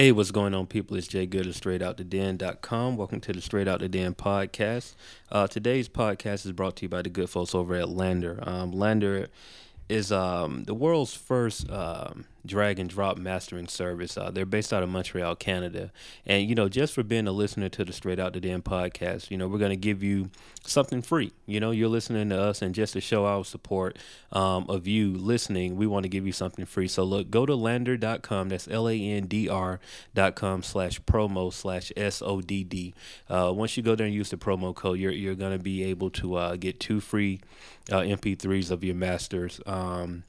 Hey, 0.00 0.12
what's 0.12 0.30
going 0.30 0.54
on, 0.54 0.66
people? 0.66 0.96
It's 0.96 1.06
Jay 1.06 1.26
Good 1.26 1.46
of 1.46 1.52
StraightOutTheDen.com. 1.52 2.96
Welcome 2.96 3.20
to 3.20 3.34
the 3.34 3.42
Straight 3.42 3.68
Out 3.68 3.80
the 3.80 3.88
Den 3.90 4.14
podcast. 4.14 4.94
Uh, 5.30 5.46
today's 5.46 5.90
podcast 5.90 6.46
is 6.46 6.52
brought 6.52 6.76
to 6.76 6.86
you 6.86 6.88
by 6.88 7.02
the 7.02 7.10
good 7.10 7.28
folks 7.28 7.54
over 7.54 7.74
at 7.74 7.84
LANDR. 7.84 8.48
Um, 8.48 8.72
LANDR 8.72 9.26
is 9.90 10.10
um, 10.10 10.64
the 10.64 10.72
world's 10.72 11.12
first 11.12 11.70
um, 11.70 12.24
drag 12.44 12.78
and 12.78 12.88
drop 12.88 13.18
mastering 13.18 13.68
service. 13.68 14.16
Uh, 14.16 14.30
they're 14.30 14.46
based 14.46 14.72
out 14.72 14.82
of 14.82 14.88
Montreal, 14.88 15.36
Canada. 15.36 15.92
And, 16.26 16.48
you 16.48 16.54
know, 16.54 16.68
just 16.68 16.94
for 16.94 17.02
being 17.02 17.26
a 17.26 17.32
listener 17.32 17.68
to 17.70 17.84
the 17.84 17.92
Straight 17.92 18.18
Out 18.18 18.32
the 18.32 18.40
Den 18.40 18.62
podcast, 18.62 19.30
you 19.30 19.36
know, 19.36 19.48
we're 19.48 19.58
going 19.58 19.70
to 19.70 19.76
give 19.76 20.02
you 20.02 20.30
something 20.64 21.02
free. 21.02 21.32
You 21.46 21.60
know, 21.60 21.70
you're 21.70 21.88
listening 21.88 22.30
to 22.30 22.40
us, 22.40 22.62
and 22.62 22.74
just 22.74 22.94
to 22.94 23.00
show 23.00 23.26
our 23.26 23.44
support 23.44 23.98
um, 24.32 24.66
of 24.68 24.86
you 24.86 25.12
listening, 25.12 25.76
we 25.76 25.86
want 25.86 26.04
to 26.04 26.08
give 26.08 26.26
you 26.26 26.32
something 26.32 26.64
free. 26.64 26.88
So, 26.88 27.04
look, 27.04 27.30
go 27.30 27.46
to 27.46 27.52
landr.com. 27.52 28.48
That's 28.48 28.68
L 28.68 28.88
A 28.88 28.96
N 28.96 29.26
D 29.26 29.48
R.com 29.48 30.62
slash 30.62 31.00
promo 31.02 31.52
slash 31.52 31.92
S 31.96 32.22
O 32.22 32.40
D 32.40 32.64
D. 32.64 32.94
Uh, 33.28 33.52
once 33.54 33.76
you 33.76 33.82
go 33.82 33.94
there 33.94 34.06
and 34.06 34.14
use 34.14 34.30
the 34.30 34.36
promo 34.36 34.74
code, 34.74 34.98
you're, 34.98 35.12
you're 35.12 35.34
going 35.34 35.52
to 35.52 35.62
be 35.62 35.82
able 35.84 36.10
to 36.10 36.36
uh, 36.36 36.56
get 36.56 36.80
two 36.80 37.00
free 37.00 37.40
uh, 37.90 38.00
MP3s 38.00 38.70
of 38.70 38.84
your 38.84 38.94
masters. 38.94 39.60
Um, 39.66 40.24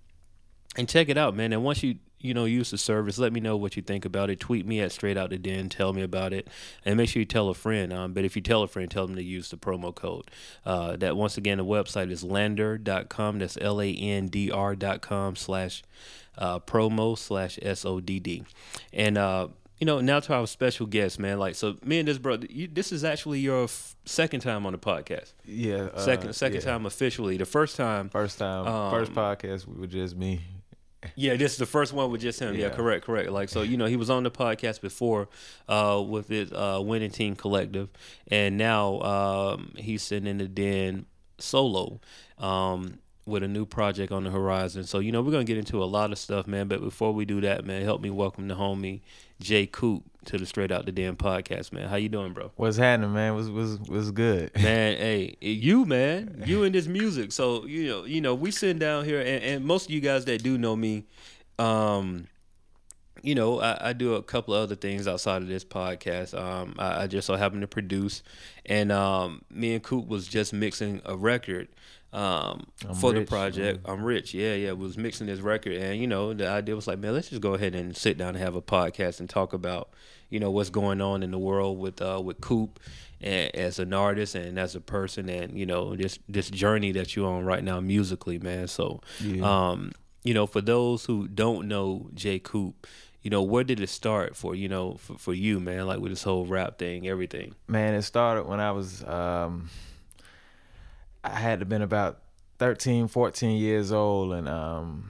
and 0.78 0.88
check 0.88 1.10
it 1.10 1.18
out, 1.18 1.36
man. 1.36 1.54
And 1.54 1.64
once 1.64 1.84
you 1.84 1.96
you 2.20 2.36
know 2.36 2.46
use 2.46 2.70
the 2.70 2.78
service, 2.78 3.18
let 3.18 3.34
me 3.34 3.40
know 3.40 3.58
what 3.58 3.76
you 3.76 3.82
think 3.82 4.06
about 4.06 4.30
it. 4.30 4.40
Tweet 4.40 4.66
me 4.66 4.80
at 4.80 4.92
Straight 4.92 5.18
Out 5.18 5.32
the 5.32 5.38
Den. 5.40 5.70
Tell 5.70 5.92
me 5.92 6.02
about 6.04 6.34
it, 6.34 6.48
and 6.86 6.96
make 6.98 7.10
sure 7.10 7.20
you 7.20 7.26
tell 7.26 7.50
a 7.50 7.54
friend. 7.56 7.92
Um, 7.92 8.14
but 8.14 8.24
if 8.26 8.36
you 8.36 8.42
tell 8.44 8.62
a 8.64 8.68
friend, 8.68 8.90
tell 8.92 9.08
them 9.08 9.16
to 9.16 9.24
use 9.24 9.50
the 9.50 9.58
promo 9.58 9.94
code. 9.94 10.30
Uh, 10.66 10.96
that 10.98 11.18
once 11.18 11.38
again, 11.38 11.58
the 11.58 11.66
website 11.66 12.12
is 12.12 12.24
landr.com. 12.24 13.40
That's 13.40 13.58
L 13.60 13.82
A 13.82 13.92
N 13.92 14.28
D 14.28 14.52
R.com 14.52 15.36
slash 15.36 15.84
uh, 16.38 16.60
promo 16.60 17.18
slash 17.18 17.58
S 17.62 17.86
O 17.86 18.00
D 18.00 18.20
D. 18.20 18.44
And 18.94 19.18
uh, 19.18 19.48
you 19.80 19.86
know, 19.86 20.00
now 20.00 20.20
to 20.20 20.34
our 20.36 20.46
special 20.46 20.86
guest, 20.86 21.18
man. 21.18 21.40
Like, 21.40 21.56
so 21.56 21.76
me 21.84 21.98
and 21.98 22.08
this 22.08 22.20
brother, 22.20 22.46
you, 22.52 22.68
this 22.68 22.92
is 22.92 23.04
actually 23.04 23.40
your 23.40 23.64
f- 23.64 23.96
second 24.06 24.42
time 24.42 24.68
on 24.68 24.74
the 24.74 24.78
podcast. 24.78 25.34
Yeah, 25.44 25.90
uh, 25.96 26.00
Second, 26.02 26.34
second 26.36 26.60
yeah. 26.60 26.66
time 26.72 26.86
officially. 26.86 27.38
The 27.38 27.46
first 27.48 27.78
time, 27.78 28.10
First 28.10 28.38
time, 28.38 28.68
Um, 28.68 28.92
first 28.92 29.12
podcast 29.14 29.68
with 29.68 29.90
just 29.90 30.16
me. 30.16 30.42
Yeah, 31.16 31.36
this 31.36 31.54
is 31.54 31.58
the 31.58 31.66
first 31.66 31.94
one 31.94 32.12
with 32.12 32.22
just 32.22 32.40
him. 32.40 32.54
Yeah, 32.56 32.68
Yeah. 32.68 32.70
correct, 32.70 33.06
correct. 33.06 33.30
Like, 33.32 33.50
so 33.50 33.62
you 33.64 33.78
know, 33.78 33.86
he 33.86 33.96
was 33.96 34.10
on 34.10 34.24
the 34.24 34.32
podcast 34.32 34.82
before, 34.82 35.30
uh, 35.68 36.04
with 36.06 36.28
his 36.28 36.52
uh, 36.52 36.80
winning 36.84 37.12
team 37.12 37.36
collective, 37.36 37.90
and 38.28 38.58
now 38.58 39.00
um, 39.02 39.74
he's 39.78 40.04
sitting 40.04 40.28
in 40.28 40.38
the 40.38 40.48
den 40.48 41.06
solo. 41.40 42.00
Um, 42.38 43.00
with 43.28 43.44
a 43.44 43.48
new 43.48 43.68
project 43.68 44.12
on 44.12 44.24
the 44.24 44.32
horizon. 44.32 44.84
So, 44.84 44.98
you 44.98 45.12
know, 45.12 45.22
we're 45.22 45.32
going 45.32 45.46
to 45.46 45.50
get 45.50 45.60
into 45.60 45.82
a 45.84 45.86
lot 45.86 46.12
of 46.12 46.18
stuff, 46.18 46.48
man. 46.48 46.68
But 46.68 46.82
before 46.82 47.14
we 47.14 47.24
do 47.24 47.40
that, 47.42 47.64
man, 47.66 47.84
help 47.84 48.02
me 48.02 48.10
welcome 48.10 48.48
the 48.48 48.56
homie 48.56 49.02
J-Coop 49.40 50.04
to 50.26 50.38
the 50.38 50.46
Straight 50.46 50.72
Out 50.72 50.86
the 50.86 50.92
Den 50.92 51.16
podcast, 51.16 51.74
man. 51.74 51.88
How 51.90 51.96
you 51.96 52.10
doing, 52.10 52.34
bro? 52.34 52.52
What's 52.56 52.78
happening, 52.78 53.14
man? 53.14 53.36
Was 53.36 53.50
was 53.50 53.80
was 53.82 54.12
good. 54.12 54.52
man 54.62 54.98
hey 54.98 55.36
you 55.42 55.86
man 55.86 56.44
you 56.46 56.64
and 56.64 56.74
this 56.76 56.88
music 56.88 57.32
so 57.32 57.66
you 57.66 57.88
know 57.88 58.04
you 58.04 58.22
know 58.22 58.36
we 58.36 58.52
sitting 58.52 58.80
down 58.80 59.06
here 59.06 59.20
and, 59.20 59.44
and 59.44 59.66
most 59.66 59.86
of 59.86 59.92
you 59.92 60.00
guys 60.02 60.26
that 60.26 60.44
do 60.44 60.58
know 60.58 60.76
me 60.76 61.06
um 61.60 62.28
you 63.22 63.36
know 63.36 63.60
I, 63.60 63.90
I 63.90 63.94
do 63.94 64.16
a 64.16 64.24
couple 64.24 64.54
of 64.54 64.64
other 64.64 64.76
things 64.76 65.08
outside 65.08 65.42
of 65.42 65.48
this 65.48 65.64
podcast 65.64 66.38
um 66.40 66.76
I, 66.78 67.04
I 67.04 67.08
just 67.08 67.28
so 67.28 67.36
happen 67.36 67.62
to 67.62 67.68
produce 67.68 68.24
and 68.66 68.92
um 68.92 69.42
me 69.50 69.74
and 69.74 69.84
coop 69.84 70.08
was 70.08 70.28
just 70.28 70.54
mixing 70.54 71.02
a 71.06 71.16
record 71.16 71.68
um 72.14 72.66
for 73.00 73.14
the 73.14 73.20
rich, 73.22 73.30
project. 73.30 73.80
I'm 73.86 74.04
rich. 74.04 74.34
Yeah 74.34 74.54
yeah. 74.56 74.72
Was 74.74 74.98
mixing 74.98 75.28
this 75.28 75.40
record 75.40 75.74
and 75.78 76.00
you 76.00 76.08
know 76.08 76.34
the 76.34 76.48
idea 76.48 76.76
was 76.76 76.88
like 76.88 77.00
man 77.00 77.14
let's 77.14 77.30
just 77.30 77.42
go 77.42 77.54
ahead 77.54 77.74
and 77.74 77.96
sit 77.96 78.18
down 78.18 78.30
and 78.30 78.38
have 78.40 78.56
a 78.56 78.62
podcast 78.62 79.20
and 79.22 79.30
talk 79.30 79.54
about 79.54 79.90
you 80.30 80.40
know 80.40 80.52
what's 80.52 80.70
going 80.70 81.00
on 81.02 81.24
in 81.24 81.32
the 81.32 81.40
world 81.40 81.80
with 81.80 82.02
uh 82.02 82.22
with 82.24 82.42
coop 82.42 82.80
and 83.22 83.54
as 83.56 83.80
an 83.80 83.94
artist 83.94 84.36
and 84.36 84.60
as 84.60 84.76
a 84.76 84.82
person 84.82 85.30
and 85.30 85.58
you 85.58 85.66
know 85.66 85.96
this 85.96 86.20
this 86.28 86.50
journey 86.50 86.92
that 86.92 87.16
you're 87.16 87.30
on 87.30 87.46
right 87.46 87.64
now 87.64 87.80
musically 87.80 88.40
man. 88.40 88.68
So 88.68 89.00
Yeah. 89.22 89.70
um 89.70 89.92
you 90.24 90.34
know 90.34 90.48
for 90.48 90.60
those 90.62 91.06
who 91.06 91.28
don't 91.30 91.68
know 91.68 92.10
J-Coop 92.14 92.88
you 93.22 93.30
know 93.30 93.42
where 93.44 93.64
did 93.64 93.80
it 93.80 93.90
start 93.90 94.36
for 94.36 94.54
you 94.54 94.68
know 94.68 94.96
for, 94.96 95.18
for 95.18 95.34
you 95.34 95.60
man? 95.62 95.88
Like 95.88 96.00
with 96.00 96.12
this 96.12 96.24
whole 96.24 96.46
rap 96.46 96.78
thing 96.78 97.08
everything. 97.08 97.56
Man, 97.68 97.94
it 97.94 98.02
started 98.02 98.48
when 98.48 98.60
I 98.60 98.72
was 98.72 99.02
um 99.06 99.70
I 101.24 101.30
had 101.30 101.60
to 101.60 101.66
been 101.66 101.82
about 101.82 102.20
13, 102.60 103.08
14 103.08 103.58
years 103.58 103.92
old 103.92 104.34
and 104.34 104.48
um 104.48 105.08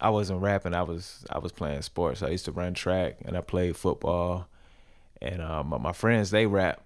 I 0.00 0.10
wasn't 0.10 0.40
rapping. 0.40 0.74
I 0.74 0.82
was 0.82 1.24
I 1.30 1.38
was 1.38 1.52
playing 1.52 1.82
sports. 1.82 2.22
I 2.22 2.28
used 2.28 2.44
to 2.46 2.52
run 2.52 2.74
track 2.74 3.16
and 3.24 3.36
I 3.36 3.40
played 3.40 3.76
football. 3.76 4.48
And 5.20 5.40
um 5.40 5.74
my, 5.80 5.92
friends 5.92 6.30
they 6.30 6.46
rap. 6.46 6.80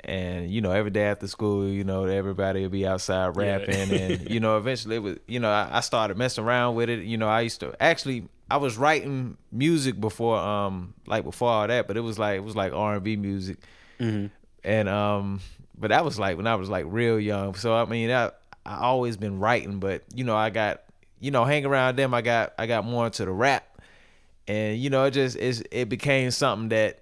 And 0.00 0.50
you 0.50 0.60
know, 0.60 0.70
every 0.70 0.90
day 0.90 1.04
after 1.06 1.26
school, 1.26 1.66
you 1.68 1.84
know, 1.84 2.04
everybody 2.04 2.62
would 2.62 2.70
be 2.70 2.86
outside 2.86 3.34
Yeah. 3.36 3.56
rapping 3.56 3.90
and 3.92 4.30
you 4.30 4.40
know, 4.40 4.56
eventually 4.56 4.96
it 4.96 5.00
was 5.00 5.16
you 5.26 5.40
know, 5.40 5.50
I, 5.50 5.68
I 5.78 5.80
started 5.80 6.16
messing 6.16 6.44
around 6.44 6.74
with 6.76 6.88
it. 6.88 7.00
You 7.04 7.16
know, 7.18 7.28
I 7.28 7.40
used 7.42 7.60
to 7.60 7.74
actually 7.82 8.28
I 8.50 8.56
was 8.56 8.78
writing 8.78 9.36
music 9.52 10.00
before 10.00 10.38
um 10.38 10.94
like 11.06 11.24
before 11.24 11.50
all 11.50 11.66
that, 11.66 11.86
but 11.86 11.96
it 11.96 12.00
was 12.00 12.18
like 12.18 12.36
it 12.36 12.44
was 12.44 12.56
like 12.56 12.72
R 12.72 12.94
and 12.94 13.02
B 13.02 13.16
music 13.16 13.58
mm-hmm. 14.00 14.26
and 14.64 14.88
um 14.88 15.40
but 15.78 15.88
that 15.88 16.04
was 16.04 16.18
like 16.18 16.36
when 16.36 16.46
I 16.46 16.54
was 16.56 16.68
like 16.68 16.84
real 16.88 17.18
young. 17.20 17.54
So 17.54 17.74
I 17.74 17.84
mean, 17.84 18.10
I 18.10 18.30
I 18.66 18.78
always 18.80 19.16
been 19.16 19.38
writing, 19.38 19.78
but 19.80 20.02
you 20.14 20.24
know, 20.24 20.36
I 20.36 20.50
got 20.50 20.82
you 21.20 21.30
know, 21.30 21.44
hang 21.44 21.64
around 21.66 21.96
them, 21.96 22.14
I 22.14 22.22
got 22.22 22.52
I 22.58 22.66
got 22.66 22.84
more 22.84 23.06
into 23.06 23.24
the 23.24 23.32
rap, 23.32 23.80
and 24.46 24.78
you 24.78 24.88
know, 24.90 25.04
it 25.04 25.12
just 25.12 25.36
it's, 25.36 25.62
it 25.70 25.88
became 25.88 26.30
something 26.30 26.68
that 26.70 27.00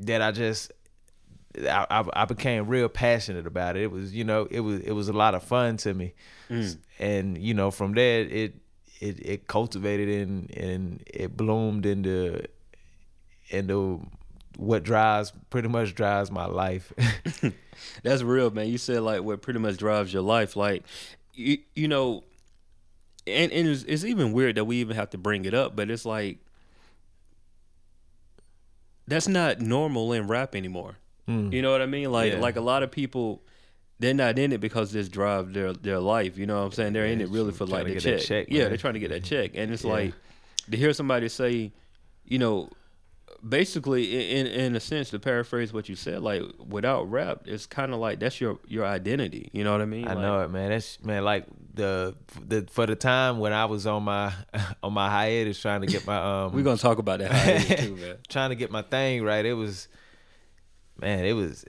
that 0.00 0.20
I 0.22 0.32
just 0.32 0.72
I, 1.58 2.04
I 2.12 2.24
became 2.26 2.66
real 2.68 2.88
passionate 2.88 3.46
about 3.46 3.76
it. 3.76 3.82
It 3.84 3.90
was 3.90 4.14
you 4.14 4.24
know 4.24 4.46
it 4.50 4.60
was 4.60 4.80
it 4.80 4.92
was 4.92 5.08
a 5.08 5.12
lot 5.12 5.34
of 5.34 5.42
fun 5.42 5.76
to 5.78 5.94
me, 5.94 6.14
Mm. 6.50 6.78
and 6.98 7.38
you 7.38 7.52
know 7.54 7.70
from 7.70 7.94
there 7.94 8.20
it 8.20 8.54
it 9.00 9.26
it 9.26 9.46
cultivated 9.48 10.08
and 10.28 10.50
and 10.56 11.02
it 11.06 11.36
bloomed 11.36 11.84
into 11.86 12.42
into 13.50 14.06
what 14.58 14.82
drives 14.82 15.32
pretty 15.50 15.68
much 15.68 15.94
drives 15.94 16.30
my 16.32 16.44
life. 16.46 16.92
That's 18.02 18.22
real, 18.22 18.50
man. 18.50 18.66
You 18.68 18.76
said 18.76 19.02
like 19.02 19.22
what 19.22 19.40
pretty 19.40 19.60
much 19.60 19.76
drives 19.76 20.12
your 20.12 20.22
life. 20.22 20.56
Like, 20.56 20.82
you, 21.32 21.58
you 21.76 21.86
know, 21.86 22.24
and, 23.24 23.52
and 23.52 23.68
it's, 23.68 23.84
it's 23.84 24.04
even 24.04 24.32
weird 24.32 24.56
that 24.56 24.64
we 24.64 24.78
even 24.78 24.96
have 24.96 25.10
to 25.10 25.18
bring 25.18 25.44
it 25.44 25.54
up, 25.54 25.76
but 25.76 25.88
it's 25.90 26.04
like 26.04 26.38
that's 29.06 29.28
not 29.28 29.60
normal 29.60 30.12
in 30.12 30.26
rap 30.26 30.54
anymore. 30.54 30.96
Mm. 31.28 31.52
You 31.52 31.62
know 31.62 31.70
what 31.70 31.80
I 31.82 31.86
mean? 31.86 32.10
Like, 32.10 32.32
Yeah. 32.32 32.40
like 32.40 32.56
a 32.56 32.60
lot 32.60 32.82
of 32.82 32.90
people, 32.90 33.42
they're 34.00 34.14
not 34.14 34.38
in 34.38 34.52
it 34.52 34.60
because 34.60 34.92
this 34.92 35.08
drive 35.08 35.52
their 35.52 35.72
their 35.72 35.98
life. 36.00 36.36
You 36.36 36.46
know 36.46 36.58
what 36.58 36.66
I'm 36.66 36.72
saying? 36.72 36.92
They're 36.94 37.06
in 37.06 37.20
it 37.20 37.28
really 37.28 37.52
for 37.52 37.64
like 37.66 37.86
the 37.86 38.00
check. 38.00 38.20
check, 38.20 38.46
Yeah, 38.50 38.68
they're 38.68 38.76
trying 38.76 38.94
to 38.94 39.00
get 39.00 39.10
that 39.10 39.24
check, 39.24 39.52
and 39.54 39.72
it's 39.72 39.84
Yeah. 39.84 39.92
like 39.92 40.14
to 40.70 40.76
hear 40.76 40.92
somebody 40.92 41.28
say, 41.28 41.72
you 42.24 42.38
know, 42.38 42.70
basically 43.46 44.30
in 44.36 44.46
in 44.46 44.74
a 44.74 44.80
sense 44.80 45.10
to 45.10 45.18
paraphrase 45.18 45.72
what 45.72 45.88
you 45.88 45.94
said 45.94 46.20
like 46.22 46.42
without 46.58 47.04
rap 47.10 47.42
it's 47.46 47.66
kind 47.66 47.92
of 47.94 48.00
like 48.00 48.18
that's 48.18 48.40
your 48.40 48.58
your 48.66 48.84
identity 48.84 49.48
you 49.52 49.62
know 49.62 49.70
what 49.72 49.80
i 49.80 49.84
mean 49.84 50.08
I 50.08 50.14
Like, 50.14 50.22
know 50.22 50.40
it, 50.40 50.48
man. 50.50 50.70
That's 50.70 51.02
man, 51.04 51.22
like 51.24 51.46
the 51.74 52.16
the 52.46 52.66
for 52.70 52.84
the 52.86 52.96
time 52.96 53.38
when 53.38 53.52
I 53.52 53.66
was 53.66 53.86
on 53.86 54.02
my 54.02 54.32
on 54.82 54.92
my 54.92 55.08
hiatus 55.08 55.60
trying 55.60 55.82
to 55.82 55.86
get 55.86 56.04
my 56.06 56.16
um 56.46 56.52
we're 56.52 56.64
gonna 56.64 56.76
talk 56.78 56.98
about 56.98 57.20
that 57.20 57.30
too 57.78 57.94
man 57.96 58.16
trying 58.28 58.50
to 58.50 58.56
get 58.56 58.72
my 58.72 58.82
thing 58.82 59.22
right. 59.22 59.46
It 59.46 59.54
was 59.54 59.86
man, 61.00 61.24
it 61.24 61.34
was 61.34 61.64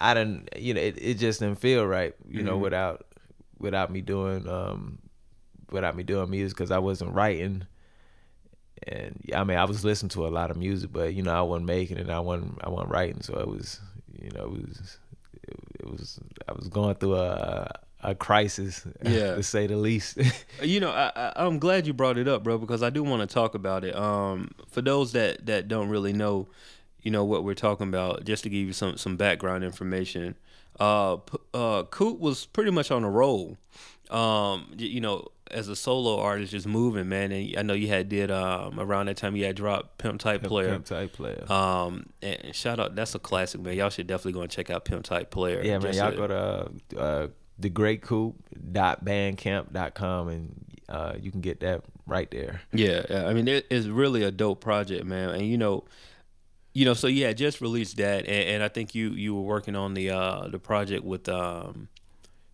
I 0.00 0.14
didn't 0.14 0.48
you 0.56 0.74
know, 0.74 0.80
it, 0.80 0.98
it 1.00 1.14
just 1.18 1.38
didn't 1.40 1.60
feel 1.60 1.86
right, 1.86 2.14
you 2.28 2.42
know, 2.42 2.58
Mhm. 2.58 2.62
without 2.62 3.06
without 3.58 3.92
me 3.92 4.00
doing 4.00 4.48
um 4.48 4.98
without 5.70 5.96
me 5.96 6.02
doing 6.02 6.28
music 6.28 6.58
cuz 6.58 6.70
I 6.72 6.78
wasn't 6.78 7.14
writing. 7.14 7.66
And 8.86 9.18
I 9.34 9.44
mean, 9.44 9.58
I 9.58 9.64
was 9.64 9.84
listening 9.84 10.10
to 10.10 10.26
a 10.26 10.28
lot 10.28 10.50
of 10.50 10.56
music, 10.56 10.90
but 10.92 11.14
you 11.14 11.22
know, 11.22 11.32
I 11.34 11.42
wasn't 11.42 11.66
making 11.66 11.98
it. 11.98 12.08
I 12.10 12.20
wasn't 12.20 12.58
I 12.62 12.68
wasn't 12.68 12.90
writing, 12.90 13.22
so 13.22 13.38
it 13.38 13.48
was 13.48 13.80
you 14.22 14.30
know, 14.30 14.44
it 14.44 14.68
was 14.68 14.98
it, 15.42 15.54
it 15.80 15.90
was 15.90 16.18
I 16.48 16.52
was 16.52 16.68
going 16.68 16.94
through 16.96 17.16
a 17.16 17.70
a 18.02 18.14
crisis, 18.14 18.86
Yeah. 19.02 19.34
to 19.34 19.42
say 19.42 19.66
the 19.66 19.76
least. 19.76 20.18
you 20.62 20.80
know 20.80 20.90
I, 20.90 21.10
I 21.16 21.32
i'm 21.46 21.58
glad 21.58 21.86
you 21.86 21.92
brought 21.94 22.18
it 22.18 22.28
up 22.28 22.44
bro 22.44 22.58
because 22.58 22.82
i 22.82 22.90
do 22.90 23.02
want 23.02 23.28
to 23.28 23.34
talk 23.34 23.54
about 23.54 23.84
it 23.84 23.96
um 23.96 24.50
for 24.68 24.82
those 24.82 25.12
that 25.12 25.46
that 25.46 25.66
don't 25.66 25.88
really 25.88 26.12
know 26.12 26.46
you 27.02 27.10
know 27.10 27.24
what 27.24 27.42
we're 27.42 27.54
talking 27.54 27.88
about 27.88 28.24
just 28.24 28.42
to 28.44 28.50
give 28.50 28.64
you 28.66 28.72
some 28.74 28.96
some 28.98 29.16
background 29.16 29.64
information 29.64 30.36
uh 30.78 31.16
uh 31.54 31.82
coop 31.84 32.20
was 32.20 32.46
pretty 32.46 32.70
much 32.70 32.90
on 32.90 33.02
a 33.02 33.10
roll 33.10 33.56
um 34.10 34.72
you 34.76 35.00
know 35.00 35.26
as 35.50 35.68
a 35.68 35.76
solo 35.76 36.20
artist 36.20 36.52
just 36.52 36.66
moving 36.66 37.08
man 37.08 37.32
and 37.32 37.56
i 37.56 37.62
know 37.62 37.72
you 37.72 37.88
had 37.88 38.08
did 38.08 38.30
um 38.30 38.78
around 38.80 39.06
that 39.06 39.16
time 39.16 39.36
you 39.36 39.44
had 39.44 39.54
dropped 39.54 39.98
pimp 39.98 40.20
type 40.20 40.42
player 40.42 40.70
Pimp 40.70 40.86
type 40.86 41.12
player. 41.12 41.44
Um, 41.50 42.06
and 42.22 42.54
shout 42.54 42.80
out, 42.80 42.94
that's 42.96 43.14
a 43.14 43.18
classic, 43.18 43.60
man. 43.60 43.76
Y'all 43.76 43.90
should 43.90 44.06
definitely 44.06 44.32
go 44.32 44.40
and 44.42 44.50
check 44.50 44.70
out 44.70 44.84
Pimp 44.84 45.04
Type 45.04 45.30
Player. 45.30 45.62
Yeah, 45.62 45.78
man. 45.78 45.92
Just 45.92 45.98
Y'all 45.98 46.12
a- 46.12 46.16
go 46.16 46.26
to 46.26 46.70
uh, 46.98 47.00
uh, 47.00 47.28
thegreatcoop.bandcamp.com 47.60 50.28
and 50.28 50.64
uh, 50.88 51.14
you 51.20 51.30
can 51.30 51.40
get 51.40 51.60
that 51.60 51.82
right 52.06 52.30
there. 52.30 52.60
Yeah, 52.72 53.04
yeah. 53.08 53.26
I 53.26 53.34
mean, 53.34 53.48
it, 53.48 53.66
it's 53.70 53.86
really 53.86 54.22
a 54.22 54.30
dope 54.30 54.60
project, 54.60 55.04
man. 55.04 55.30
And 55.30 55.46
you 55.46 55.58
know, 55.58 55.84
you 56.72 56.84
know, 56.84 56.94
so 56.94 57.06
yeah, 57.06 57.32
just 57.32 57.60
released 57.60 57.96
that, 57.96 58.26
and, 58.26 58.48
and 58.48 58.62
I 58.62 58.68
think 58.68 58.94
you 58.94 59.10
you 59.10 59.34
were 59.34 59.42
working 59.42 59.76
on 59.76 59.94
the 59.94 60.10
uh 60.10 60.48
the 60.48 60.58
project 60.58 61.04
with 61.04 61.28
um. 61.28 61.88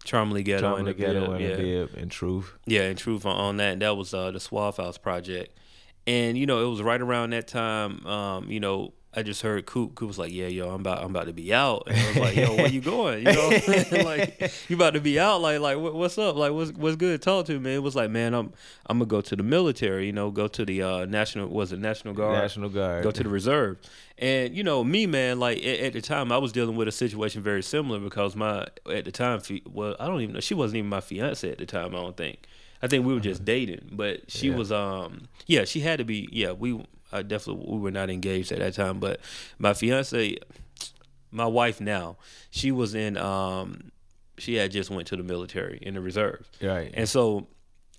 Charmely 0.05 0.43
Ghetto 0.43 0.63
Charming 0.63 0.81
and 0.81 0.89
the 0.89 0.95
Ghetto 0.95 1.21
Bib, 1.21 1.31
and 1.33 1.41
yeah. 1.41 1.57
the 1.57 1.63
Bib 1.63 1.95
and 1.97 2.11
Truth. 2.11 2.55
Yeah, 2.67 2.83
and 2.83 2.99
truth 2.99 3.25
on, 3.25 3.37
on 3.37 3.57
that. 3.59 3.81
That 3.81 3.97
was 3.97 4.13
uh, 4.13 4.31
the 4.31 4.41
Suave 4.41 4.77
House 4.77 4.99
project, 4.99 5.59
and 6.07 6.37
you 6.37 6.47
know 6.47 6.65
it 6.65 6.69
was 6.69 6.83
right 6.83 7.01
around 7.01 7.31
that 7.31 7.49
time. 7.49 8.05
Um, 8.07 8.51
you 8.51 8.61
know, 8.61 8.93
I 9.15 9.23
just 9.23 9.43
heard 9.43 9.67
Coop. 9.67 9.95
Coop 9.95 10.09
was 10.09 10.19
like, 10.19 10.33
"Yeah, 10.33 10.47
yo, 10.47 10.69
I'm 10.71 10.81
about, 10.81 11.01
I'm 11.05 11.11
about 11.11 11.27
to 11.27 11.35
be 11.35 11.53
out." 11.53 11.83
And 11.87 11.97
I 12.01 12.07
was 12.09 12.17
like, 12.17 12.37
"Yo, 12.37 12.57
where 12.57 12.67
you 12.69 12.81
going? 12.95 13.27
You 13.27 13.33
know, 13.33 13.49
like 14.05 14.51
you 14.69 14.77
about 14.77 14.95
to 14.95 15.01
be 15.01 15.19
out? 15.21 15.43
Like, 15.43 15.61
like 15.61 15.77
what, 15.79 15.95
what's 15.95 16.17
up? 16.17 16.37
Like, 16.37 16.53
what's 16.53 16.71
what's 16.73 16.97
good? 16.97 17.21
Talk 17.21 17.45
to 17.47 17.61
me." 17.61 17.75
It 17.75 17.83
was 17.83 17.95
like, 17.95 18.11
"Man, 18.11 18.33
I'm, 18.33 18.53
I'm 18.87 18.99
gonna 18.99 19.07
go 19.09 19.21
to 19.21 19.37
the 19.37 19.43
military. 19.43 20.07
You 20.07 20.13
know, 20.13 20.31
go 20.31 20.49
to 20.49 20.65
the 20.65 20.83
uh, 20.83 21.05
national, 21.05 21.49
was 21.49 21.73
it 21.73 21.79
National 21.79 22.15
Guard? 22.15 22.35
National 22.41 22.71
Guard. 22.71 23.03
go 23.05 23.11
to 23.11 23.23
the 23.23 23.29
reserve. 23.29 23.79
And 24.19 24.57
you 24.57 24.63
know, 24.65 24.83
me, 24.83 25.07
man, 25.07 25.39
like 25.39 25.59
at, 25.59 25.81
at 25.81 25.93
the 25.93 26.01
time, 26.01 26.33
I 26.33 26.39
was 26.39 26.53
dealing 26.53 26.77
with 26.77 26.89
a 26.89 26.93
situation 26.93 27.43
very 27.43 27.63
similar 27.63 27.99
because 27.99 28.35
my 28.35 28.67
at 28.91 29.05
the 29.05 29.13
time, 29.13 29.43
well, 29.71 29.95
I 30.01 30.07
don't 30.07 30.21
even 30.23 30.35
know, 30.35 30.41
she 30.41 30.55
wasn't 30.55 30.79
even 30.79 30.89
my 30.91 31.01
fiance 31.01 31.51
at 31.51 31.59
the 31.59 31.67
time. 31.67 31.95
I 31.95 31.99
don't 32.01 32.17
think. 32.17 32.47
I 32.83 32.89
think 32.89 33.05
we 33.07 33.15
were 33.15 33.21
just 33.21 33.45
dating, 33.45 33.91
but 33.93 34.29
she 34.31 34.49
Yeah. 34.49 34.57
was, 34.57 34.73
um, 34.73 35.29
yeah, 35.47 35.65
she 35.65 35.79
had 35.81 35.99
to 35.99 36.05
be, 36.05 36.29
yeah, 36.33 36.51
we, 36.51 36.85
I 37.13 37.23
definitely, 37.23 37.67
we 37.69 37.79
were 37.79 37.91
not 37.91 38.11
engaged 38.11 38.53
at 38.53 38.59
that 38.59 38.75
time, 38.75 38.99
but 38.99 39.21
my 39.59 39.75
fiance, 39.75 40.39
my 41.31 41.47
wife 41.47 41.81
now, 41.81 42.17
she 42.51 42.73
was 42.73 42.95
in, 42.95 43.17
um, 43.17 43.91
she 44.39 44.55
had 44.55 44.73
just 44.73 44.91
went 44.91 45.07
to 45.09 45.17
the 45.17 45.23
military 45.23 45.79
in 45.83 45.95
the 45.95 46.01
reserve. 46.01 46.49
Right. 46.61 46.91
And 46.95 47.09
so 47.09 47.47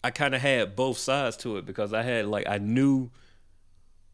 I 0.04 0.12
kind 0.12 0.36
of 0.36 0.42
had 0.42 0.76
both 0.76 0.98
sides 0.98 1.38
to 1.38 1.58
it 1.58 1.66
because 1.66 1.94
I 1.94 2.02
had 2.02 2.26
like 2.26 2.48
I 2.50 2.58
knew 2.58 3.10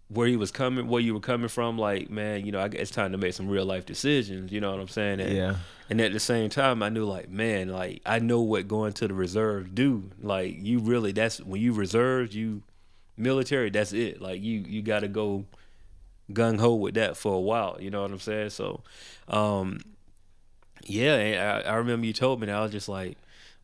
where 0.10 0.28
he 0.28 0.36
was 0.36 0.52
coming, 0.52 0.88
where 0.88 1.02
you 1.02 1.14
were 1.14 1.20
coming 1.20 1.48
from. 1.48 1.78
Like, 1.78 2.10
man, 2.10 2.46
you 2.46 2.52
know, 2.52 2.60
I, 2.60 2.66
it's 2.66 2.92
time 2.92 3.12
to 3.12 3.18
make 3.18 3.34
some 3.34 3.48
real 3.48 3.66
life 3.66 3.86
decisions. 3.86 4.52
You 4.52 4.60
know 4.60 4.72
what 4.72 4.80
I'm 4.80 4.88
saying? 4.88 5.22
And, 5.22 5.36
yeah. 5.36 5.56
And 5.90 6.02
at 6.02 6.14
the 6.14 6.20
same 6.20 6.50
time, 6.50 6.84
I 6.84 6.90
knew 6.90 7.06
like, 7.06 7.30
man, 7.30 7.70
like 7.70 8.02
I 8.06 8.20
know 8.20 8.42
what 8.42 8.68
going 8.68 8.94
to 8.94 9.08
the 9.08 9.14
reserve 9.14 9.74
do. 9.74 10.10
Like, 10.22 10.58
you 10.60 10.80
really, 10.80 11.12
that's 11.12 11.40
when 11.42 11.62
you 11.62 11.74
reserve, 11.74 12.34
you 12.34 12.64
military, 13.20 13.70
that's 13.70 13.94
it. 13.94 14.22
Like, 14.22 14.42
you 14.42 14.64
you 14.68 14.82
got 14.82 15.02
to 15.02 15.08
go 15.08 15.46
gung 16.32 16.60
ho 16.60 16.76
with 16.76 16.96
that 16.96 17.18
for 17.18 17.34
a 17.34 17.40
while. 17.40 17.78
You 17.80 17.90
know 17.90 18.02
what 18.02 18.12
I'm 18.12 18.20
saying? 18.20 18.52
So, 18.52 18.82
um, 19.28 19.80
yeah, 20.86 21.64
I, 21.66 21.70
I 21.70 21.76
remember 21.76 22.06
you 22.06 22.14
told 22.14 22.40
me 22.40 22.48
that 22.48 22.56
I 22.56 22.62
was 22.62 22.72
just 22.72 22.90
like, 22.90 23.18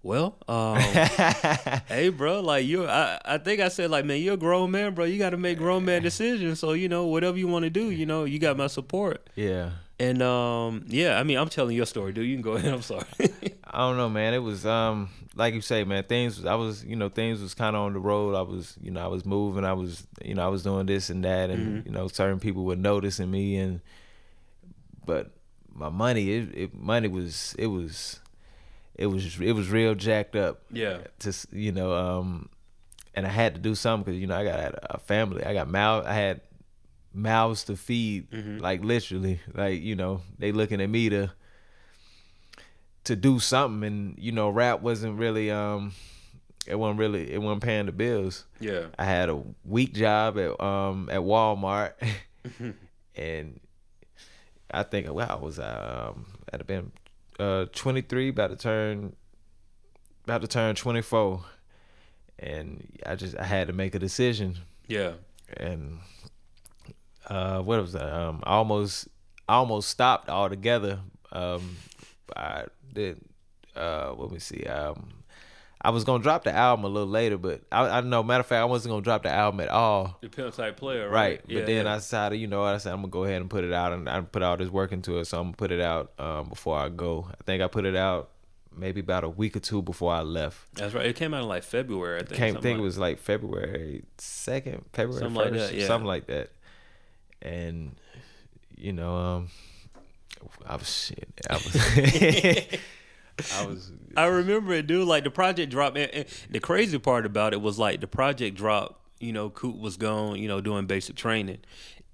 well, 0.04 0.36
um, 0.48 0.78
hey, 1.88 2.10
bro, 2.10 2.42
like 2.42 2.66
you, 2.66 2.86
I, 2.86 3.19
I 3.25 3.38
think 3.40 3.60
I 3.60 3.69
said 3.69 3.90
like, 3.90 4.06
man, 4.06 4.22
you're 4.22 4.36
a 4.36 4.38
grown 4.38 4.69
man, 4.69 4.94
bro. 4.94 5.06
You 5.06 5.18
got 5.18 5.31
to 5.31 5.38
make 5.38 5.58
grown 5.58 5.84
man 5.86 6.04
decisions. 6.04 6.60
So 6.60 6.74
you 6.74 6.88
know, 6.90 7.08
whatever 7.08 7.38
you 7.38 7.48
want 7.48 7.63
to 7.63 7.72
do, 7.72 7.90
you 7.90 8.06
know, 8.06 8.24
you 8.25 8.38
got 8.38 8.58
my 8.58 8.68
support. 8.68 9.28
yeah. 9.36 9.72
And 10.00 10.22
um, 10.22 10.84
yeah, 10.88 11.18
I 11.20 11.24
mean, 11.24 11.38
I'm 11.38 11.48
telling 11.50 11.76
your 11.76 11.86
story, 11.86 12.12
dude. 12.12 12.28
You 12.28 12.36
can 12.36 12.42
go 12.42 12.54
ahead. 12.54 12.74
I'm 12.74 12.82
sorry. 12.82 13.06
I 13.64 13.80
don't 13.80 13.98
know, 13.98 14.10
man. 14.10 14.34
It 14.34 14.40
was 14.40 14.66
um 14.66 15.10
like 15.36 15.54
you 15.54 15.62
say, 15.62 15.84
man. 15.86 16.04
Things 16.04 16.44
I 16.46 16.56
was, 16.56 16.84
you 16.84 16.96
know, 16.96 17.08
things 17.10 17.42
was 17.42 17.54
kind 17.54 17.76
of 17.76 17.82
on 17.84 17.94
the 17.94 18.00
road. 18.00 18.36
I 18.36 18.42
was, 18.42 18.76
you 18.82 18.92
know, 18.92 19.02
I 19.04 19.08
was 19.08 19.26
moving. 19.26 19.64
I 19.66 19.74
was, 19.74 20.06
you 20.24 20.34
know, 20.36 20.44
I 20.46 20.50
was 20.50 20.64
doing 20.64 20.86
this 20.86 21.10
and 21.10 21.24
that, 21.24 21.50
and 21.50 21.84
Mhm. 21.84 21.86
you 21.86 21.92
know, 21.92 22.08
certain 22.10 22.40
people 22.40 22.66
were 22.66 22.76
noticing 22.76 23.32
me, 23.32 23.56
and 23.58 23.80
but 25.06 25.32
my 25.74 25.90
money, 25.90 26.32
it, 26.32 26.50
it 26.58 26.74
money 26.74 27.08
was, 27.08 27.54
it 27.60 27.68
was, 27.68 28.20
it 28.96 29.08
was, 29.08 29.40
it 29.40 29.52
was 29.54 29.70
real 29.70 29.94
jacked 29.96 30.36
up. 30.36 30.62
yeah, 30.72 31.00
To 31.20 31.34
you 31.52 31.72
know, 31.72 31.94
um, 31.94 32.50
and 33.14 33.26
I 33.26 33.30
had 33.30 33.56
to 33.56 33.62
do 33.62 33.76
something 33.76 34.06
because 34.14 34.20
you 34.22 34.28
know 34.28 34.38
I 34.38 34.44
got 34.44 34.74
a 34.90 35.00
family. 35.00 35.44
I 35.44 35.54
got 35.54 35.70
mouth. 35.70 36.06
I 36.06 36.14
had 36.14 36.42
mouths 37.16 37.64
to 37.66 37.76
feed, 37.76 38.30
Mhm. 38.32 38.60
like 38.62 38.84
literally. 38.84 39.40
Like 39.54 39.82
you 39.82 39.96
know, 39.96 40.22
they 40.38 40.52
looking 40.52 40.82
at 40.82 40.90
me 40.90 41.10
to 41.10 41.32
to 43.06 43.16
do 43.16 43.40
something, 43.40 43.84
and 43.88 44.16
you 44.18 44.32
know, 44.32 44.50
rap 44.50 44.82
wasn't 44.82 45.18
really 45.20 45.52
um, 45.52 45.94
it 46.68 46.76
wasn't 46.76 47.00
really 47.00 47.32
it 47.32 47.42
wasn't 47.42 47.64
paying 47.64 47.86
the 47.86 47.92
bills. 47.92 48.46
yeah, 48.60 48.88
I 48.98 49.06
had 49.06 49.30
a 49.30 49.42
week 49.64 49.94
job 49.94 50.38
at 50.38 50.60
um 50.62 51.10
at 51.12 51.20
Walmart, 51.22 51.94
and 53.16 53.60
I 54.72 54.84
think 54.84 55.12
well, 55.12 55.28
I 55.30 55.36
was 55.36 55.60
um 55.60 56.26
I'd 56.52 56.60
have 56.62 56.68
been 56.68 56.92
uh 57.40 57.66
23, 57.74 58.30
about 58.30 58.50
to 58.50 58.56
turn 58.58 59.16
about 60.24 60.42
to 60.42 60.48
turn 60.48 60.74
24, 60.76 61.46
and 62.40 62.88
I 63.06 63.16
just 63.16 63.38
I 63.38 63.44
had 63.44 63.68
to 63.68 63.74
make 63.74 63.94
a 63.94 64.00
decision, 64.00 64.58
yeah, 64.88 65.14
and 65.58 66.00
uh 67.27 67.60
what 67.62 67.80
was 67.81 67.94
that 67.94 68.12
um 68.13 68.42
I 68.44 68.54
almost 68.56 69.07
I 69.48 69.56
almost 69.56 69.89
stopped 69.89 70.30
altogether. 70.30 71.00
Um, 71.31 71.77
I 72.36 72.66
did 72.94 73.22
uh 73.75 74.13
let 74.18 74.31
me 74.31 74.39
see 74.39 74.63
um. 74.66 75.10
I 75.81 75.89
was 75.92 76.04
gonna 76.04 76.24
drop 76.24 76.44
the 76.45 76.51
album 76.51 76.83
a 76.83 76.88
little 76.88 77.07
later, 77.07 77.38
but 77.38 77.62
I, 77.72 78.00
I 78.00 78.01
know. 78.01 78.24
Matter 78.24 78.39
of 78.39 78.48
fact, 78.48 78.60
I 78.60 78.66
wasn't 78.66 78.94
gonna 78.94 79.04
drop 79.04 79.22
the 79.22 79.30
album 79.30 79.60
at 79.60 79.69
all. 79.69 80.18
the 80.19 80.30
pimp 80.30 80.56
type 80.56 80.77
player, 80.77 81.07
Right. 81.07 81.13
right? 81.13 81.42
But 81.48 81.68
then 81.68 81.86
I 81.86 81.98
decided, 81.98 82.38
you 82.39 82.48
know 82.48 82.62
what, 82.62 82.74
I 82.74 82.77
said 82.80 82.92
I'm 82.92 83.01
gonna 83.01 83.10
go 83.10 83.24
ahead 83.25 83.39
and 83.39 83.50
put 83.51 83.63
it 83.63 83.72
out 83.72 83.94
and 83.94 84.10
I 84.10 84.22
put 84.22 84.42
all 84.42 84.57
this 84.57 84.69
work 84.69 84.92
into 84.92 85.19
it, 85.19 85.25
so 85.25 85.38
I'm 85.38 85.48
gonna 85.48 85.57
put 85.57 85.72
it 85.72 85.81
out 85.81 86.12
um, 86.18 86.50
before 86.50 86.80
I 86.80 86.89
go. 86.89 87.27
I 87.30 87.36
think 87.44 87.62
I 87.62 87.68
put 87.68 87.86
it 87.86 87.95
out 87.95 88.31
maybe 88.75 89.00
about 89.00 89.24
a 89.25 89.30
week 89.30 89.56
or 89.56 89.60
two 89.60 89.83
before 89.83 90.12
I 90.12 90.22
left. 90.22 90.57
that's 90.74 90.95
right. 90.95 91.06
It 91.06 91.16
came 91.18 91.36
out 91.36 91.44
in 91.44 91.50
like 91.50 91.62
February. 91.63 92.19
I 92.22 92.24
think. 92.24 92.36
Can't 92.36 92.62
think 92.63 92.77
like- 92.77 92.80
it 92.80 92.83
was 92.83 92.98
like 92.98 93.19
February 93.19 94.06
second, 94.18 94.86
February 94.92 95.19
Something 95.22 95.36
like 95.44 95.54
that, 95.54 95.74
yeah. 95.75 95.86
something 95.86 96.07
like 96.07 96.25
that. 96.27 96.50
And 97.46 97.96
you 98.76 98.92
know, 98.94 99.16
um, 99.16 99.48
I 100.66 100.76
was 100.76 100.90
shit. 100.92 101.30
I 101.50 101.54
was. 101.54 101.76
I 103.54 103.66
was. 103.66 103.92
I 104.18 104.26
remember 104.26 104.74
it, 104.74 104.88
dude. 104.88 105.08
Like 105.08 105.24
the 105.24 105.30
project 105.32 105.72
dropped. 105.72 105.98
And, 105.98 106.10
and 106.12 106.26
the 106.50 106.60
crazy 106.60 106.98
part 106.98 107.26
about 107.26 107.54
it 107.54 107.62
was 107.62 107.78
like 107.78 108.02
the 108.02 108.08
project 108.08 108.58
dropped. 108.58 109.02
You 109.20 109.32
know, 109.34 109.50
Coop 109.50 109.78
was 109.78 109.98
gone. 109.98 110.38
You 110.38 110.48
know, 110.48 110.62
doing 110.62 110.86
basic 110.88 111.16
training, 111.16 111.60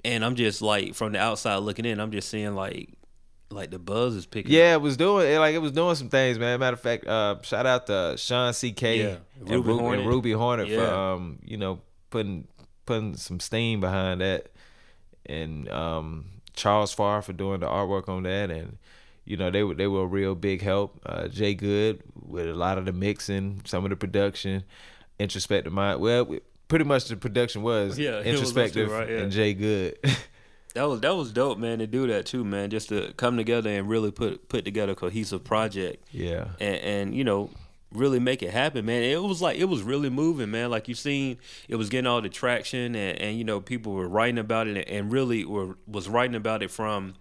and 0.04 0.26
I'm 0.26 0.36
just 0.36 0.62
like 0.62 0.94
from 0.96 1.14
the 1.14 1.20
outside 1.20 1.58
looking 1.58 1.86
in. 1.86 2.00
I'm 2.00 2.12
just 2.12 2.30
seeing 2.30 2.54
like, 2.56 2.90
like 3.50 3.72
the 3.72 3.80
buzz 3.80 4.16
is 4.16 4.26
picking. 4.26 4.52
Yeah, 4.52 4.74
it 4.74 4.82
was 4.82 4.98
doing 4.98 5.28
it 5.32 5.40
like 5.40 5.56
it 5.56 5.60
was 5.60 5.72
doing 5.72 5.96
some 5.96 6.10
things, 6.10 6.38
man. 6.40 6.60
Matter 6.60 6.76
of 6.76 6.82
fact, 6.82 7.06
uh, 7.08 7.38
shout 7.42 7.66
out 7.66 7.88
to 7.88 8.16
Sean 8.18 8.54
CK 8.54 8.82
Yeah, 8.82 9.16
and, 9.40 9.50
Ruby 9.50 9.70
Ru- 9.70 9.80
Hornet. 9.80 10.00
and 10.02 10.10
Ruby 10.10 10.32
Hornet 10.32 10.70
for 10.70 10.86
um, 10.86 11.40
you 11.44 11.58
know, 11.58 11.80
putting 12.10 12.48
putting 12.86 13.16
some 13.16 13.40
steam 13.40 13.80
behind 13.80 14.22
that, 14.22 14.50
and 15.26 15.70
um, 15.70 16.26
Charles 16.54 16.94
Farr 16.94 17.22
for 17.22 17.34
doing 17.34 17.60
the 17.62 17.68
artwork 17.68 18.10
on 18.10 18.24
that, 18.24 18.50
and 18.52 18.78
you 19.26 19.38
know 19.38 19.50
they 19.52 19.64
were 19.64 19.74
they 19.76 19.88
were 19.88 20.02
a 20.04 20.06
real 20.08 20.36
big 20.36 20.62
help. 20.62 21.00
Uh, 21.06 21.28
Jay 21.28 21.54
Good 21.54 22.02
with 22.26 22.48
a 22.48 22.54
lot 22.54 22.78
of 22.78 22.86
the 22.86 22.94
mixing, 22.94 23.62
some 23.66 23.84
of 23.84 23.90
the 23.90 23.96
production, 23.96 24.64
introspective 25.20 25.74
mind. 25.74 26.00
Well, 26.02 26.26
we- 26.26 26.42
pretty 26.68 26.86
much 26.86 27.06
the 27.06 27.18
production 27.18 27.64
was 27.64 28.00
Yeah, 28.00 28.12
it 28.12 28.16
was 28.18 28.24
those 28.26 28.34
introspective 28.50 28.92
right? 28.92 29.10
Yeah. 29.10 29.18
and 29.20 29.32
Jay 29.32 29.54
Good. 29.54 29.98
That 30.74 30.84
was 30.88 31.02
that 31.02 31.14
was 31.14 31.34
dope, 31.34 31.58
man. 31.58 31.80
To 31.80 31.86
do 31.86 32.08
that 32.08 32.26
too, 32.26 32.46
man. 32.46 32.70
Just 32.70 32.88
to 32.90 33.12
come 33.18 33.36
together 33.36 33.70
and 33.70 33.90
really 33.90 34.10
put 34.10 34.48
put 34.48 34.64
together 34.64 34.94
a 34.94 34.96
cohesive 34.96 35.44
project. 35.44 36.08
yeah, 36.12 36.46
and, 36.62 36.76
and 36.78 37.14
you 37.14 37.26
know 37.26 37.50
really 37.92 38.20
make 38.20 38.42
it 38.42 38.52
happen 38.52 38.86
man. 38.86 39.04
It 39.04 39.22
was 39.22 39.42
like 39.42 39.58
it 39.58 39.66
was 39.66 39.84
really 39.84 40.10
moving 40.10 40.52
man. 40.52 40.70
Like 40.70 40.88
you 40.88 40.96
seen 40.96 41.38
it 41.68 41.76
was 41.76 41.90
getting 41.90 42.08
all 42.08 42.22
the 42.22 42.30
traction 42.30 42.96
and, 42.96 43.20
and 43.20 43.38
you 43.38 43.44
know 43.44 43.60
people 43.60 43.94
were 43.94 44.08
writing 44.08 44.38
about 44.38 44.68
it 44.68 44.78
and, 44.78 44.88
and 44.88 45.12
really 45.12 45.44
were 45.46 45.78
was 45.88 46.08
writing 46.08 46.36
about 46.36 46.64
it 46.64 46.72
from 46.72 47.16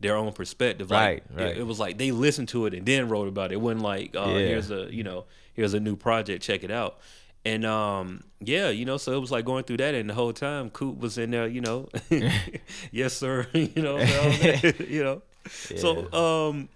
their 0.00 0.16
own 0.16 0.32
perspective. 0.32 0.90
Like 0.90 1.24
Right, 1.30 1.38
right. 1.38 1.46
It, 1.52 1.58
it 1.58 1.66
was 1.66 1.78
like 1.78 1.96
they 1.98 2.10
listened 2.10 2.48
to 2.48 2.66
it 2.66 2.74
and 2.74 2.84
then 2.84 3.08
wrote 3.08 3.28
about 3.28 3.50
it. 3.52 3.54
It 3.54 3.60
wasn't 3.60 3.82
like 3.82 4.14
uh 4.16 4.34
Yeah. 4.36 4.38
here's 4.48 4.70
a 4.70 4.88
you 4.92 5.04
know 5.04 5.26
here's 5.54 5.74
a 5.74 5.80
new 5.80 5.96
project 5.96 6.42
check 6.42 6.64
it 6.64 6.70
out. 6.70 6.98
And 7.44 7.64
um 7.64 8.24
yeah 8.40 8.68
you 8.70 8.84
know 8.84 8.96
so 8.96 9.12
it 9.12 9.20
was 9.20 9.30
like 9.30 9.44
going 9.44 9.62
through 9.64 9.76
that 9.78 9.94
and 9.94 10.10
the 10.10 10.14
whole 10.14 10.32
time 10.32 10.70
coop 10.70 10.98
was 10.98 11.16
in 11.18 11.30
there 11.30 11.46
you 11.46 11.60
know. 11.60 11.88
Yes 12.90 13.14
sir. 13.14 13.46
You 13.54 13.82
know 13.82 13.98
you 14.88 15.04
know? 15.04 15.22
So 15.48 16.12
um 16.12 16.68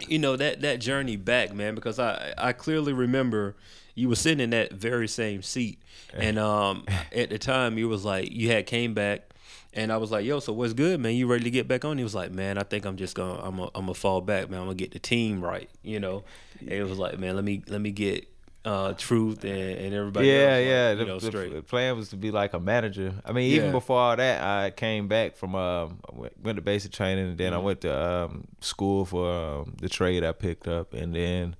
you 0.00 0.18
know 0.18 0.36
that 0.36 0.60
that 0.60 0.80
journey 0.80 1.16
back 1.16 1.54
man 1.54 1.74
because 1.74 1.98
i 1.98 2.34
i 2.36 2.52
clearly 2.52 2.92
remember 2.92 3.56
you 3.94 4.08
were 4.08 4.16
sitting 4.16 4.40
in 4.40 4.50
that 4.50 4.72
very 4.72 5.08
same 5.08 5.42
seat 5.42 5.80
and 6.12 6.38
um 6.38 6.84
at 7.14 7.30
the 7.30 7.38
time 7.38 7.78
you 7.78 7.88
was 7.88 8.04
like 8.04 8.30
you 8.30 8.50
had 8.50 8.66
came 8.66 8.94
back 8.94 9.30
and 9.76 9.92
I 9.92 9.98
was 9.98 10.10
like, 10.10 10.24
"Yo, 10.24 10.40
so 10.40 10.54
what's 10.54 10.72
good, 10.72 10.98
man? 11.00 11.14
You 11.14 11.26
ready 11.26 11.44
to 11.44 11.50
get 11.50 11.68
back 11.68 11.84
on?" 11.84 11.98
He 11.98 12.02
was 12.02 12.14
like, 12.14 12.32
"Man, 12.32 12.56
I 12.56 12.62
think 12.62 12.86
I'm 12.86 12.96
just 12.96 13.14
gonna, 13.14 13.38
I'm 13.42 13.56
gonna, 13.56 13.70
I'm 13.74 13.82
gonna 13.82 13.94
fall 13.94 14.22
back, 14.22 14.48
man. 14.48 14.60
I'm 14.60 14.66
gonna 14.66 14.74
get 14.74 14.92
the 14.92 14.98
team 14.98 15.42
right, 15.42 15.68
you 15.82 16.00
know." 16.00 16.24
And 16.60 16.70
it 16.70 16.82
was 16.84 16.98
like, 16.98 17.18
"Man, 17.18 17.36
let 17.36 17.44
me, 17.44 17.62
let 17.68 17.82
me 17.82 17.90
get 17.90 18.26
uh, 18.66 18.92
truth 18.94 19.44
and, 19.44 19.52
and 19.78 19.94
everybody." 19.94 20.28
yeah, 20.28 20.34
else, 20.34 20.58
like, 20.58 20.66
yeah. 20.66 20.90
you 20.90 20.96
The, 20.98 21.04
know, 21.06 21.18
the- 21.20 21.26
straight. 21.28 21.54
the 21.54 21.62
plan 21.62 21.96
was 21.96 22.08
to 22.10 22.16
be 22.16 22.30
like 22.30 22.52
a 22.52 22.60
manager. 22.60 23.14
I 23.24 23.32
mean, 23.32 23.50
even 23.52 23.66
Yeah. 23.66 23.72
before 23.72 23.98
all 23.98 24.16
that, 24.16 24.42
I 24.42 24.70
came 24.72 25.08
back 25.08 25.36
from 25.36 25.54
um, 25.54 26.00
I 26.12 26.18
went, 26.20 26.32
went 26.42 26.56
to 26.56 26.62
basic 26.62 26.92
training, 26.92 27.28
and 27.30 27.38
then 27.38 27.54
I 27.54 27.58
Mhm. 27.58 27.62
went 27.62 27.80
to 27.82 27.92
um, 28.06 28.44
school 28.60 29.04
for 29.06 29.30
um, 29.32 29.74
the 29.80 29.88
trade 29.88 30.24
I 30.24 30.32
picked 30.32 30.68
up, 30.68 30.92
and 30.92 31.14
then 31.14 31.56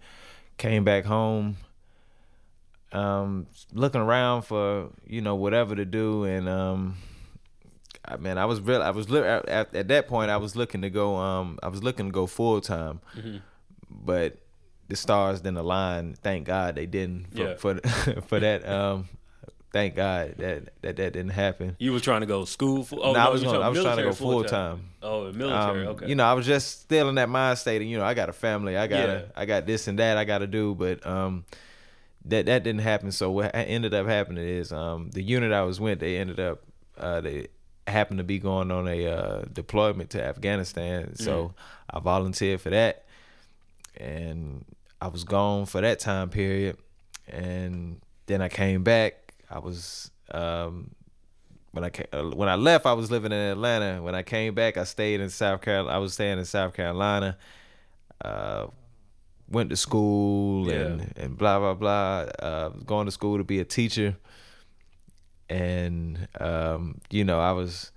came 0.58 0.84
back 0.84 1.04
home. 1.06 1.56
um, 2.92 3.46
looking 3.72 4.00
around 4.00 4.42
for 4.42 4.90
you 5.06 5.20
know 5.20 5.34
whatever 5.34 5.74
to 5.74 5.84
do, 5.84 6.24
and 6.24 6.48
um, 6.48 6.96
I 8.04 8.16
mean, 8.16 8.38
I 8.38 8.44
was 8.46 8.60
real. 8.60 8.82
I 8.82 8.90
was 8.90 9.10
li- 9.10 9.20
at, 9.20 9.48
at 9.74 9.88
that 9.88 10.06
point. 10.08 10.30
I 10.30 10.36
was 10.36 10.54
looking 10.56 10.82
to 10.82 10.90
go. 10.90 11.16
Um, 11.16 11.58
I 11.62 11.68
was 11.68 11.82
looking 11.82 12.06
to 12.06 12.12
go 12.12 12.26
full 12.26 12.60
time, 12.60 13.00
Mm-hmm. 13.16 13.38
but 13.90 14.38
the 14.88 14.96
stars 14.96 15.40
didn't 15.40 15.58
align. 15.58 16.14
Thank 16.14 16.46
God 16.46 16.74
they 16.76 16.86
didn't 16.86 17.26
for 17.34 17.42
Yeah. 17.42 17.54
for, 17.56 17.80
for 18.28 18.40
that. 18.40 18.68
Um, 18.68 19.08
thank 19.72 19.94
God 19.94 20.34
that 20.38 20.64
that 20.82 20.96
that 20.96 21.12
didn't 21.12 21.30
happen. 21.30 21.76
You 21.78 21.92
were 21.92 22.00
trying 22.00 22.20
to 22.20 22.26
go 22.26 22.44
school 22.44 22.84
for? 22.84 22.98
Oh, 23.02 23.12
no, 23.12 23.18
I 23.18 23.28
was 23.28 23.42
going, 23.42 23.62
I 23.62 23.68
was 23.68 23.82
trying 23.82 23.96
to 23.98 24.02
go 24.04 24.12
full 24.12 24.44
time. 24.44 24.90
Oh, 25.02 25.30
military. 25.32 25.82
Um, 25.86 25.88
okay. 25.94 26.08
You 26.08 26.14
know, 26.14 26.24
I 26.24 26.32
was 26.34 26.46
just 26.46 26.82
still 26.82 27.08
in 27.08 27.16
that 27.16 27.28
mind 27.28 27.58
state, 27.58 27.80
and 27.82 27.90
you 27.90 27.98
know, 27.98 28.04
I 28.04 28.14
got 28.14 28.28
a 28.28 28.32
family, 28.32 28.76
I 28.76 28.86
got 28.86 29.08
Yeah. 29.08 29.22
I 29.34 29.44
got 29.44 29.66
this 29.66 29.86
and 29.88 29.98
that 29.98 30.16
I 30.16 30.24
got 30.24 30.38
to 30.38 30.46
do, 30.46 30.74
but 30.74 31.04
um, 31.06 31.44
that 32.24 32.46
that 32.46 32.62
didn't 32.64 32.80
happen. 32.82 33.12
So 33.12 33.30
what 33.30 33.50
ended 33.54 33.92
up 33.94 34.06
happening 34.06 34.46
is 34.46 34.72
um, 34.72 35.10
the 35.10 35.22
unit 35.22 35.52
I 35.52 35.62
was 35.62 35.78
with, 35.80 36.00
they 36.00 36.16
ended 36.16 36.40
up 36.40 36.62
uh, 36.98 37.20
they 37.20 37.48
happened 37.86 38.18
to 38.18 38.24
be 38.24 38.38
going 38.38 38.70
on 38.72 38.88
a 38.88 39.06
uh, 39.06 39.42
deployment 39.52 40.10
to 40.10 40.24
Afghanistan, 40.24 41.14
so 41.16 41.54
I 41.90 42.00
volunteered 42.00 42.60
for 42.60 42.70
that, 42.70 43.04
and 43.96 44.64
I 45.00 45.08
was 45.08 45.24
gone 45.24 45.66
for 45.66 45.80
that 45.80 46.00
time 46.00 46.30
period, 46.30 46.78
and 47.28 48.00
then 48.26 48.40
I 48.42 48.48
came 48.48 48.82
back. 48.82 49.34
I 49.50 49.58
was 49.58 50.10
um, 50.30 50.90
when 51.72 51.84
I 51.84 51.90
ca- 51.90 52.06
uh, 52.12 52.30
when 52.30 52.48
I 52.48 52.54
left, 52.54 52.86
I 52.86 52.94
was 52.94 53.10
living 53.10 53.32
in 53.32 53.38
Atlanta. 53.38 54.02
When 54.02 54.14
I 54.14 54.22
came 54.22 54.54
back, 54.54 54.76
I 54.76 54.84
stayed 54.84 55.20
in 55.20 55.28
South 55.28 55.60
Carolina. 55.60 55.94
I 55.94 55.98
was 55.98 56.14
staying 56.14 56.38
in 56.38 56.44
South 56.44 56.72
Carolina. 56.72 57.36
Uh, 58.24 58.68
went 59.48 59.70
to 59.70 59.76
school 59.76 60.68
and 60.70 61.12
and 61.16 61.36
blah 61.36 61.58
blah 61.58 61.74
blah. 61.74 62.26
Uh, 62.38 62.68
going 62.70 63.06
to 63.06 63.12
school 63.12 63.36
to 63.38 63.44
be 63.44 63.60
a 63.60 63.64
teacher, 63.64 64.16
and 65.48 66.28
um, 66.40 67.00
you 67.10 67.24
know 67.24 67.38
I 67.38 67.52
was. 67.52 67.92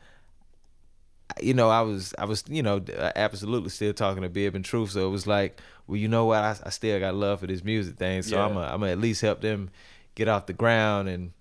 You 1.41 1.53
know, 1.53 1.69
I 1.69 1.81
was, 1.81 2.13
I 2.17 2.25
was, 2.25 2.43
you 2.49 2.63
know, 2.63 2.81
absolutely 3.15 3.69
still 3.69 3.93
talking 3.93 4.23
to 4.23 4.29
Bib 4.29 4.55
and 4.55 4.65
Truth. 4.65 4.91
So 4.91 5.07
it 5.07 5.11
was 5.11 5.27
like, 5.27 5.59
well, 5.87 5.97
you 5.97 6.07
know 6.07 6.25
what? 6.25 6.39
I, 6.43 6.55
I 6.65 6.69
still 6.69 6.99
got 6.99 7.15
love 7.15 7.39
for 7.41 7.47
this 7.47 7.63
music 7.63 7.97
thing. 7.97 8.21
So 8.23 8.35
Yeah. 8.35 8.45
I'm, 8.45 8.57
I'm 8.57 8.79
gonna 8.79 8.91
at 8.91 8.99
least 8.99 9.21
help 9.21 9.41
them 9.41 9.69
get 10.15 10.27
off 10.27 10.47
the 10.47 10.53
ground. 10.53 11.07
And 11.07 11.31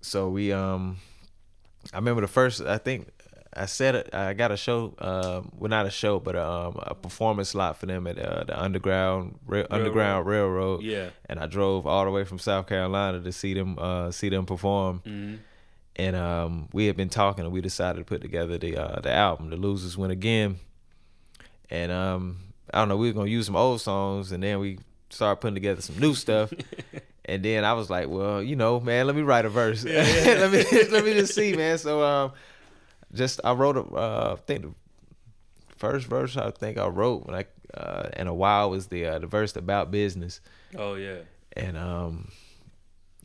so 0.00 0.28
we, 0.28 0.52
um, 0.52 0.96
I 1.92 1.96
remember 1.96 2.22
the 2.22 2.28
first. 2.28 2.60
I 2.62 2.78
think 2.78 3.08
I 3.56 3.66
said. 3.66 4.12
I 4.14 4.32
got 4.32 4.50
a 4.50 4.56
show. 4.56 4.94
Um, 4.98 5.52
well, 5.58 5.68
not 5.68 5.86
a 5.86 5.90
show, 5.90 6.18
but 6.18 6.34
um, 6.34 6.76
a 6.82 6.94
performance 6.94 7.50
slot 7.50 7.76
for 7.76 7.86
them 7.86 8.06
at 8.06 8.18
uh, 8.18 8.44
the 8.44 8.60
underground 8.60 9.38
Ra- 9.46 9.64
underground 9.70 10.26
railroad. 10.26 10.82
Yeah. 10.82 11.10
And 11.28 11.38
I 11.38 11.46
drove 11.46 11.86
all 11.86 12.04
the 12.04 12.10
way 12.10 12.24
from 12.24 12.38
South 12.38 12.66
Carolina 12.66 13.20
to 13.20 13.32
see 13.32 13.54
them 13.54 13.78
uh, 13.78 14.10
see 14.10 14.28
them 14.30 14.46
perform. 14.46 15.02
Mhm. 15.06 15.38
And 15.96 16.16
um, 16.16 16.68
we 16.72 16.86
had 16.86 16.96
been 16.96 17.08
talking, 17.08 17.44
and 17.44 17.52
we 17.52 17.60
decided 17.60 18.00
to 18.00 18.04
put 18.04 18.20
together 18.20 18.58
the 18.58 18.76
uh, 18.76 19.00
the 19.00 19.12
album, 19.12 19.50
"The 19.50 19.56
Losers 19.56 19.96
Win 19.96 20.10
Again." 20.10 20.58
And 21.70 21.92
um, 21.92 22.38
I 22.72 22.78
don't 22.78 22.88
know, 22.88 22.96
we 22.96 23.08
were 23.08 23.14
gonna 23.14 23.30
use 23.30 23.46
some 23.46 23.56
old 23.56 23.80
songs, 23.80 24.32
and 24.32 24.42
then 24.42 24.58
we 24.58 24.78
started 25.10 25.40
putting 25.40 25.54
together 25.54 25.80
some 25.80 25.98
new 25.98 26.14
stuff. 26.14 26.52
And 27.26 27.42
then 27.42 27.64
I 27.64 27.72
was 27.72 27.88
like, 27.88 28.08
well, 28.08 28.42
you 28.42 28.54
know, 28.54 28.80
man, 28.80 29.06
let 29.06 29.16
me 29.16 29.22
write 29.22 29.46
a 29.46 29.48
verse. 29.48 29.82
let 29.84 30.52
me 30.52 30.64
let 30.90 31.04
me 31.04 31.14
just 31.14 31.34
see, 31.34 31.54
man. 31.56 31.78
So 31.78 32.02
um, 32.02 32.32
just 33.14 33.40
I 33.44 33.52
wrote 33.52 33.76
a 33.76 33.80
uh, 33.80 34.36
I 34.36 34.40
think 34.42 34.62
the 34.62 34.74
first 35.76 36.06
verse 36.06 36.36
I 36.36 36.50
think 36.50 36.76
I 36.76 36.86
wrote 36.86 37.26
when 37.26 37.34
I 37.34 37.46
uh, 37.72 38.10
in 38.16 38.26
a 38.26 38.34
while 38.34 38.70
was 38.70 38.88
the 38.88 39.06
uh, 39.06 39.18
the 39.20 39.26
verse 39.26 39.56
about 39.56 39.90
business. 39.90 40.40
Oh 40.76 40.94
yeah. 40.96 41.20
And 41.56 41.78
um, 41.78 42.30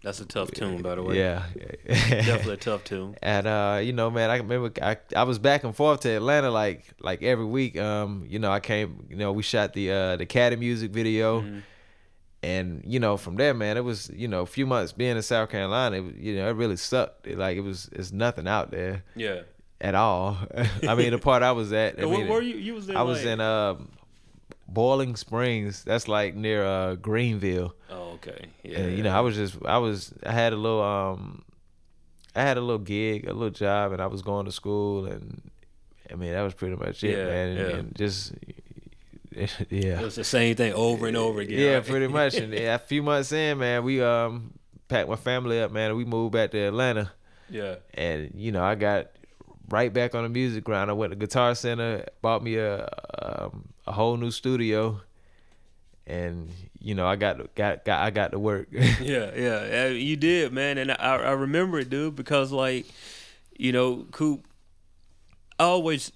That's 0.02 0.22
a 0.22 0.26
tough 0.26 0.52
tune, 0.52 0.82
by 0.82 0.96
the 0.96 1.04
way. 1.04 1.18
yeah, 1.18 1.44
Definitely 1.86 2.54
a 2.54 2.58
tough 2.70 2.84
tune. 2.86 3.16
And 3.22 3.46
uh, 3.48 3.80
you 3.84 3.92
know, 3.94 4.10
man, 4.10 4.30
I 4.30 4.38
remember 4.38 4.72
I, 4.82 4.98
I 5.16 5.24
was 5.24 5.40
back 5.40 5.64
and 5.66 5.76
forth 5.76 6.00
to 6.02 6.10
Atlanta 6.10 6.50
like 6.52 6.86
like 7.02 7.22
every 7.22 7.46
week. 7.46 7.78
Um, 7.78 8.26
you 8.28 8.40
know, 8.40 8.52
I 8.52 8.60
came, 8.62 9.06
you 9.10 9.18
know, 9.18 9.32
we 9.34 9.44
shot 9.44 9.74
the 9.74 9.92
uh 9.92 10.16
the 10.16 10.26
Caddy 10.26 10.56
music 10.56 10.92
video. 10.92 11.42
Mhm. 11.42 11.64
And 12.42 12.82
you 12.86 13.02
know, 13.02 13.18
from 13.18 13.36
there, 13.36 13.54
man, 13.54 13.76
it 13.76 13.84
was 13.84 14.10
you 14.16 14.30
know 14.30 14.42
a 14.42 14.46
few 14.46 14.66
months 14.66 14.94
being 14.94 15.18
in 15.18 15.22
South 15.22 15.50
Carolina. 15.50 15.98
It, 15.98 16.16
you 16.16 16.36
know, 16.38 16.48
it 16.50 16.54
really 16.54 16.78
sucked. 16.78 17.28
It, 17.28 17.38
like 17.38 17.58
it 17.58 17.62
was, 17.62 17.90
it's 17.92 18.14
nothing 18.14 18.48
out 18.48 18.72
there 18.72 19.04
Yeah. 19.18 19.42
at 19.82 19.94
all. 19.96 20.38
I 20.88 20.96
mean, 20.96 21.12
the 21.12 21.18
part 21.18 21.44
I 21.44 21.52
was 21.52 21.74
at, 21.74 22.00
I 22.00 22.04
And 22.04 22.12
where 22.12 22.26
were 22.26 22.42
you? 22.42 22.56
You 22.56 22.76
was 22.76 22.88
in. 22.88 22.96
I 22.96 23.02
was 23.02 23.18
like- 23.26 23.34
in 23.34 23.42
um, 23.42 23.90
Boiling 24.74 25.16
Springs. 25.16 25.84
That's 25.84 26.08
like 26.08 26.36
near 26.36 26.64
uh 26.66 26.96
Greenville. 26.96 27.74
Oh 27.90 28.12
okay. 28.16 28.48
Yeah. 28.64 28.80
And 28.80 28.98
you 28.98 29.04
know, 29.04 29.12
I 29.16 29.20
was 29.22 29.36
just 29.36 29.58
I 29.66 29.78
was 29.78 30.14
I 30.26 30.32
had 30.32 30.54
a 30.54 30.56
little 30.56 30.82
um 30.84 31.44
I 32.36 32.42
had 32.42 32.58
a 32.58 32.62
little 32.62 32.80
gig, 32.80 33.26
a 33.28 33.34
little 33.34 33.50
job 33.50 33.92
and 33.92 34.02
I 34.02 34.08
was 34.08 34.22
going 34.22 34.46
to 34.46 34.52
school 34.52 35.06
and 35.06 35.50
I 36.12 36.16
mean 36.16 36.32
that 36.34 36.42
was 36.42 36.54
pretty 36.54 36.76
much 36.76 37.04
it, 37.04 37.18
Yeah, 37.18 37.26
man. 37.26 37.48
And, 37.50 37.60
yeah. 37.60 37.76
and 37.78 37.96
just 37.96 38.34
yeah, 39.70 40.00
It 40.00 40.04
was 40.04 40.16
the 40.16 40.24
same 40.24 40.56
thing 40.56 40.74
over 40.74 41.08
and 41.08 41.16
over 41.18 41.40
again. 41.40 41.60
Yeah, 41.60 41.74
right? 41.76 41.86
pretty 41.86 42.08
much. 42.20 42.36
And 42.36 42.54
yeah, 42.54 42.76
a 42.76 42.80
few 42.80 43.04
months 43.04 43.32
in, 43.32 43.58
man, 43.60 43.84
we 43.84 44.02
um 44.02 44.54
packed 44.88 45.08
my 45.10 45.16
family 45.16 45.62
up, 45.62 45.72
man, 45.72 45.90
and 45.90 45.98
we 45.98 46.06
moved 46.06 46.34
back 46.34 46.52
to 46.52 46.58
Atlanta. 46.60 47.12
yeah. 47.50 47.76
And 47.94 48.32
you 48.36 48.52
know, 48.52 48.64
I 48.64 48.76
got 48.76 49.08
right 49.70 49.94
back 49.94 50.16
on 50.16 50.24
the 50.24 50.30
music 50.30 50.64
grind. 50.64 50.90
I 50.90 50.94
went 50.94 51.12
to 51.12 51.16
Guitar 51.16 51.54
Center, 51.56 52.06
bought 52.22 52.44
me 52.44 52.56
a 52.56 52.90
um, 53.22 53.70
a 53.90 53.92
whole 53.92 54.16
new 54.16 54.32
studio, 54.32 55.02
and 56.08 56.50
you 56.80 56.96
know, 56.96 57.06
I 57.06 57.16
got 57.16 57.56
got 57.56 57.84
got 57.84 58.02
I 58.02 58.12
got 58.12 58.32
to 58.32 58.40
work. 58.40 58.70
Yeah, 58.72 59.32
yeah, 59.36 59.88
you 59.88 60.16
did, 60.16 60.54
man, 60.54 60.78
and 60.78 60.92
I 60.92 60.96
I 60.96 61.32
remember 61.32 61.80
it, 61.80 61.90
dude, 61.90 62.16
because 62.16 62.52
like, 62.52 62.86
you 63.58 63.72
know, 63.72 64.06
Coop, 64.12 64.46
I 65.60 65.64
always 65.64 66.12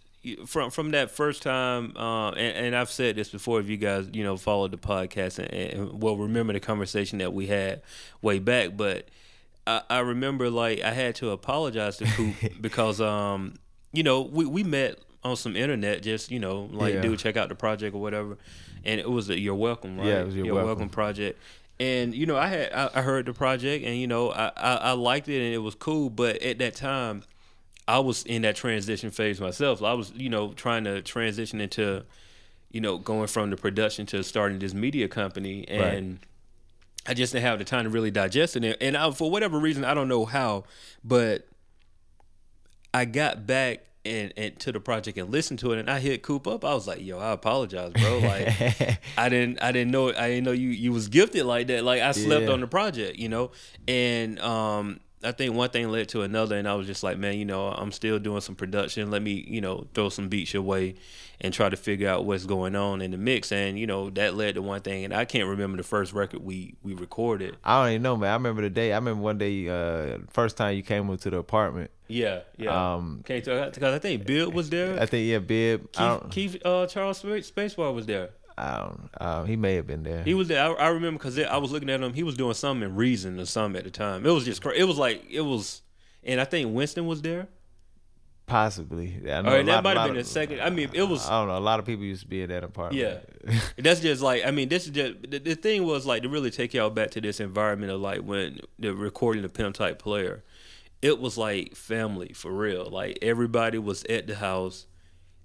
from 0.46 0.70
from 0.70 0.92
that 0.92 1.12
first 1.12 1.42
time, 1.44 1.98
uh, 1.98 2.30
and, 2.30 2.68
and 2.68 2.75
I've 2.75 2.89
said 2.89 3.15
this 3.15 3.30
before. 3.30 3.60
If 3.60 3.68
you 3.68 3.77
guys, 3.77 4.08
you 4.13 4.24
know, 4.24 4.38
followed 4.38 4.72
the 4.72 4.77
podcast 4.77 5.39
and, 5.39 5.51
and 5.53 6.01
well, 6.01 6.15
remember 6.15 6.53
the 6.53 6.60
conversation 6.60 7.18
that 7.20 7.34
we 7.34 7.48
had 7.48 7.82
way 8.22 8.39
back, 8.39 8.77
but 8.77 9.10
I, 9.68 9.82
I 9.89 10.00
remember 10.00 10.50
like 10.50 10.82
I 10.82 10.92
had 10.92 11.15
to 11.15 11.32
apologize 11.32 11.98
to 11.98 12.06
Coop 12.06 12.36
because, 12.62 13.01
um, 13.01 13.56
you 13.92 14.03
know, 14.03 14.22
we 14.22 14.46
we 14.46 14.63
met 14.63 14.98
on 15.24 15.36
some 15.36 15.56
internet, 15.56 16.01
just 16.03 16.32
you 16.32 16.39
know, 16.39 16.70
like 16.72 16.96
Yeah. 16.96 17.01
dude, 17.01 17.20
check 17.20 17.38
out 17.38 17.50
the 17.50 17.56
project 17.56 17.96
or 17.96 18.01
whatever, 18.01 18.38
and 18.84 19.00
it 19.00 19.10
was 19.10 19.30
a 19.30 19.39
You're 19.39 19.56
Welcome, 19.56 19.98
right? 19.98 20.08
Yeah, 20.08 20.22
it 20.22 20.25
was 20.25 20.36
You're 20.36 20.53
Welcome. 20.53 20.89
project. 20.89 21.39
And 21.80 22.13
you 22.13 22.25
know, 22.25 22.38
I 22.38 22.48
had 22.48 22.72
I, 22.74 22.89
I 22.96 23.01
heard 23.01 23.25
the 23.25 23.34
project, 23.34 23.84
and 23.86 23.98
you 23.98 24.08
know, 24.08 24.32
I, 24.32 24.51
I 24.56 24.75
I 24.75 24.92
liked 24.92 25.27
it, 25.30 25.44
and 25.44 25.53
it 25.53 25.60
was 25.60 25.75
cool. 25.75 26.10
But 26.10 26.42
at 26.42 26.60
that 26.60 26.75
time, 26.75 27.24
I 27.88 28.00
was 28.00 28.24
in 28.24 28.44
that 28.44 28.56
transition 28.56 29.10
phase 29.12 29.42
myself. 29.42 29.82
I 29.82 29.94
was, 29.94 30.12
you 30.15 30.30
know, 30.30 30.53
trying 30.53 30.84
to 30.86 31.01
transition 31.01 31.60
into, 31.60 32.03
you 32.72 32.80
know, 32.80 32.98
going 32.98 33.27
from 33.27 33.50
the 33.50 33.58
production 33.58 34.06
to 34.08 34.24
starting 34.24 34.60
this 34.60 34.74
media 34.74 35.08
company, 35.08 35.68
and 35.68 36.20
I 37.08 37.13
just 37.13 37.34
didn't 37.34 37.46
have 37.46 37.60
the 37.60 37.65
time 37.65 37.84
to 37.86 37.89
really 37.89 38.12
digest 38.12 38.56
it. 38.56 38.77
And 38.80 38.96
I, 38.96 39.12
for 39.12 39.30
whatever 39.32 39.60
reason, 39.60 39.84
I 39.84 39.94
don't 39.94 40.08
know 40.08 40.25
how, 40.25 40.63
but 41.03 41.48
I 42.94 43.06
got 43.06 43.46
back 43.48 43.84
and, 44.05 44.33
and 44.36 44.60
to 44.60 44.72
the 44.72 44.79
project 44.79 45.17
and 45.17 45.29
listened 45.29 45.60
to 45.60 45.72
it, 45.72 45.79
and 45.79 45.89
I 45.89 46.00
hit 46.00 46.24
Coop 46.24 46.45
up. 46.48 46.65
I 46.65 46.74
was 46.74 46.88
like, 46.88 47.01
"Yo, 47.01 47.19
I 47.19 47.31
apologize, 47.31 47.93
bro. 47.93 48.19
Like, 48.24 49.00
I 49.17 49.29
didn't, 49.29 49.62
I 49.63 49.72
didn't 49.72 49.91
know, 49.91 50.10
I 50.10 50.27
didn't 50.29 50.43
know 50.45 50.51
you 50.51 50.69
you 50.69 50.91
was 50.91 51.07
gifted 51.07 51.45
like 51.45 51.67
that. 51.67 51.83
Like, 51.83 52.01
I 52.01 52.12
slept 52.12 52.43
Yeah. 52.45 52.51
on 52.51 52.62
the 52.62 52.67
project, 52.67 53.17
you 53.17 53.29
know, 53.29 53.51
and 53.88 54.39
um." 54.39 55.00
I 55.24 55.32
think 55.32 55.56
one 55.56 55.70
thing 55.70 55.89
led 55.89 56.10
to 56.10 56.22
another, 56.22 56.58
and 56.58 56.68
I 56.68 56.75
was 56.75 56.88
just 56.88 57.03
like, 57.03 57.18
man, 57.18 57.38
you 57.38 57.46
know, 57.46 57.68
I'm 57.68 57.92
still 57.92 58.20
doing 58.20 58.42
some 58.42 58.56
production. 58.56 59.12
Let 59.12 59.22
me, 59.22 59.46
you 59.48 59.62
know, 59.62 59.88
throw 59.94 60.10
some 60.10 60.30
beats 60.30 60.53
your 60.53 60.63
way 60.63 60.96
and 61.42 61.53
try 61.53 61.70
to 61.70 61.77
figure 61.77 62.10
out 62.10 62.25
what's 62.25 62.46
going 62.46 62.75
on 62.75 63.01
in 63.01 63.12
the 63.12 63.18
mix. 63.18 63.51
And 63.51 63.77
you 63.77 63.88
know, 63.88 64.10
that 64.12 64.36
led 64.36 64.56
to 64.56 64.62
one 64.62 64.82
thing. 64.82 65.03
And 65.06 65.13
I 65.13 65.25
can't 65.25 65.48
remember 65.48 65.77
the 65.77 65.84
first 65.84 66.13
record 66.13 66.44
we 66.44 66.75
we 66.84 66.94
recorded. 66.94 67.58
I 67.63 67.82
don't 67.84 67.92
even 67.92 68.01
know, 68.03 68.18
man. 68.18 68.32
I 68.32 68.34
remember 68.34 68.62
the 68.62 68.70
day. 68.70 68.94
I 68.94 68.98
remember 68.98 69.22
one 69.22 69.38
day, 69.38 69.68
uh, 69.70 70.20
first 70.30 70.58
time 70.58 70.75
you 70.75 70.84
came 70.84 71.10
up 71.10 71.20
to 71.22 71.30
the 71.30 71.38
apartment. 71.38 71.92
Yeah, 72.08 72.42
yeah. 72.58 72.96
Um, 72.96 73.24
tell 73.25 73.39
because 73.39 73.94
I 73.94 74.00
think 74.00 74.25
Bill 74.25 74.51
was 74.51 74.70
there. 74.70 75.00
I 75.00 75.06
think 75.06 75.27
yeah, 75.27 75.39
Bib. 75.39 75.92
Keith, 75.92 76.30
Keith 76.30 76.65
uh, 76.65 76.86
Charles 76.88 77.20
Spa- 77.20 77.30
Spacebar 77.30 77.94
was 77.94 78.06
there. 78.06 78.30
I 78.57 78.77
don't. 78.79 79.10
Uh, 79.19 79.43
he 79.45 79.55
may 79.55 79.75
have 79.75 79.88
been 79.88 80.03
there. 80.03 80.24
He 80.24 80.33
was 80.33 80.48
there. 80.48 80.62
I, 80.63 80.72
I 80.74 80.88
remember 80.89 81.17
because 81.17 81.39
I 81.39 81.57
was 81.57 81.72
looking 81.72 81.89
at 81.89 82.01
him. 82.01 82.13
He 82.13 82.24
was 82.24 82.36
doing 82.36 82.53
something 82.53 82.88
in 82.89 82.95
Reason 82.95 83.39
or 83.39 83.45
something 83.45 83.77
at 83.79 83.83
the 83.86 83.91
time. 83.91 84.25
It 84.25 84.31
was 84.31 84.45
just 84.45 84.63
It 84.65 84.83
was 84.86 84.98
like 84.98 85.24
it 85.29 85.41
was, 85.41 85.81
and 86.24 86.39
I 86.39 86.45
think 86.45 86.74
Winston 86.75 87.05
was 87.07 87.22
there. 87.22 87.48
Possibly. 88.45 89.22
I 89.31 89.41
know 89.41 89.51
Or 89.53 89.57
a 89.60 89.63
that 89.63 89.72
lot- 89.75 89.83
might 89.86 89.98
have 89.98 90.10
been 90.10 90.17
of- 90.17 90.25
the 90.25 90.29
second. 90.29 90.60
I 90.62 90.69
mean, 90.69 90.89
it 90.93 91.03
was. 91.03 91.25
I 91.27 91.39
don't 91.39 91.48
know. 91.48 91.57
A 91.57 91.60
lot 91.60 91.79
of 91.79 91.86
people 91.86 92.03
used 92.03 92.24
to 92.24 92.27
be 92.27 92.41
in 92.41 92.50
that 92.50 92.63
apartment. 92.63 93.01
Yeah, 93.48 93.60
that's 93.77 94.01
just 94.01 94.22
like 94.22 94.45
I 94.45 94.51
mean, 94.51 94.67
this 94.69 94.83
is 94.86 94.91
just 94.91 95.13
the, 95.29 95.39
the 95.39 95.55
thing 95.55 95.86
was 95.86 96.05
like 96.05 96.24
to 96.24 96.29
really 96.29 96.51
take 96.51 96.74
y'all 96.74 96.89
back 96.89 97.12
to 97.12 97.22
this 97.22 97.39
environment 97.39 97.91
of 97.93 98.01
like 98.01 98.19
when 98.19 98.60
the 98.77 98.93
recording 98.93 99.43
the 99.43 99.50
pimp 99.50 99.75
type 99.75 99.98
player, 99.98 100.43
it 101.01 101.19
was 101.19 101.38
like 101.38 101.75
family 101.75 102.33
for 102.33 102.51
real. 102.51 102.89
Like 102.89 103.17
everybody 103.22 103.77
was 103.77 104.03
at 104.05 104.27
the 104.27 104.36
house, 104.36 104.88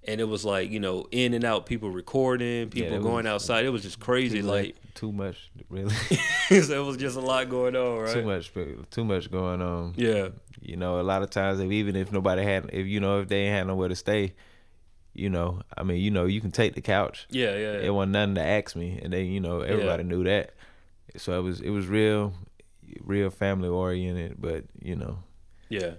and 0.09 0.21
it 0.21 0.25
was 0.25 0.45
like 0.45 0.71
you 0.71 0.81
know 0.81 1.07
in 1.13 1.35
and 1.35 1.45
out 1.45 1.67
people 1.67 1.91
recording, 1.91 2.71
people 2.71 2.95
it 2.95 3.03
going 3.03 3.25
was- 3.25 3.27
outside. 3.27 3.65
It 3.65 3.71
was 3.71 3.83
just 3.83 4.01
crazy. 4.01 4.43
Like 4.43 4.75
too 4.95 5.13
much, 5.13 5.51
really, 5.69 5.95
so 6.49 6.83
it 6.83 6.85
was 6.85 6.97
just 6.97 7.17
a 7.17 7.21
lot 7.21 7.49
going 7.49 7.77
on, 7.77 8.01
right? 8.01 8.13
too 8.13 8.25
much, 8.25 8.53
too 8.91 9.05
much 9.05 9.31
going 9.31 9.63
on. 9.63 9.95
Yeah, 9.97 10.31
You 10.61 10.77
know, 10.77 11.01
a 11.01 11.03
lot 11.03 11.23
of 11.23 11.31
times, 11.31 11.61
if 11.61 11.71
even 11.71 11.95
if 11.95 12.11
nobody 12.11 12.43
had, 12.43 12.71
if 12.73 12.87
you 12.89 12.99
know, 12.99 13.21
if 13.21 13.29
they 13.29 13.43
ain't 13.43 13.55
had 13.55 13.67
nowhere 13.69 13.89
to 13.89 13.95
stay, 13.95 14.35
you 15.15 15.31
know, 15.31 15.61
I 15.77 15.85
mean, 15.85 16.01
you 16.01 16.11
know, 16.11 16.25
you 16.25 16.41
can 16.41 16.51
take 16.51 16.75
the 16.75 16.81
couch. 16.81 17.27
yeah, 17.31 17.55
yeah. 17.57 17.73
It 17.75 17.95
wasn't 17.95 18.13
nothing 18.13 18.35
to 18.37 18.43
ask 18.43 18.75
me, 18.75 18.99
and 19.01 19.13
they, 19.13 19.23
you 19.23 19.39
know, 19.41 19.61
everybody 19.61 20.03
knew 20.03 20.25
that. 20.25 20.55
So 21.17 21.39
it 21.39 21.43
was, 21.43 21.61
it 21.61 21.71
was 21.71 21.87
real, 21.87 22.33
real 23.05 23.31
family 23.31 23.69
oriented. 23.69 24.37
But 24.41 24.65
you 24.83 24.97
know, 24.97 25.19
yeah. 25.69 25.93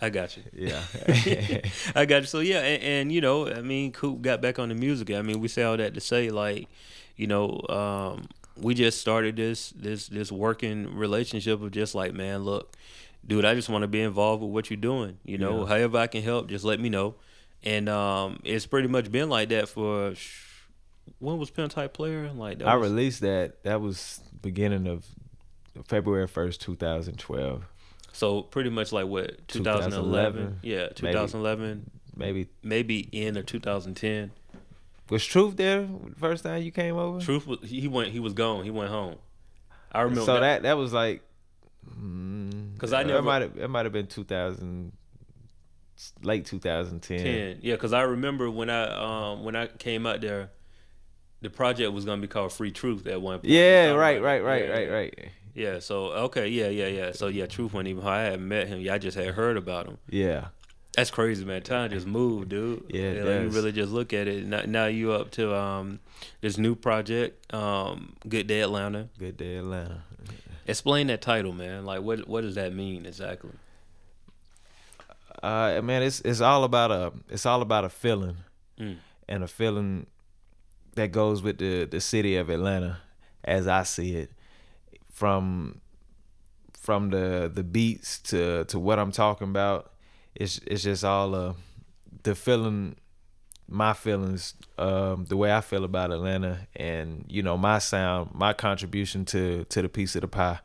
I 0.00 0.10
got 0.10 0.36
you. 0.36 0.42
yeah, 0.52 0.82
I 1.94 2.04
got 2.04 2.22
you. 2.22 2.26
So 2.26 2.40
yeah, 2.40 2.60
and, 2.60 2.82
and 2.82 3.12
you 3.12 3.20
know, 3.20 3.48
I 3.48 3.62
mean, 3.62 3.92
Coop 3.92 4.20
got 4.22 4.40
back 4.42 4.58
on 4.58 4.68
the 4.68 4.74
music. 4.74 5.10
I 5.10 5.22
mean, 5.22 5.40
we 5.40 5.48
say 5.48 5.62
all 5.62 5.76
that 5.76 5.94
to 5.94 6.00
say, 6.00 6.30
like, 6.30 6.68
you 7.16 7.26
know, 7.26 7.60
um, 7.68 8.28
we 8.56 8.74
just 8.74 9.00
started 9.00 9.36
this 9.36 9.70
this 9.70 10.08
this 10.08 10.30
working 10.30 10.94
relationship 10.96 11.62
of 11.62 11.70
just 11.70 11.94
like, 11.94 12.12
man, 12.12 12.44
look, 12.44 12.74
dude, 13.26 13.44
I 13.46 13.54
just 13.54 13.68
want 13.68 13.82
to 13.82 13.88
be 13.88 14.00
involved 14.02 14.42
with 14.42 14.50
what 14.52 14.70
you're 14.70 14.76
doing. 14.76 15.18
You 15.24 15.38
know, 15.38 15.60
Yeah. 15.62 15.66
however 15.68 15.98
I 15.98 16.06
can 16.08 16.22
help, 16.22 16.48
just 16.48 16.64
let 16.64 16.78
me 16.80 16.88
know. 16.90 17.14
And 17.64 17.88
um, 17.88 18.38
it's 18.44 18.66
pretty 18.66 18.88
much 18.88 19.10
been 19.10 19.28
like 19.30 19.48
that 19.48 19.68
for 19.68 20.14
sh- 20.14 20.42
when 21.18 21.38
was 21.38 21.50
Pimp 21.50 21.72
Type 21.72 21.94
Player? 21.94 22.30
Like 22.32 22.58
that 22.58 22.68
I 22.68 22.76
was- 22.76 22.90
released 22.90 23.20
that. 23.22 23.62
That 23.64 23.80
was 23.80 24.20
beginning 24.42 24.86
of 24.86 25.06
February 25.86 26.26
first, 26.26 26.60
two 26.60 26.76
thousand 26.76 27.18
twelve. 27.18 27.64
So 28.16 28.42
pretty 28.42 28.70
much 28.70 28.92
like 28.92 29.06
what 29.06 29.46
2011? 29.48 30.58
2011, 30.58 30.60
Yeah, 30.62 30.88
2011, 30.88 31.90
Maybe 32.16 32.48
maybe 32.62 33.00
in 33.12 33.36
or 33.36 33.42
2010. 33.42 34.30
was 35.10 35.24
Truth 35.24 35.56
there 35.56 35.82
the 35.82 36.14
first 36.18 36.42
time 36.44 36.62
you 36.62 36.72
came 36.72 36.96
over? 36.96 37.20
Truth 37.20 37.46
was 37.46 37.58
he 37.62 37.86
went 37.88 38.10
he 38.10 38.20
was 38.20 38.32
gone. 38.32 38.64
He 38.64 38.70
went 38.70 38.90
home. 38.90 39.16
I 39.92 40.00
remember 40.02 40.22
so 40.24 40.34
that. 40.34 40.40
that 40.40 40.62
that 40.62 40.76
was 40.78 40.92
like, 40.92 41.22
mm, 41.88 42.78
'Cause 42.78 42.92
I 42.92 43.02
never- 43.02 43.22
might 43.22 43.42
have 43.42 43.56
it 43.56 43.68
might 43.68 43.84
have 43.86 43.92
been 43.92 44.06
two 44.06 44.24
thousand, 44.24 44.92
late 46.22 46.46
two 46.46 46.58
thousand 46.58 47.00
ten. 47.00 47.18
ten. 47.22 47.58
Yeah, 47.62 47.74
because 47.74 47.92
I 47.92 48.02
remember 48.02 48.50
when 48.50 48.70
I 48.70 49.32
um 49.32 49.44
when 49.44 49.54
I 49.56 49.66
came 49.66 50.06
out 50.06 50.20
there, 50.22 50.50
the 51.42 51.50
project 51.50 51.92
was 51.92 52.04
gonna 52.04 52.20
be 52.22 52.28
called 52.28 52.52
Free 52.52 52.70
Truth 52.70 53.06
at 53.06 53.20
one 53.20 53.38
point. 53.40 53.50
Yeah, 53.50 53.90
right, 53.92 54.20
right, 54.22 54.42
right, 54.42 54.68
right, 54.70 54.90
right. 54.90 55.28
Yeah. 55.56 55.78
So 55.80 56.12
okay, 56.26 56.46
yeah, 56.48 56.68
yeah, 56.68 56.86
yeah. 56.88 57.12
So 57.12 57.26
yeah, 57.28 57.46
Truth 57.46 57.72
wasn't 57.72 57.88
even. 57.88 58.02
How 58.02 58.10
I 58.10 58.20
hadn't 58.22 58.46
met 58.46 58.68
him. 58.68 58.80
Yeah, 58.80 58.94
I 58.94 58.98
just 58.98 59.16
had 59.16 59.28
heard 59.34 59.56
about 59.56 59.86
him. 59.86 59.98
Yeah, 60.08 60.48
That's 60.94 61.10
crazy, 61.10 61.44
man. 61.44 61.62
Time 61.62 61.90
just 61.90 62.06
moved, 62.06 62.50
dude. 62.50 62.84
Yeah, 62.88 63.00
it 63.02 63.24
like 63.24 63.42
you 63.42 63.48
really 63.48 63.72
just 63.72 63.90
look 63.90 64.12
at 64.12 64.28
it. 64.28 64.44
Now, 64.46 64.62
now 64.66 64.86
you 64.86 65.12
up 65.12 65.30
to 65.32 65.54
um 65.56 66.00
this 66.42 66.58
new 66.58 66.74
project, 66.74 67.52
um, 67.54 68.14
Good 68.28 68.46
Day 68.46 68.60
Atlanta. 68.60 69.08
good 69.18 69.36
day, 69.36 69.56
Atlanta. 69.56 70.02
Explain 70.68 71.06
that 71.08 71.22
title, 71.22 71.52
man. 71.52 71.84
Like, 71.86 72.02
what 72.02 72.28
what 72.28 72.42
does 72.42 72.54
that 72.56 72.72
mean 72.74 73.06
exactly? 73.06 73.52
Uh, 75.42 75.80
man, 75.82 76.02
it's 76.02 76.20
it's 76.20 76.40
all 76.40 76.64
about 76.64 76.90
a 76.90 77.12
it's 77.28 77.46
all 77.46 77.62
about 77.62 77.84
a 77.84 77.88
feeling, 77.88 78.36
Mm. 78.78 78.96
and 79.28 79.42
a 79.44 79.48
feeling 79.48 80.06
that 80.96 81.12
goes 81.12 81.42
with 81.42 81.58
the 81.58 81.84
the 81.84 82.00
city 82.00 82.36
of 82.36 82.50
Atlanta, 82.50 82.98
as 83.44 83.66
I 83.68 83.82
see 83.84 84.16
it, 84.16 84.30
from 85.16 85.80
from 86.78 87.08
the 87.08 87.50
the 87.52 87.64
beats 87.64 88.18
to 88.18 88.64
to 88.66 88.78
what 88.78 88.98
I'm 88.98 89.12
talking 89.12 89.48
about. 89.48 89.92
It's 90.34 90.60
it's 90.66 90.82
just 90.82 91.04
all 91.04 91.34
uh 91.34 91.54
the 92.22 92.34
feeling, 92.34 92.96
my 93.66 93.94
feelings, 93.94 94.54
um, 94.76 95.24
the 95.24 95.36
way 95.36 95.54
I 95.54 95.62
feel 95.62 95.84
about 95.84 96.12
Atlanta, 96.12 96.66
and 96.76 97.24
you 97.28 97.42
know 97.42 97.56
my 97.56 97.78
sound, 97.78 98.34
my 98.34 98.52
contribution 98.52 99.24
to 99.26 99.64
to 99.64 99.80
the 99.80 99.88
piece 99.88 100.16
of 100.16 100.20
the 100.20 100.28
pie, 100.28 100.58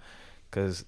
because 0.50 0.84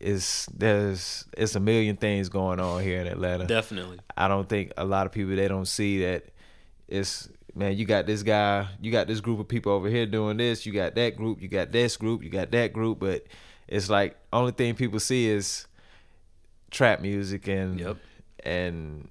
it's 0.00 0.46
there's 0.46 1.24
it's 1.36 1.56
a 1.56 1.60
million 1.60 1.96
things 1.96 2.28
going 2.28 2.60
on 2.60 2.84
here 2.84 3.00
in 3.00 3.08
Atlanta. 3.08 3.46
Definitely. 3.46 3.98
I 4.16 4.28
don't 4.28 4.48
think 4.48 4.72
a 4.76 4.84
lot 4.84 5.06
of 5.06 5.12
people 5.12 5.34
they 5.34 5.48
don't 5.48 5.66
see 5.66 6.02
that 6.02 6.26
it's 6.86 7.28
man, 7.58 7.76
you 7.76 7.84
got 7.84 8.06
this 8.06 8.22
guy, 8.22 8.68
you 8.80 8.90
got 8.92 9.06
this 9.06 9.20
group 9.20 9.40
of 9.40 9.48
people 9.48 9.72
over 9.72 9.88
here 9.88 10.06
doing 10.06 10.36
this, 10.36 10.64
you 10.64 10.72
got 10.72 10.94
that 10.94 11.16
group, 11.16 11.42
you 11.42 11.48
got 11.48 11.72
this 11.72 11.96
group, 11.96 12.22
you 12.22 12.30
got 12.30 12.50
that 12.52 12.72
group, 12.72 12.98
but 13.00 13.26
it's 13.66 13.90
like 13.90 14.16
only 14.32 14.52
thing 14.52 14.74
people 14.74 15.00
see 15.00 15.26
is 15.28 15.66
trap 16.70 17.00
music 17.00 17.48
and 17.48 17.80
Yep. 17.80 17.96
and 18.44 19.08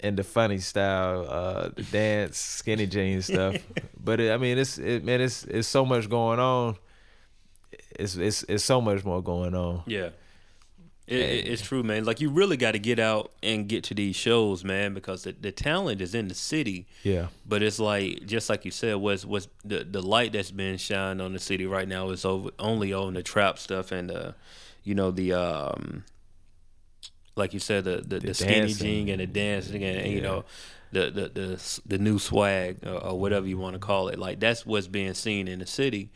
and 0.00 0.16
the 0.16 0.24
funny 0.24 0.58
style, 0.58 1.26
uh, 1.28 1.68
the 1.76 1.82
dance, 1.84 2.36
skinny 2.38 2.86
jeans 2.86 3.26
stuff. 3.32 3.56
but 4.02 4.18
it, 4.20 4.32
I 4.32 4.36
mean, 4.36 4.58
it's 4.58 4.78
it, 4.78 5.04
man, 5.04 5.20
it's 5.20 5.44
it's 5.44 5.68
so 5.68 5.84
much 5.84 6.08
going 6.08 6.40
on. 6.40 6.76
It's 7.98 8.16
it's 8.16 8.42
it's 8.44 8.64
so 8.64 8.80
much 8.80 9.04
more 9.04 9.22
going 9.22 9.54
on. 9.54 9.82
Yeah. 9.86 10.10
It, 11.08 11.18
it, 11.18 11.48
it's 11.48 11.62
true, 11.62 11.82
man. 11.82 12.04
Like 12.04 12.20
you 12.20 12.30
really 12.30 12.56
got 12.56 12.72
to 12.72 12.78
get 12.78 12.98
out 12.98 13.32
and 13.42 13.68
get 13.68 13.82
to 13.84 13.94
these 13.94 14.14
shows, 14.14 14.62
man, 14.64 14.94
because 14.94 15.24
the, 15.24 15.32
the 15.32 15.50
talent 15.50 16.00
is 16.00 16.14
in 16.14 16.28
the 16.28 16.34
city. 16.34 16.86
Yeah, 17.02 17.26
But 17.46 17.62
it's 17.62 17.78
like 17.80 18.24
just 18.26 18.48
like 18.48 18.64
you 18.64 18.70
said, 18.70 18.96
was 18.96 19.26
was 19.26 19.48
the 19.64 19.82
the 19.84 20.00
light 20.00 20.32
that's 20.32 20.52
been 20.52 20.76
shined 20.78 21.20
on 21.20 21.32
the 21.32 21.38
city 21.40 21.66
right 21.66 21.88
now 21.88 22.10
is 22.10 22.24
over 22.24 22.50
only 22.58 22.92
on 22.92 23.14
the 23.14 23.22
trap 23.22 23.58
stuff 23.58 23.90
and 23.92 24.10
the, 24.10 24.34
you 24.84 24.94
know 24.94 25.10
the 25.10 25.32
um, 25.32 26.04
like 27.36 27.52
you 27.52 27.58
said 27.60 27.84
the 27.84 27.96
the, 28.06 28.20
the, 28.20 28.34
skinny 28.34 28.60
dancing. 28.68 28.86
jean 28.86 29.08
and 29.08 29.20
the 29.20 29.26
dancing 29.26 29.82
and, 29.84 30.06
you 30.10 30.18
Yeah. 30.18 30.22
know 30.22 30.44
the 30.92 31.10
the 31.10 31.28
the 31.28 31.80
the 31.86 31.98
new 31.98 32.18
swag 32.18 32.78
or, 32.86 32.94
or 33.06 33.18
whatever 33.18 33.46
you 33.46 33.58
want 33.58 33.74
to 33.74 33.78
call 33.80 34.08
it. 34.08 34.18
Like 34.18 34.38
that's 34.40 34.64
what's 34.66 34.86
being 34.88 35.14
seen 35.14 35.48
in 35.48 35.58
the 35.58 35.66
city. 35.66 36.10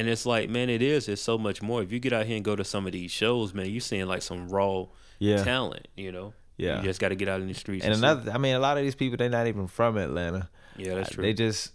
And 0.00 0.08
it's 0.08 0.24
like, 0.26 0.48
man, 0.48 0.70
it 0.70 0.82
is. 0.82 1.08
It's 1.08 1.20
so 1.22 1.36
much 1.38 1.60
more. 1.62 1.82
If 1.82 1.92
you 1.92 1.98
get 2.00 2.12
out 2.12 2.26
here 2.26 2.36
and 2.36 2.44
go 2.44 2.56
to 2.56 2.64
some 2.64 2.86
of 2.86 2.92
these 2.92 3.10
shows, 3.10 3.52
man, 3.54 3.66
you're 3.70 3.80
seeing 3.80 4.06
like 4.06 4.22
some 4.22 4.48
raw 4.48 4.86
yeah, 5.18 5.44
talent. 5.44 5.88
You 5.96 6.10
know, 6.12 6.32
yeah. 6.56 6.78
you 6.78 6.84
just 6.84 7.00
got 7.00 7.08
to 7.10 7.14
get 7.16 7.28
out 7.28 7.40
in 7.40 7.48
the 7.48 7.54
streets. 7.54 7.84
And 7.84 7.94
see. 7.94 7.98
another, 8.00 8.32
I 8.32 8.38
mean, 8.38 8.54
a 8.54 8.58
lot 8.60 8.78
of 8.78 8.82
these 8.84 8.94
people 8.94 9.16
they're 9.18 9.28
not 9.28 9.46
even 9.46 9.66
from 9.66 9.96
Atlanta. 9.96 10.48
yeah, 10.76 10.94
that's 10.94 11.10
Uh, 11.10 11.14
true. 11.14 11.22
They 11.24 11.32
just 11.34 11.72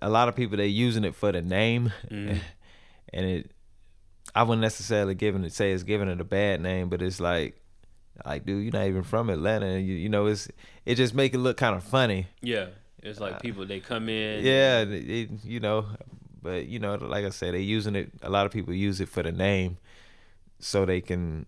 a 0.00 0.08
lot 0.10 0.28
of 0.28 0.36
people 0.36 0.56
they're 0.56 0.66
using 0.66 1.04
it 1.04 1.14
for 1.14 1.32
the 1.32 1.42
name, 1.42 1.92
Mhm. 2.10 2.38
and 3.12 3.26
it. 3.26 3.50
I 4.34 4.42
wouldn't 4.42 4.60
necessarily 4.60 5.14
giving 5.14 5.44
it 5.44 5.52
say 5.52 5.72
it's 5.72 5.82
giving 5.82 6.08
it 6.08 6.20
a 6.20 6.24
bad 6.24 6.60
name, 6.60 6.88
but 6.90 7.00
it's 7.00 7.20
like, 7.20 7.58
like 8.26 8.44
dude, 8.44 8.64
you're 8.64 8.72
not 8.72 8.86
even 8.86 9.02
from 9.02 9.30
Atlanta. 9.30 9.66
And 9.66 9.86
you, 9.86 9.94
you 9.94 10.08
know, 10.10 10.26
it's 10.26 10.48
it 10.84 10.96
just 10.96 11.14
make 11.14 11.32
it 11.34 11.38
look 11.38 11.56
kind 11.56 11.74
of 11.74 11.82
funny. 11.82 12.26
yeah, 12.42 12.66
it's 13.02 13.18
like 13.18 13.40
people 13.40 13.64
they 13.66 13.80
come 13.80 14.08
in. 14.10 14.44
Yeah, 14.44 14.80
it- 14.82 15.30
you 15.44 15.60
know, 15.60 15.86
but 16.40 16.66
you 16.66 16.78
know, 16.78 16.94
like 16.96 17.24
I 17.24 17.30
said, 17.30 17.54
they 17.54 17.60
using 17.60 17.94
it. 17.96 18.10
A 18.22 18.30
lot 18.30 18.46
of 18.46 18.52
people 18.52 18.74
use 18.74 19.00
it 19.00 19.08
for 19.08 19.22
the 19.22 19.32
name, 19.32 19.78
so 20.58 20.84
they 20.86 21.00
can, 21.00 21.46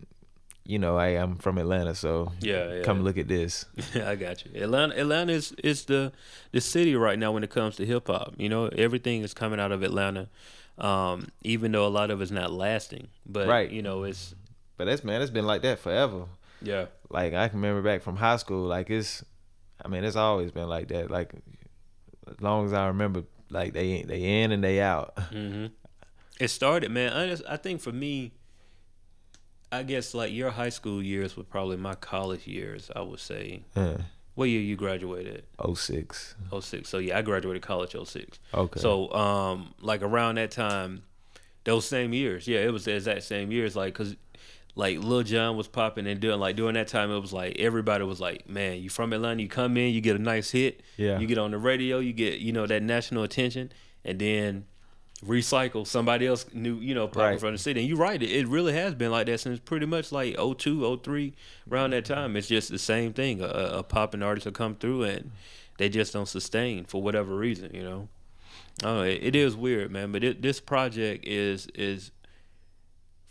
you 0.64 0.78
know, 0.78 0.98
hey, 0.98 1.16
I'm 1.16 1.36
from 1.36 1.58
Atlanta, 1.58 1.94
so 1.94 2.32
Yeah, 2.40 2.74
yeah. 2.74 2.82
come 2.82 3.02
look 3.02 3.16
at 3.18 3.28
this. 3.28 3.64
Yeah, 3.94 4.10
I 4.10 4.16
got 4.16 4.44
you. 4.44 4.62
Atlanta, 4.62 4.96
Atlanta 4.98 5.32
is, 5.32 5.52
is 5.64 5.84
the 5.86 6.12
the 6.52 6.60
city 6.60 6.94
right 6.96 7.18
now 7.18 7.32
when 7.32 7.42
it 7.44 7.50
comes 7.50 7.76
to 7.76 7.86
hip 7.86 8.06
hop. 8.08 8.34
You 8.38 8.48
know, 8.48 8.66
everything 8.68 9.22
is 9.22 9.34
coming 9.34 9.60
out 9.60 9.72
of 9.72 9.82
Atlanta, 9.82 10.28
um, 10.78 11.28
even 11.42 11.72
though 11.72 11.86
a 11.86 11.88
lot 11.88 12.10
of 12.10 12.20
it's 12.22 12.30
not 12.30 12.52
lasting. 12.52 13.08
But 13.26 13.48
Right. 13.48 13.70
you 13.70 13.82
know, 13.82 14.04
it's 14.04 14.34
But 14.76 14.86
that's 14.86 15.04
man, 15.04 15.22
it's 15.22 15.30
been 15.30 15.46
like 15.46 15.62
that 15.62 15.78
forever. 15.78 16.26
yeah, 16.62 16.86
like 17.10 17.34
I 17.34 17.48
can 17.48 17.60
remember 17.60 17.82
back 17.82 18.02
from 18.02 18.16
high 18.16 18.36
school, 18.36 18.66
like 18.66 18.90
it's, 18.90 19.24
I 19.84 19.88
mean, 19.88 20.04
it's 20.04 20.16
always 20.16 20.50
been 20.50 20.68
like 20.68 20.88
that. 20.88 21.10
Like 21.10 21.32
as 22.30 22.40
long 22.40 22.66
as 22.66 22.72
I 22.72 22.88
remember, 22.88 23.22
like 23.50 23.72
they 23.72 24.02
they 24.02 24.42
in 24.42 24.52
and 24.52 24.62
they 24.62 24.80
out. 24.80 25.18
hmm 25.32 25.66
It 26.40 26.48
started, 26.48 26.90
man. 26.90 27.12
I, 27.12 27.28
just, 27.28 27.42
I 27.48 27.56
think 27.56 27.80
for 27.80 27.92
me, 27.92 28.32
I 29.70 29.82
guess 29.82 30.14
like 30.14 30.32
your 30.32 30.50
high 30.50 30.68
school 30.70 31.02
years 31.02 31.36
were 31.36 31.42
probably 31.44 31.76
my 31.76 31.94
college 31.94 32.46
years. 32.46 32.90
I 32.94 33.02
would 33.02 33.20
say. 33.20 33.62
Uh, 33.76 33.98
What 34.34 34.48
year 34.48 34.60
you 34.60 34.76
graduated? 34.76 35.44
06. 35.74 36.36
06. 36.60 36.88
So 36.88 36.98
yeah, 36.98 37.18
I 37.18 37.22
graduated 37.22 37.62
college 37.62 37.96
06. 38.04 38.38
Okay. 38.54 38.80
So 38.80 39.12
um, 39.12 39.74
like 39.80 40.00
around 40.02 40.36
that 40.36 40.52
time, 40.52 41.02
those 41.64 41.86
same 41.86 42.12
years, 42.14 42.46
yeah, 42.46 42.60
it 42.60 42.72
was 42.72 42.84
the 42.84 42.94
exact 42.94 43.24
same 43.24 43.50
years. 43.50 43.74
Like, 43.74 43.94
cause 43.94 44.14
like 44.78 44.98
Lil 45.00 45.24
Jon 45.24 45.56
was 45.56 45.66
popping 45.66 46.06
and 46.06 46.20
doing 46.20 46.38
like 46.38 46.54
during 46.56 46.74
that 46.74 46.86
time, 46.88 47.10
it 47.10 47.18
was 47.18 47.32
like 47.32 47.56
everybody 47.58 48.04
was 48.04 48.20
like, 48.20 48.48
man, 48.48 48.80
you 48.80 48.88
from 48.88 49.12
Atlanta, 49.12 49.42
you 49.42 49.48
come 49.48 49.76
in, 49.76 49.92
you 49.92 50.00
get 50.00 50.14
a 50.16 50.20
nice 50.20 50.50
hit, 50.52 50.82
Yeah. 50.96 51.18
you 51.18 51.26
get 51.26 51.36
on 51.36 51.50
the 51.50 51.58
radio, 51.58 51.98
you 51.98 52.12
get 52.12 52.38
you 52.38 52.52
know 52.52 52.64
that 52.66 52.82
national 52.82 53.24
attention, 53.24 53.72
and 54.04 54.18
then 54.20 54.64
recycle 55.26 55.84
somebody 55.84 56.26
else 56.28 56.46
new, 56.52 56.76
you 56.76 56.94
know, 56.94 57.08
popping 57.08 57.22
Right. 57.22 57.40
from 57.40 57.52
the 57.52 57.58
city. 57.58 57.80
And 57.80 57.88
you're 57.88 57.98
right, 57.98 58.22
it, 58.22 58.30
it 58.30 58.46
really 58.46 58.72
has 58.72 58.94
been 58.94 59.10
like 59.10 59.26
that 59.26 59.40
since 59.40 59.58
pretty 59.58 59.84
much 59.86 60.12
like 60.12 60.36
02, 60.36 60.98
03, 61.02 61.34
around 61.70 61.90
that 61.90 62.04
time. 62.04 62.36
It's 62.36 62.46
just 62.46 62.70
the 62.70 62.78
same 62.78 63.12
thing. 63.12 63.40
A, 63.40 63.46
a 63.46 63.82
popping 63.82 64.22
artist 64.22 64.44
will 64.46 64.52
come 64.52 64.76
through 64.76 65.02
and 65.02 65.32
they 65.78 65.88
just 65.88 66.12
don't 66.12 66.28
sustain 66.28 66.84
for 66.84 67.02
whatever 67.02 67.36
reason, 67.36 67.74
you 67.74 67.82
know. 67.82 68.08
Oh, 68.84 69.00
it, 69.02 69.18
it 69.22 69.34
is 69.36 69.56
weird, 69.56 69.90
man. 69.90 70.12
But 70.12 70.22
it, 70.22 70.40
this 70.40 70.60
project 70.60 71.26
is 71.26 71.66
is 71.74 72.12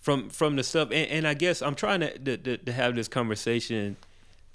from 0.08 0.30
from 0.30 0.56
the 0.56 0.63
stuff, 0.63 0.88
and, 0.89 1.10
and 1.10 1.28
I 1.28 1.34
guess 1.34 1.62
I'm 1.62 1.76
trying 1.76 2.00
to, 2.00 2.38
to 2.38 2.58
to 2.58 2.72
have 2.72 2.96
this 2.96 3.10
conversation 3.10 3.98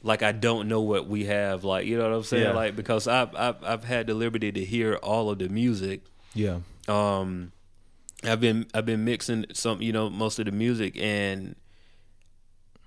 like 0.03 0.23
I 0.23 0.33
don't 0.33 0.67
know 0.67 0.81
what 0.81 1.09
we 1.09 1.27
have. 1.27 1.63
Like 1.63 1.85
you 1.85 1.99
know 1.99 2.09
what 2.09 2.17
I'm 2.17 2.23
saying? 2.23 2.45
Yeah. 2.45 2.53
Like 2.55 2.75
because 2.75 3.07
I've, 3.07 3.37
I've 3.37 3.63
I've 3.63 3.85
had 3.85 4.07
the 4.07 4.15
liberty 4.15 4.51
to 4.51 4.65
hear 4.65 4.95
all 4.95 5.29
of 5.29 5.41
the 5.41 5.51
music. 5.51 6.05
Yeah. 6.33 6.61
Um, 6.89 7.53
I've 8.25 8.41
been 8.41 8.65
I've 8.73 8.87
been 8.87 9.05
mixing 9.05 9.45
some 9.53 9.83
you 9.83 9.93
know 9.93 10.09
most 10.09 10.39
of 10.39 10.47
the 10.47 10.53
music 10.53 10.97
and 10.97 11.55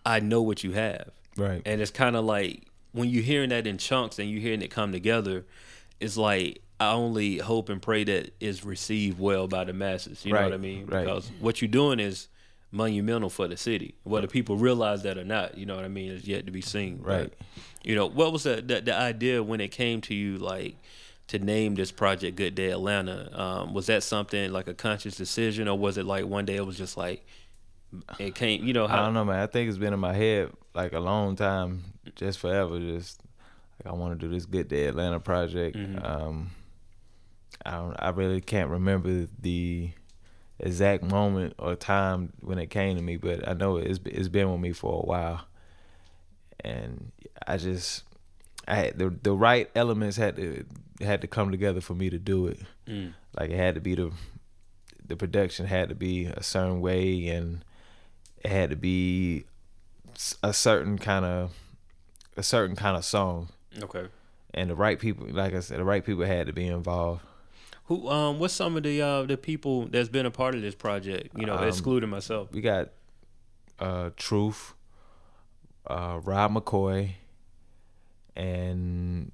I 0.04 0.20
know 0.20 0.42
what 0.42 0.64
you 0.64 0.72
have. 0.72 1.12
Right. 1.38 1.62
And 1.68 1.80
it's 1.82 1.92
kind 1.92 2.16
of 2.16 2.26
like 2.26 2.66
when 2.94 3.10
you're 3.10 3.22
hearing 3.22 3.50
that 3.50 3.68
in 3.68 3.78
chunks 3.78 4.18
and 4.18 4.28
you're 4.28 4.42
hearing 4.42 4.64
it 4.64 4.72
come 4.72 4.92
together, 4.92 5.46
it's 6.00 6.18
like 6.18 6.64
I 6.80 6.94
only 6.94 7.38
hope 7.38 7.70
and 7.70 7.80
pray 7.80 8.06
that 8.06 8.34
it's 8.40 8.66
received 8.66 9.20
well 9.20 9.48
by 9.48 9.66
the 9.66 9.74
masses. 9.74 10.26
You 10.26 10.34
know 10.34 10.42
what 10.42 10.54
I 10.54 10.58
mean? 10.58 10.88
right. 10.88 11.02
Because 11.06 11.30
what 11.40 11.62
you're 11.62 11.70
doing 11.70 12.00
is 12.00 12.28
monumental 12.76 13.30
for 13.30 13.48
the 13.48 13.58
city. 13.58 13.96
Whether 14.04 14.28
people 14.28 14.58
realize 14.58 15.04
that 15.04 15.18
or 15.18 15.24
not, 15.24 15.58
you 15.58 15.66
know 15.66 15.76
what 15.76 15.86
I 15.86 15.88
mean, 15.90 16.12
is 16.12 16.28
yet 16.28 16.46
to 16.46 16.52
be 16.52 16.62
seen. 16.62 16.98
But, 16.98 17.08
Right. 17.08 17.34
you 17.84 17.96
know, 17.96 18.06
what 18.08 18.32
was 18.34 18.44
the, 18.44 18.62
the 18.62 18.82
the 18.82 18.96
idea 18.96 19.42
when 19.42 19.62
it 19.62 19.70
came 19.72 20.02
to 20.02 20.14
you, 20.14 20.38
like 20.38 20.76
to 21.28 21.40
name 21.40 21.74
this 21.76 21.92
project 21.92 22.36
"Good 22.38 22.54
Day 22.56 22.70
Atlanta"? 22.72 23.30
Um, 23.40 23.74
was 23.74 23.88
that 23.88 24.04
something 24.04 24.52
like 24.52 24.68
a 24.68 24.74
conscious 24.74 25.16
decision, 25.16 25.68
or 25.68 25.78
was 25.78 25.98
it 25.98 26.06
like 26.06 26.26
one 26.26 26.46
day 26.46 26.56
it 26.58 26.66
was 26.66 26.78
just 26.78 26.98
like 26.98 27.26
it 28.20 28.36
came? 28.36 28.64
You 28.66 28.74
know 28.74 28.86
I 28.88 28.98
don't 28.98 29.14
know, 29.14 29.26
man. 29.26 29.40
I 29.40 29.48
think 29.48 29.70
it's 29.70 29.78
been 29.78 29.94
in 29.94 30.00
my 30.00 30.14
head 30.14 30.52
like 30.74 30.94
a 30.94 31.00
long 31.00 31.36
time, 31.36 31.84
just 32.16 32.40
forever. 32.40 32.78
Just 32.80 33.22
like 33.84 33.94
I 33.94 33.96
want 33.98 34.20
to 34.20 34.28
do 34.28 34.32
this 34.34 34.46
Good 34.46 34.68
Day 34.68 34.86
Atlanta 34.88 35.20
project. 35.20 35.76
Mhm. 35.78 36.04
Um, 36.04 36.52
I 37.66 37.72
don't. 37.72 37.96
I 37.98 38.10
really 38.10 38.42
can't 38.42 38.70
remember 38.70 39.28
the 39.42 39.90
exact 40.60 41.04
moment 41.04 41.54
or 41.60 41.76
time 41.76 42.34
when 42.42 42.58
it 42.58 42.68
came 42.70 42.96
to 42.98 43.04
me, 43.04 43.18
but 43.18 43.48
I 43.48 43.54
know 43.54 43.78
it's 43.78 44.00
it's 44.06 44.28
been 44.30 44.52
with 44.52 44.62
me 44.62 44.72
for 44.72 45.02
a 45.02 45.06
while, 45.06 45.46
and 46.64 47.12
I 47.48 47.58
just 47.58 48.04
I 48.68 48.76
had 48.76 48.98
the 48.98 49.10
the 49.10 49.34
right 49.34 49.70
elements 49.76 50.18
had 50.18 50.36
to 50.38 50.66
had 51.02 51.22
to 51.22 51.28
come 51.28 51.52
together 51.52 51.82
for 51.82 51.94
me 51.94 52.10
to 52.10 52.18
do 52.18 52.48
it. 52.48 52.60
Mm. 52.88 53.14
Like 53.38 53.50
it 53.52 53.58
had 53.58 53.76
to 53.76 53.82
be 53.82 53.96
the 53.96 54.12
the 55.08 55.16
production 55.16 55.66
had 55.68 55.90
to 55.90 55.96
be 55.96 56.26
a 56.26 56.42
certain 56.42 56.82
way 56.82 57.28
and 57.28 57.64
it 58.44 58.50
had 58.50 58.72
to 58.72 58.76
be 58.76 59.46
a 60.42 60.52
certain 60.54 60.98
kind 60.98 61.26
of 61.26 61.52
a 62.38 62.42
certain 62.42 62.76
kind 62.76 62.98
of 62.98 63.06
song 63.06 63.50
Okay. 63.84 64.08
and 64.54 64.70
the 64.70 64.76
right 64.76 64.98
people 65.00 65.28
like 65.30 65.54
I 65.54 65.60
said 65.60 65.78
the 65.80 65.84
right 65.84 66.04
people 66.04 66.26
had 66.26 66.48
to 66.48 66.54
be 66.54 66.66
involved. 66.68 67.22
Who 67.86 68.10
um 68.10 68.40
what's 68.40 68.54
some 68.54 68.78
of 68.78 68.84
the 68.84 69.02
uh 69.02 69.24
the 69.24 69.38
people 69.38 69.88
that's 69.88 70.10
been 70.10 70.26
a 70.26 70.32
part 70.32 70.56
of 70.56 70.62
this 70.62 70.74
project, 70.76 71.38
you 71.38 71.46
know, 71.46 71.56
Um, 71.58 71.68
excluding 71.68 72.10
myself. 72.10 72.52
We 72.52 72.62
got 72.62 72.90
uh 73.80 74.10
Truth, 74.18 74.74
uh 75.88 76.20
Rob 76.24 76.54
McCoy 76.54 77.12
and 78.36 79.32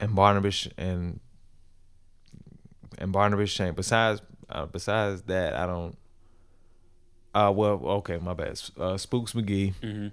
and 0.00 0.14
Barnabas 0.14 0.68
and 0.76 1.20
and 2.98 3.12
Barnabas 3.12 3.50
Shane. 3.50 3.74
Besides 3.74 4.22
uh, 4.48 4.66
besides 4.66 5.22
that, 5.22 5.54
I 5.54 5.66
don't 5.66 5.96
uh 7.34 7.52
well 7.54 7.80
okay, 7.98 8.18
my 8.18 8.34
bad. 8.34 8.60
Uh, 8.78 8.96
Spooks 8.96 9.32
McGee. 9.32 9.74
hmm 9.82 10.08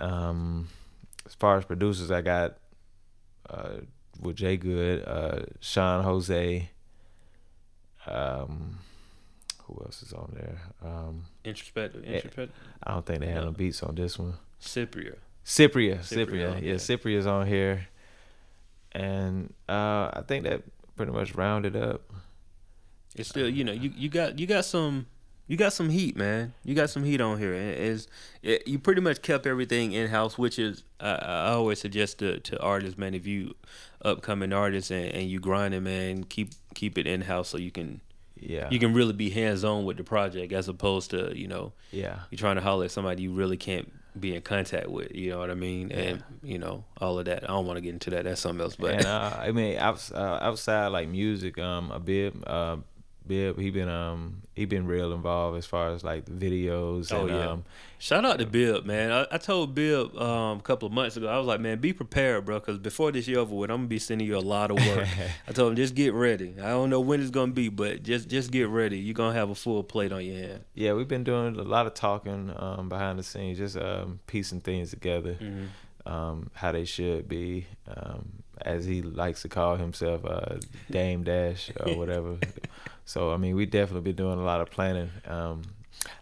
Um, 0.00 0.68
as 1.26 1.34
far 1.34 1.56
as 1.58 1.64
producers, 1.64 2.10
I 2.10 2.20
got 2.20 2.56
uh, 3.48 3.80
with 4.24 4.36
Jay 4.36 4.56
Good, 4.56 5.04
uh, 5.06 5.42
Sean 5.60 6.02
Jose. 6.04 6.70
Um, 8.06 8.78
who 9.64 9.80
else 9.84 10.02
is 10.02 10.12
on 10.12 10.32
there? 10.34 10.60
Um, 10.82 11.24
Introspective, 11.44 12.04
Eh, 12.04 12.14
introspective. 12.16 12.50
I 12.82 12.92
don't 12.92 13.06
think 13.06 13.20
they 13.20 13.28
had 13.28 13.44
no 13.44 13.50
beats 13.52 13.82
on 13.82 13.94
this 13.94 14.18
one. 14.18 14.34
Cypria. 14.60 15.16
Cypria, 15.44 15.98
Cypria, 16.00 16.26
Cypria, 16.26 16.40
yeah, 16.62 16.68
yeah. 16.70 16.74
Cypria's 16.74 17.26
on 17.26 17.46
here, 17.46 17.86
and 18.92 19.52
uh, 19.68 20.08
I 20.14 20.22
think 20.26 20.44
that 20.44 20.62
pretty 20.96 21.12
much 21.12 21.34
rounded 21.34 21.76
up. 21.76 22.00
It's 23.14 23.28
still, 23.28 23.48
you 23.48 23.62
know, 23.62 23.72
you, 23.72 23.92
you 23.94 24.08
got 24.08 24.38
you 24.38 24.46
got 24.46 24.64
some 24.64 25.06
you 25.46 25.56
got 25.56 25.72
some 25.72 25.90
heat, 25.90 26.16
man. 26.16 26.54
You 26.64 26.74
got 26.74 26.90
some 26.90 27.04
heat 27.04 27.20
on 27.20 27.38
here, 27.38 27.52
it's 27.52 28.06
it, 28.42 28.66
you 28.66 28.78
pretty 28.78 29.00
much 29.00 29.22
kept 29.22 29.46
everything 29.46 29.92
in 29.92 30.08
house, 30.08 30.38
which 30.38 30.58
is 30.58 30.84
I, 31.00 31.12
I 31.14 31.50
always 31.52 31.80
suggest 31.80 32.18
to, 32.20 32.40
to 32.40 32.60
artists, 32.62 32.96
man. 32.98 33.14
If 33.14 33.26
you 33.26 33.54
upcoming 34.02 34.52
artists 34.52 34.90
and, 34.90 35.06
and 35.06 35.28
you 35.28 35.40
grinding, 35.40 35.84
man, 35.84 36.24
keep 36.24 36.50
keep 36.74 36.98
it 36.98 37.06
in 37.06 37.22
house 37.22 37.48
so 37.48 37.58
you 37.58 37.70
can 37.70 38.00
Yeah, 38.38 38.68
you 38.70 38.78
can 38.78 38.94
really 38.94 39.12
be 39.12 39.30
hands 39.30 39.64
on 39.64 39.84
with 39.84 39.96
the 39.96 40.04
project 40.04 40.52
as 40.52 40.68
opposed 40.68 41.10
to 41.10 41.32
you 41.36 41.48
know 41.48 41.72
yeah, 41.90 42.20
you're 42.30 42.38
trying 42.38 42.56
to 42.56 42.62
holler 42.62 42.86
at 42.86 42.90
somebody 42.90 43.22
you 43.22 43.32
really 43.32 43.56
can't 43.56 43.90
be 44.18 44.34
in 44.34 44.42
contact 44.42 44.88
with. 44.88 45.14
You 45.14 45.30
know 45.30 45.38
what 45.40 45.50
I 45.50 45.54
mean? 45.54 45.90
And 45.90 46.22
you 46.42 46.58
know 46.58 46.84
all 47.00 47.18
of 47.18 47.24
that. 47.26 47.44
I 47.44 47.48
don't 47.48 47.66
want 47.66 47.76
to 47.78 47.80
get 47.80 47.92
into 47.94 48.10
that. 48.10 48.24
That's 48.24 48.40
something 48.40 48.62
else. 48.62 48.76
But 48.76 48.94
and 48.94 49.06
uh, 49.06 49.36
I 49.38 49.50
mean, 49.52 49.76
outs- 49.76 50.12
uh, 50.12 50.38
outside 50.40 50.88
like 50.88 51.08
music, 51.08 51.58
um, 51.58 51.90
a 51.90 51.98
bib, 51.98 52.42
uh, 52.46 52.76
bib, 53.26 53.58
he 53.58 53.70
been 53.70 53.88
um, 53.88 54.42
he 54.54 54.64
been 54.64 54.86
real 54.86 55.12
involved 55.12 55.56
as 55.58 55.66
far 55.66 55.90
as 55.92 56.04
like 56.04 56.26
videos. 56.26 57.12
Oh, 57.12 57.22
and, 57.22 57.30
yeah. 57.30 57.48
um, 57.50 57.64
shout 57.98 58.24
out 58.24 58.38
to 58.38 58.46
Bill, 58.46 58.82
man. 58.82 59.10
I, 59.10 59.26
I 59.32 59.38
told 59.38 59.74
Bill 59.74 60.16
um, 60.22 60.58
a 60.58 60.62
couple 60.62 60.86
of 60.86 60.92
months 60.92 61.16
ago. 61.16 61.28
I 61.28 61.38
was 61.38 61.46
like, 61.46 61.60
man, 61.60 61.78
be 61.78 61.92
prepared, 61.92 62.44
bro, 62.44 62.60
because 62.60 62.78
before 62.78 63.12
this 63.12 63.26
year 63.26 63.38
over 63.38 63.54
with, 63.54 63.70
I'm 63.70 63.78
gonna 63.78 63.88
be 63.88 63.98
sending 63.98 64.26
you 64.26 64.36
a 64.36 64.40
lot 64.40 64.70
of 64.70 64.76
work. 64.86 65.08
I 65.48 65.52
told 65.52 65.70
him 65.72 65.76
just 65.76 65.94
get 65.94 66.12
ready. 66.14 66.54
I 66.60 66.68
don't 66.68 66.90
know 66.90 67.00
when 67.00 67.20
it's 67.20 67.30
gonna 67.30 67.52
be, 67.52 67.68
but 67.68 68.02
just 68.02 68.28
just 68.28 68.50
get 68.50 68.68
ready. 68.68 68.98
You're 68.98 69.14
gonna 69.14 69.34
have 69.34 69.50
a 69.50 69.54
full 69.54 69.82
plate 69.82 70.12
on 70.12 70.24
your 70.24 70.36
hand. 70.46 70.64
yeah, 70.74 70.92
we've 70.92 71.08
been 71.08 71.24
doing 71.24 71.56
a 71.56 71.62
lot 71.62 71.86
of 71.86 71.94
talking 71.94 72.52
um, 72.56 72.88
behind 72.88 73.18
the 73.18 73.22
scenes, 73.22 73.58
just 73.58 73.76
um, 73.76 74.20
piecing 74.26 74.60
things 74.60 74.90
together, 74.90 75.34
Mm-hmm. 75.40 76.12
um, 76.12 76.50
how 76.54 76.72
they 76.72 76.84
should 76.84 77.28
be, 77.28 77.66
um, 77.88 78.43
as 78.62 78.84
he 78.84 79.02
likes 79.02 79.42
to 79.42 79.48
call 79.48 79.76
himself, 79.76 80.24
uh, 80.24 80.56
Dame 80.90 81.22
Dash 81.24 81.70
or 81.84 81.94
whatever. 81.98 82.36
so 83.04 83.32
I 83.32 83.36
mean, 83.36 83.54
we 83.56 83.66
definitely 83.66 84.02
been 84.12 84.16
doing 84.16 84.38
a 84.38 84.44
lot 84.44 84.60
of 84.60 84.70
planning. 84.70 85.10
Um, 85.26 85.62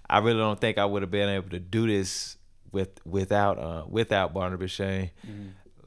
I 0.09 0.18
really 0.18 0.38
don't 0.38 0.61
think 0.61 0.79
I 0.79 0.85
would 0.85 1.03
have 1.03 1.11
been 1.11 1.29
able 1.29 1.51
to 1.51 1.59
do 1.59 1.87
this 1.87 2.37
with 2.73 2.90
without 3.07 3.59
uh, 3.59 3.85
without 3.88 4.33
Barnabas 4.35 4.71
Shane. 4.71 5.11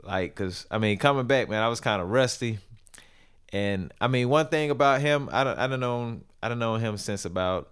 Like, 0.04 0.36
cause 0.36 0.68
I 0.70 0.78
mean, 0.78 0.98
coming 1.00 1.26
back, 1.26 1.50
man, 1.50 1.64
I 1.64 1.68
was 1.68 1.80
kind 1.82 2.02
of 2.02 2.10
rusty. 2.10 2.60
And 3.54 3.94
I 4.02 4.08
mean, 4.08 4.30
one 4.30 4.48
thing 4.48 4.70
about 4.70 5.02
him, 5.02 5.30
I 5.32 5.44
don't, 5.44 5.58
I 5.58 5.66
don't 5.68 5.80
know, 5.80 6.20
I 6.44 6.50
don't 6.50 6.60
know 6.60 6.76
him 6.76 6.98
since 6.98 7.26
about 7.26 7.70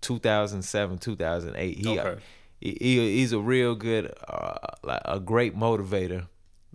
2007, 0.00 0.98
2008. 0.98 1.78
He, 1.78 1.98
Okay. 1.98 2.20
he 2.60 2.74
he's 3.18 3.32
a 3.32 3.38
real 3.38 3.74
good, 3.74 4.12
uh, 4.26 4.54
like 4.82 5.02
a 5.04 5.20
great 5.20 5.56
motivator. 5.56 6.26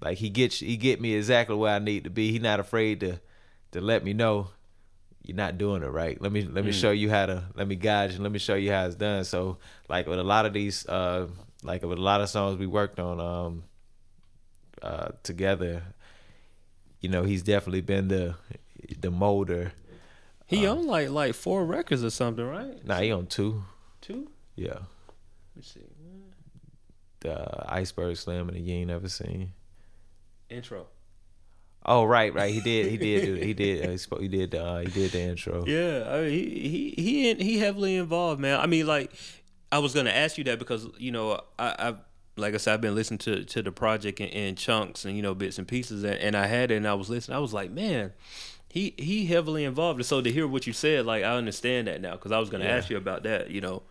Like 0.03 0.17
he 0.17 0.29
gets, 0.29 0.59
he 0.59 0.75
get 0.77 0.99
me 0.99 1.13
exactly 1.15 1.55
where 1.55 1.73
I 1.73 1.79
need 1.79 2.03
to 2.03 2.09
be. 2.09 2.31
He 2.31 2.39
not 2.39 2.59
afraid 2.59 2.99
to, 2.99 3.19
to 3.71 3.79
let 3.81 4.03
me 4.03 4.13
know 4.13 4.49
you're 5.23 5.37
not 5.37 5.57
doing 5.57 5.81
it 5.83 5.87
right. 5.87 6.21
Let 6.21 6.33
me 6.33 6.41
let 6.41 6.65
me 6.65 6.71
Mm. 6.71 6.81
show 6.81 6.91
you 6.91 7.09
how 7.09 7.25
to 7.27 7.45
let 7.55 7.65
me 7.65 7.75
guide 7.75 8.11
you. 8.11 8.19
Let 8.21 8.31
me 8.33 8.39
show 8.39 8.55
you 8.55 8.71
how 8.71 8.85
it's 8.85 8.95
done. 8.95 9.23
So 9.23 9.57
like 9.87 10.05
with 10.05 10.19
a 10.19 10.23
lot 10.23 10.45
of 10.45 10.51
these, 10.51 10.85
uh, 10.89 11.27
like 11.63 11.81
with 11.83 11.97
a 11.97 12.01
lot 12.01 12.19
of 12.19 12.27
songs 12.27 12.59
we 12.59 12.67
worked 12.67 12.99
on, 12.99 13.21
um, 13.21 13.63
uh, 14.81 15.11
together, 15.23 15.83
you 16.99 17.07
know, 17.07 17.23
he's 17.23 17.41
definitely 17.41 17.79
been 17.79 18.09
the 18.09 18.35
the 18.99 19.09
molder. 19.11 19.71
He 20.45 20.67
Uh, 20.67 20.71
owned 20.73 20.87
like 20.87 21.09
like 21.09 21.33
four 21.35 21.65
records 21.65 22.03
or 22.03 22.09
something, 22.09 22.45
right? 22.45 22.85
Nah, 22.85 22.99
he 22.99 23.09
on 23.13 23.27
two. 23.27 23.63
Two. 24.01 24.29
Yeah, 24.57 24.73
Let 24.73 25.55
me 25.55 25.61
see. 25.61 25.79
the 27.21 27.63
Iceberg 27.73 28.17
Slim 28.17 28.49
and 28.49 28.57
the 28.57 28.61
You 28.61 28.73
Ain't 28.73 28.89
Never 28.89 29.07
Seen. 29.07 29.53
Intro. 30.53 30.87
Oh 31.85 32.05
right, 32.05 32.33
right. 32.33 32.53
He 32.53 32.61
did. 32.61 32.87
He 32.91 32.97
did. 32.97 33.25
do- 33.25 33.33
He 33.45 33.53
did. 33.53 33.85
Uh, 33.85 33.89
he, 33.91 33.97
spoke, 33.97 34.21
he 34.21 34.27
did. 34.29 34.55
Uh, 34.55 34.77
he 34.79 34.85
did 34.87 35.11
the 35.11 35.19
intro. 35.19 35.65
Yeah, 35.67 36.05
I 36.07 36.21
mean, 36.21 36.29
he 36.29 36.93
he 36.95 37.33
he 37.33 37.33
he 37.43 37.57
heavily 37.59 37.97
involved, 37.97 38.39
man. 38.39 38.59
I 38.59 38.67
mean, 38.67 38.87
like, 38.87 39.11
I 39.71 39.79
was 39.79 39.93
gonna 39.93 40.09
ask 40.11 40.37
you 40.37 40.45
that 40.45 40.59
because 40.59 40.87
you 40.97 41.11
know 41.11 41.41
I 41.59 41.75
I've 41.77 41.97
like 42.37 42.53
I 42.53 42.57
said 42.57 42.75
I've 42.75 42.81
been 42.81 42.95
listening 42.95 43.17
to 43.19 43.43
to 43.43 43.61
the 43.61 43.71
project 43.73 44.21
in, 44.21 44.29
in 44.29 44.55
chunks 44.55 45.03
and 45.03 45.15
you 45.17 45.21
know 45.21 45.35
bits 45.35 45.57
and 45.57 45.67
pieces 45.67 46.03
and, 46.05 46.15
and 46.15 46.37
I 46.37 46.45
had 46.47 46.71
it 46.71 46.75
and 46.75 46.87
I 46.87 46.93
was 46.93 47.09
listening. 47.09 47.35
I 47.35 47.39
was 47.41 47.53
like, 47.53 47.69
man, 47.69 48.13
he 48.69 48.93
he 48.97 49.25
heavily 49.25 49.65
involved. 49.65 49.99
And 49.99 50.05
so 50.05 50.21
to 50.21 50.31
hear 50.31 50.47
what 50.47 50.65
you 50.65 50.71
said, 50.73 51.05
like 51.05 51.25
I 51.25 51.35
understand 51.35 51.87
that 51.87 51.99
now 51.99 52.13
because 52.13 52.31
I 52.31 52.39
was 52.39 52.49
gonna 52.49 52.63
Yeah. 52.63 52.77
ask 52.77 52.89
you 52.89 52.95
about 52.95 53.23
that. 53.23 53.49
You 53.51 53.59
know, 53.59 53.83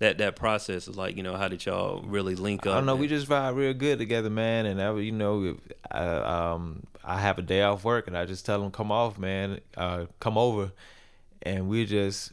that 0.00 0.18
that 0.18 0.34
process 0.36 0.88
is 0.88 0.96
like 0.96 1.16
you 1.16 1.22
know 1.22 1.36
how 1.36 1.46
did 1.48 1.64
y'all 1.64 2.02
really 2.02 2.34
link 2.34 2.66
up? 2.66 2.72
I 2.72 2.76
don't 2.76 2.86
know. 2.86 2.96
We 2.96 3.06
just 3.06 3.28
vibe 3.28 3.54
real 3.54 3.72
good 3.72 3.98
together, 3.98 4.28
man. 4.30 4.66
And 4.66 4.82
I, 4.82 4.92
you 4.96 5.12
know, 5.12 5.56
I, 5.90 6.04
um, 6.52 6.82
I 7.04 7.20
have 7.20 7.38
a 7.38 7.42
day 7.42 7.62
off 7.62 7.84
work, 7.84 8.06
and 8.08 8.16
I 8.16 8.24
just 8.26 8.44
tell 8.44 8.62
him, 8.64 8.70
"Come 8.70 8.90
off, 8.90 9.18
man. 9.18 9.60
Uh, 9.76 10.06
come 10.18 10.36
over," 10.36 10.72
and 11.42 11.68
we 11.68 11.86
just 11.86 12.32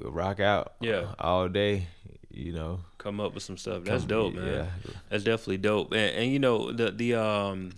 rock 0.00 0.40
out, 0.40 0.74
Yeah. 0.80 1.14
all 1.18 1.48
day. 1.48 1.88
You 2.30 2.52
know, 2.52 2.80
come 2.98 3.18
up 3.18 3.34
with 3.34 3.42
some 3.42 3.56
stuff. 3.56 3.82
That's 3.84 4.04
dope, 4.04 4.34
man. 4.34 4.46
Yeah, 4.46 4.66
That's 5.08 5.24
definitely 5.24 5.56
dope. 5.58 5.92
And, 5.92 6.14
and 6.16 6.32
you 6.32 6.38
know 6.38 6.70
the 6.70 6.90
the 6.92 7.14
um 7.14 7.72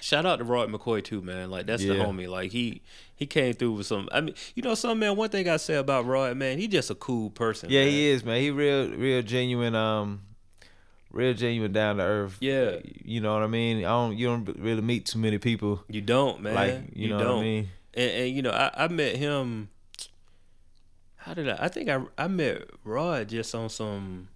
shout 0.00 0.26
out 0.26 0.36
to 0.36 0.44
Roy 0.44 0.66
McCoy 0.66 1.02
too, 1.02 1.22
man. 1.22 1.50
Like 1.50 1.66
that's 1.66 1.82
the 1.82 1.90
homie. 1.90 2.28
Like 2.28 2.52
he 2.52 2.82
he 3.14 3.26
came 3.26 3.54
through 3.54 3.72
with 3.72 3.86
some. 3.86 4.08
I 4.12 4.20
mean, 4.20 4.34
you 4.54 4.62
know, 4.62 4.74
some 4.74 4.98
man. 4.98 5.16
One 5.16 5.28
thing 5.28 5.48
I 5.48 5.56
say 5.56 5.74
about 5.74 6.06
Roy, 6.06 6.34
man, 6.34 6.58
he 6.58 6.68
just 6.68 6.90
a 6.90 6.94
cool 6.94 7.30
person. 7.30 7.70
yeah, 7.70 7.82
man. 7.82 7.90
he 7.90 8.06
is, 8.08 8.24
man. 8.24 8.40
He 8.40 8.50
real, 8.50 8.90
real 8.90 9.22
genuine. 9.22 9.74
Um, 9.74 10.22
real 11.10 11.34
genuine, 11.34 11.72
down 11.72 11.96
to 11.96 12.02
earth. 12.02 12.36
Yeah. 12.40 12.76
you 12.84 13.20
know 13.20 13.34
what 13.34 13.42
I 13.42 13.46
mean. 13.48 13.78
I 13.78 13.88
don't. 13.88 14.16
You 14.16 14.26
don't 14.28 14.48
really 14.58 14.82
meet 14.82 15.06
too 15.06 15.18
many 15.18 15.38
people 15.38 15.82
You 15.88 16.00
don't, 16.00 16.42
man. 16.42 16.54
like 16.54 16.80
you, 16.94 17.08
know 17.08 17.18
don't. 17.18 17.28
what 17.28 17.40
I 17.40 17.42
mean. 17.42 17.68
And, 17.94 18.10
and 18.10 18.36
you 18.36 18.42
know, 18.42 18.50
I, 18.50 18.84
I 18.84 18.88
met 18.88 19.16
him. 19.16 19.70
How 21.16 21.34
did 21.34 21.48
I? 21.48 21.56
I 21.60 21.68
think 21.68 21.88
I 21.88 22.00
I 22.16 22.28
met 22.28 22.62
Rod 22.84 23.28
just 23.28 23.54
on 23.54 23.68
some. 23.68 24.28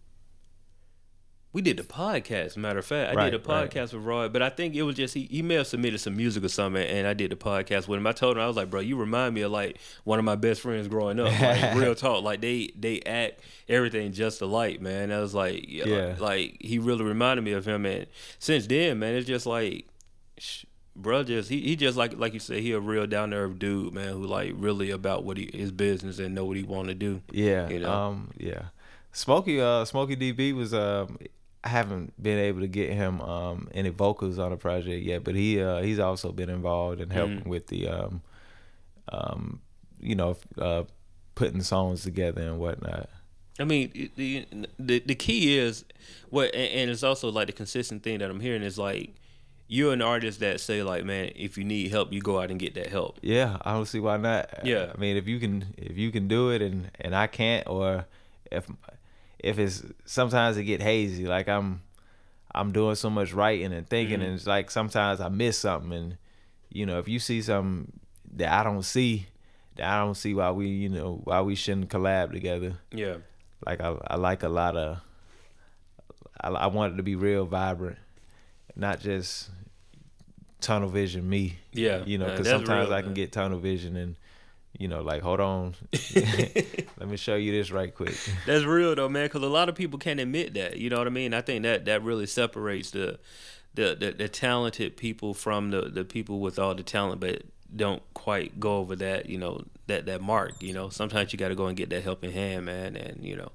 We 1.55 1.61
did 1.61 1.77
the 1.77 1.83
podcast. 1.83 2.57
Matter 2.57 2.79
of 2.79 2.87
fact, 2.87 3.13
I 3.13 3.15
Right, 3.15 3.31
did 3.31 3.47
a 3.47 3.53
right. 3.53 3.71
podcast 3.71 3.93
with 3.93 4.03
Roy, 4.05 4.29
but 4.31 4.41
I 4.41 4.49
think 4.49 4.75
it 4.75 4.83
was 4.85 4.97
just 4.97 5.13
he, 5.13 5.29
he 5.31 5.43
may 5.43 5.57
have 5.57 5.67
submitted 5.67 5.99
some 5.99 6.17
music 6.17 6.43
or 6.45 6.49
something, 6.49 6.83
and 6.83 7.07
I 7.07 7.13
did 7.13 7.31
the 7.31 7.37
podcast 7.37 7.89
with 7.89 7.99
him. 7.99 8.07
I 8.07 8.13
told 8.13 8.37
him 8.39 8.43
I 8.43 8.47
was 8.47 8.57
like, 8.57 8.71
bro, 8.71 8.81
you 8.81 8.97
remind 8.97 9.35
me 9.35 9.43
of 9.43 9.53
like 9.53 9.79
one 10.05 10.19
of 10.19 10.25
my 10.25 10.35
best 10.35 10.63
friends 10.63 10.89
growing 10.89 11.21
up. 11.21 11.31
Like 11.41 11.75
real 11.77 11.95
talk, 11.95 12.25
like 12.25 12.41
they 12.41 12.71
they 12.79 13.03
act 13.03 13.41
everything 13.69 14.13
just 14.13 14.41
alike, 14.41 14.81
man. 14.81 15.13
I 15.13 15.21
was 15.21 15.35
like, 15.35 15.67
yeah, 15.69 16.15
like 16.19 16.57
he 16.61 16.79
really 16.79 17.05
reminded 17.05 17.43
me 17.43 17.53
of 17.53 17.67
him, 17.69 17.85
and 17.85 18.07
since 18.39 18.67
then, 18.67 18.99
man, 19.01 19.15
it's 19.15 19.27
just 19.27 19.45
like 19.45 19.87
sh- 20.39 20.65
bro 20.97 21.23
just 21.23 21.49
he, 21.51 21.61
he 21.61 21.77
just 21.77 21.97
like 21.99 22.17
like 22.19 22.33
you 22.35 22.41
said 22.41 22.61
he 22.61 22.73
a 22.73 22.81
real 22.81 23.07
down 23.07 23.33
earth 23.33 23.59
dude 23.59 23.95
man 23.95 24.09
who 24.13 24.27
like 24.27 24.53
really 24.57 24.91
about 24.91 25.25
what 25.25 25.39
he 25.39 25.49
his 25.53 25.73
business 25.73 26.19
and 26.19 26.35
know 26.35 26.45
what 26.45 26.55
he 26.57 26.63
want 26.63 26.89
to 26.89 26.95
do 26.95 27.21
Yeah. 27.31 27.67
You 27.71 27.81
know? 27.81 27.91
Um. 27.93 28.31
Yeah. 28.39 28.65
Smokey. 29.13 29.61
Uh. 29.61 29.85
Smokey 29.85 30.17
DB 30.17 30.55
was. 30.55 30.73
Um. 30.75 31.19
I 31.65 31.69
haven't 31.69 32.21
been 32.21 32.39
able 32.39 32.61
to 32.61 32.69
get 32.69 32.91
him 32.91 33.21
um 33.21 33.69
any 33.73 33.91
vocals 33.91 34.39
on 34.39 34.51
the 34.51 34.57
project 34.57 35.05
yet, 35.05 35.23
but 35.25 35.35
he 35.35 35.61
uh 35.63 35.81
he's 35.83 35.99
also 35.99 36.33
been 36.33 36.51
involved 36.51 37.01
in 37.01 37.11
helping 37.11 37.41
Mhm. 37.43 37.47
with 37.47 37.67
the 37.69 37.89
um 37.89 38.23
um 39.09 39.61
you 40.01 40.15
know 40.15 40.37
uh 40.59 40.85
putting 41.35 41.63
songs 41.63 42.03
together 42.03 42.43
and 42.43 42.59
whatnot. 42.59 43.09
i 43.59 43.65
mean 43.65 44.11
the 44.17 44.47
the, 44.79 44.99
the 45.01 45.15
key 45.15 45.57
is 45.59 45.85
what 46.31 46.55
and, 46.55 46.71
and 46.73 46.91
it's 46.91 47.03
also 47.03 47.31
like 47.31 47.47
the 47.47 47.53
consistent 47.53 48.03
thing 48.03 48.19
that 48.19 48.31
i'm 48.31 48.41
hearing 48.41 48.63
is 48.63 48.79
like 48.79 49.15
you're 49.69 49.93
an 49.93 50.03
artist 50.03 50.41
that 50.41 50.61
say 50.61 50.83
like 50.83 51.05
man 51.05 51.31
if 51.37 51.57
you 51.57 51.65
need 51.65 51.91
help 51.91 52.13
you 52.13 52.21
go 52.21 52.41
out 52.41 52.51
and 52.51 52.59
get 52.61 52.75
that 52.75 52.89
help 52.89 53.19
Yeah, 53.23 53.57
I 53.63 53.73
don't 53.73 53.87
see 53.87 54.01
why 54.01 54.17
not. 54.19 54.51
Yeah. 54.65 54.93
I 54.95 54.99
mean, 55.01 55.17
if 55.17 55.27
you 55.27 55.39
can, 55.41 55.65
if 55.79 55.97
you 55.97 56.11
can 56.11 56.29
do 56.29 56.51
it, 56.51 56.61
and 56.61 56.91
and 57.01 57.15
I 57.17 57.27
can't, 57.27 57.67
or 57.67 58.05
if 58.51 58.67
if 59.43 59.59
it's 59.59 59.83
sometimes 60.05 60.57
it 60.57 60.65
get 60.65 60.81
hazy, 60.81 61.27
like 61.27 61.49
I'm 61.49 61.83
I'm 62.55 62.73
doing 62.73 62.95
so 62.95 63.11
much 63.11 63.33
writing 63.33 63.73
and 63.73 63.89
thinking, 63.89 64.21
Mhm. 64.21 64.25
and 64.25 64.35
it's 64.35 64.47
like 64.47 64.71
sometimes 64.71 65.21
I 65.21 65.29
miss 65.29 65.59
something, 65.59 65.93
and 65.93 66.17
you 66.71 66.87
know, 66.87 66.99
if 66.99 67.09
you 67.09 67.19
see 67.19 67.43
something 67.43 67.93
that 68.35 68.53
I 68.53 68.63
don't 68.63 68.83
see, 68.85 69.27
that 69.77 69.87
I 69.87 69.99
don't 70.05 70.15
see 70.17 70.33
why 70.35 70.51
we, 70.53 70.69
you 70.69 70.89
know, 70.89 71.21
why 71.25 71.41
we 71.43 71.55
shouldn't 71.55 71.89
collab 71.91 72.33
together. 72.33 72.75
yeah 72.91 73.17
Like 73.67 73.81
I 73.81 73.97
I 74.07 74.17
like 74.17 74.43
a 74.43 74.49
lot 74.49 74.77
of. 74.77 74.99
I, 76.41 76.49
I 76.49 76.67
want 76.67 76.95
it 76.95 76.97
to 76.97 77.03
be 77.03 77.15
real 77.15 77.45
vibrant, 77.47 77.99
not 78.77 79.01
just 79.01 79.51
tunnel 80.61 80.89
vision 80.89 81.29
me 81.29 81.59
yeah 81.73 82.05
you 82.05 82.17
know 82.19 82.27
because 82.31 82.47
sometimes 82.49 82.87
real, 82.89 82.97
i 82.97 83.01
can 83.01 83.09
man. 83.09 83.15
get 83.15 83.33
tunnel 83.33 83.59
vision 83.59 83.97
and 83.97 84.15
you 84.79 84.89
know 84.89 85.03
like 85.03 85.23
hold 85.23 85.41
on 85.41 85.75
let 86.99 87.09
me 87.09 87.17
show 87.17 87.35
you 87.35 87.53
this 87.53 87.71
right 87.71 87.95
quick 87.95 88.15
That's 88.47 88.65
real 88.65 88.95
though, 88.95 89.09
man. 89.09 89.27
Because 89.27 89.43
a 89.43 89.49
lot 89.49 89.69
of 89.69 89.75
people 89.75 89.99
can't 89.99 90.21
admit 90.21 90.55
that. 90.55 90.77
You 90.77 90.91
know 90.91 90.99
what 90.99 91.07
I 91.07 91.11
mean? 91.11 91.35
I 91.35 91.41
think 91.41 91.63
that 91.63 91.85
that 91.87 92.03
really 92.03 92.27
separates 92.27 92.91
the 92.91 93.19
the 93.75 93.97
the, 93.99 94.13
the 94.13 94.29
talented 94.29 94.97
people 94.97 95.35
from 95.35 95.71
the 95.71 95.83
the 95.83 96.05
people 96.05 96.41
with 96.41 96.59
all 96.59 96.75
the 96.75 96.83
talent, 96.83 97.21
but 97.21 97.43
don't 97.75 98.03
quite 98.15 98.61
go 98.61 98.79
over 98.79 98.97
that. 98.97 99.29
You 99.29 99.39
know 99.39 99.65
that 99.87 100.07
that 100.07 100.21
mark. 100.21 100.55
You 100.61 100.73
know, 100.73 100.89
sometimes 100.89 101.33
you 101.33 101.39
got 101.39 101.49
to 101.49 101.55
go 101.55 101.67
and 101.67 101.77
get 101.77 101.91
that 101.91 102.03
helping 102.03 102.33
hand, 102.33 102.67
man, 102.67 102.97
and 102.97 103.25
you 103.25 103.37
know 103.37 103.53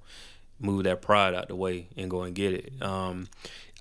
move 0.59 0.85
that 0.85 1.01
pride 1.01 1.35
out 1.35 1.47
the 1.49 1.55
way 1.55 1.87
and 1.95 2.09
go 2.09 2.23
and 2.23 2.33
get 2.33 2.53
it. 2.53 2.73
Um, 2.81 3.27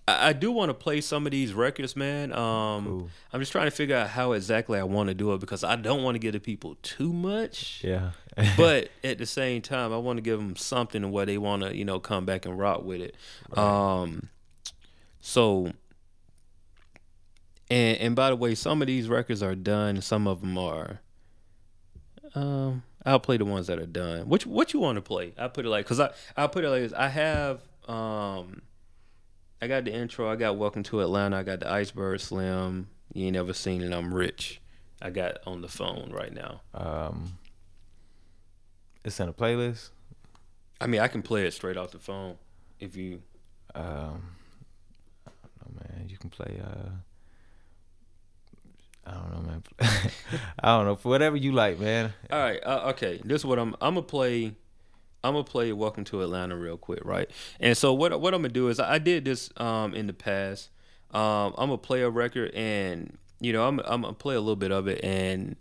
I, 0.08 0.28
I 0.28 0.32
do 0.32 0.52
want 0.52 0.70
to 0.70 0.74
play 0.74 1.00
some 1.00 1.26
of 1.26 1.32
these 1.32 1.52
records, 1.52 1.96
man. 1.96 2.32
Um, 2.32 2.84
Cool. 2.84 3.10
I'm 3.32 3.40
just 3.40 3.52
trying 3.52 3.66
to 3.66 3.70
figure 3.70 3.96
out 3.96 4.08
how 4.08 4.32
exactly 4.32 4.78
I 4.78 4.84
want 4.84 5.08
to 5.08 5.14
do 5.14 5.32
it 5.34 5.40
because 5.40 5.64
I 5.64 5.76
don't 5.76 6.02
want 6.02 6.14
to 6.14 6.18
give 6.18 6.32
the 6.32 6.40
people 6.40 6.76
too 6.82 7.12
much 7.12 7.82
yeah 7.84 8.10
but 8.56 8.90
at 9.02 9.16
the 9.16 9.24
same 9.24 9.62
time, 9.62 9.94
I 9.94 9.96
want 9.96 10.18
to 10.18 10.20
give 10.20 10.38
them 10.38 10.56
something 10.56 11.10
where 11.10 11.24
they 11.24 11.38
want 11.38 11.62
to, 11.62 11.74
you 11.74 11.86
know, 11.86 11.98
come 11.98 12.26
back 12.26 12.44
and 12.44 12.58
rock 12.58 12.84
with 12.84 13.00
it. 13.00 13.16
Um, 13.56 14.28
so, 15.20 15.72
and 17.70 17.96
and 17.98 18.14
by 18.14 18.28
the 18.28 18.36
way, 18.36 18.54
some 18.54 18.82
of 18.82 18.88
these 18.88 19.08
records 19.08 19.42
are 19.42 19.54
done. 19.54 20.02
Some 20.02 20.26
of 20.26 20.42
them 20.42 20.58
are. 20.58 21.00
Um, 22.34 22.82
I'll 23.06 23.20
play 23.20 23.38
the 23.38 23.46
ones 23.46 23.68
that 23.68 23.78
are 23.78 23.86
done. 23.86 24.28
Which 24.28 24.44
what 24.44 24.74
you 24.74 24.80
want 24.80 24.96
to 24.96 25.02
play? 25.02 25.32
I 25.38 25.48
put 25.48 25.64
it 25.64 25.70
like 25.70 25.86
because 25.86 26.00
I 26.00 26.10
I 26.36 26.46
put 26.46 26.62
it 26.62 26.68
like 26.68 26.82
this. 26.82 26.92
I 26.92 27.08
have 27.08 27.62
um, 27.88 28.60
I 29.60 29.66
got 29.68 29.84
the 29.84 29.92
intro. 29.92 30.30
I 30.30 30.36
got 30.36 30.56
Welcome 30.56 30.82
to 30.84 31.00
Atlanta. 31.00 31.38
I 31.38 31.42
got 31.42 31.60
the 31.60 31.70
Iceberg 31.70 32.20
Slim. 32.20 32.88
You 33.12 33.26
ain't 33.26 33.34
never 33.34 33.52
seen 33.52 33.82
it. 33.82 33.92
I'm 33.92 34.12
rich. 34.12 34.60
I 35.00 35.10
got 35.10 35.38
on 35.46 35.60
the 35.62 35.68
phone 35.68 36.10
right 36.12 36.32
now. 36.32 36.60
um 36.74 37.38
it's 39.04 39.20
in 39.20 39.28
a 39.28 39.32
playlist 39.32 39.90
I 40.80 40.86
mean, 40.88 41.00
I 41.00 41.06
can 41.08 41.22
play 41.22 41.46
it 41.46 41.52
straight 41.52 41.76
off 41.76 41.92
the 41.92 41.98
phone 41.98 42.36
if 42.80 42.96
you. 42.96 43.22
um 43.74 44.22
I 45.26 45.30
don't 45.62 45.74
know 45.74 45.80
man 45.96 46.08
you 46.08 46.16
can 46.16 46.30
play 46.30 46.60
uh 46.62 46.90
I 49.08 49.12
don't 49.12 49.32
know, 49.32 49.40
man. 49.42 49.62
I 50.58 50.76
don't 50.76 50.84
know. 50.86 50.96
For 50.96 51.10
whatever 51.10 51.36
you 51.36 51.52
like, 51.52 51.78
man. 51.78 52.12
All 52.28 52.40
right, 52.40 52.58
uh, 52.66 52.88
okay. 52.90 53.20
This 53.24 53.42
is 53.42 53.44
what 53.44 53.56
I'm. 53.56 53.76
I'm 53.80 53.94
gonna 53.94 54.02
play. 54.02 54.56
I'm 55.26 55.34
gonna 55.34 55.44
play 55.44 55.72
"Welcome 55.72 56.04
to 56.04 56.22
Atlanta" 56.22 56.56
real 56.56 56.76
quick, 56.76 57.04
right? 57.04 57.30
And 57.60 57.76
so 57.76 57.92
what 57.92 58.18
what 58.20 58.34
I'm 58.34 58.42
gonna 58.42 58.52
do 58.52 58.68
is 58.68 58.78
I 58.78 58.98
did 58.98 59.24
this 59.24 59.50
um 59.56 59.94
in 59.94 60.06
the 60.06 60.12
past. 60.12 60.70
Um, 61.12 61.54
I'm 61.58 61.68
gonna 61.68 61.78
play 61.78 62.02
a 62.02 62.10
record, 62.10 62.52
and 62.54 63.18
you 63.40 63.52
know 63.52 63.66
I'm 63.66 63.80
I'm 63.80 64.02
gonna 64.02 64.14
play 64.14 64.34
a 64.34 64.40
little 64.40 64.56
bit 64.56 64.72
of 64.72 64.86
it, 64.88 65.02
and 65.04 65.56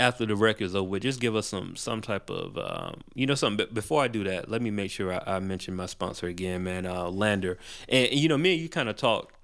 after 0.00 0.24
the 0.24 0.36
record's 0.36 0.74
over, 0.74 0.98
just 0.98 1.20
give 1.20 1.34
us 1.34 1.46
some 1.46 1.76
some 1.76 2.00
type 2.00 2.30
of 2.30 2.56
um, 2.58 3.00
you 3.14 3.26
know 3.26 3.34
something. 3.34 3.56
But 3.56 3.74
before 3.74 4.02
I 4.02 4.08
do 4.08 4.24
that, 4.24 4.50
let 4.50 4.62
me 4.62 4.70
make 4.70 4.90
sure 4.90 5.12
I, 5.12 5.36
I 5.36 5.38
mention 5.40 5.74
my 5.74 5.86
sponsor 5.86 6.26
again, 6.26 6.64
man. 6.64 6.86
Uh, 6.86 7.06
LANDR, 7.06 7.56
and, 7.88 8.12
you 8.12 8.28
know 8.28 8.38
me 8.38 8.52
and 8.52 8.62
you 8.62 8.68
kind 8.68 8.88
of 8.88 8.96
talked 8.96 9.34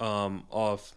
um 0.00 0.42
off 0.50 0.92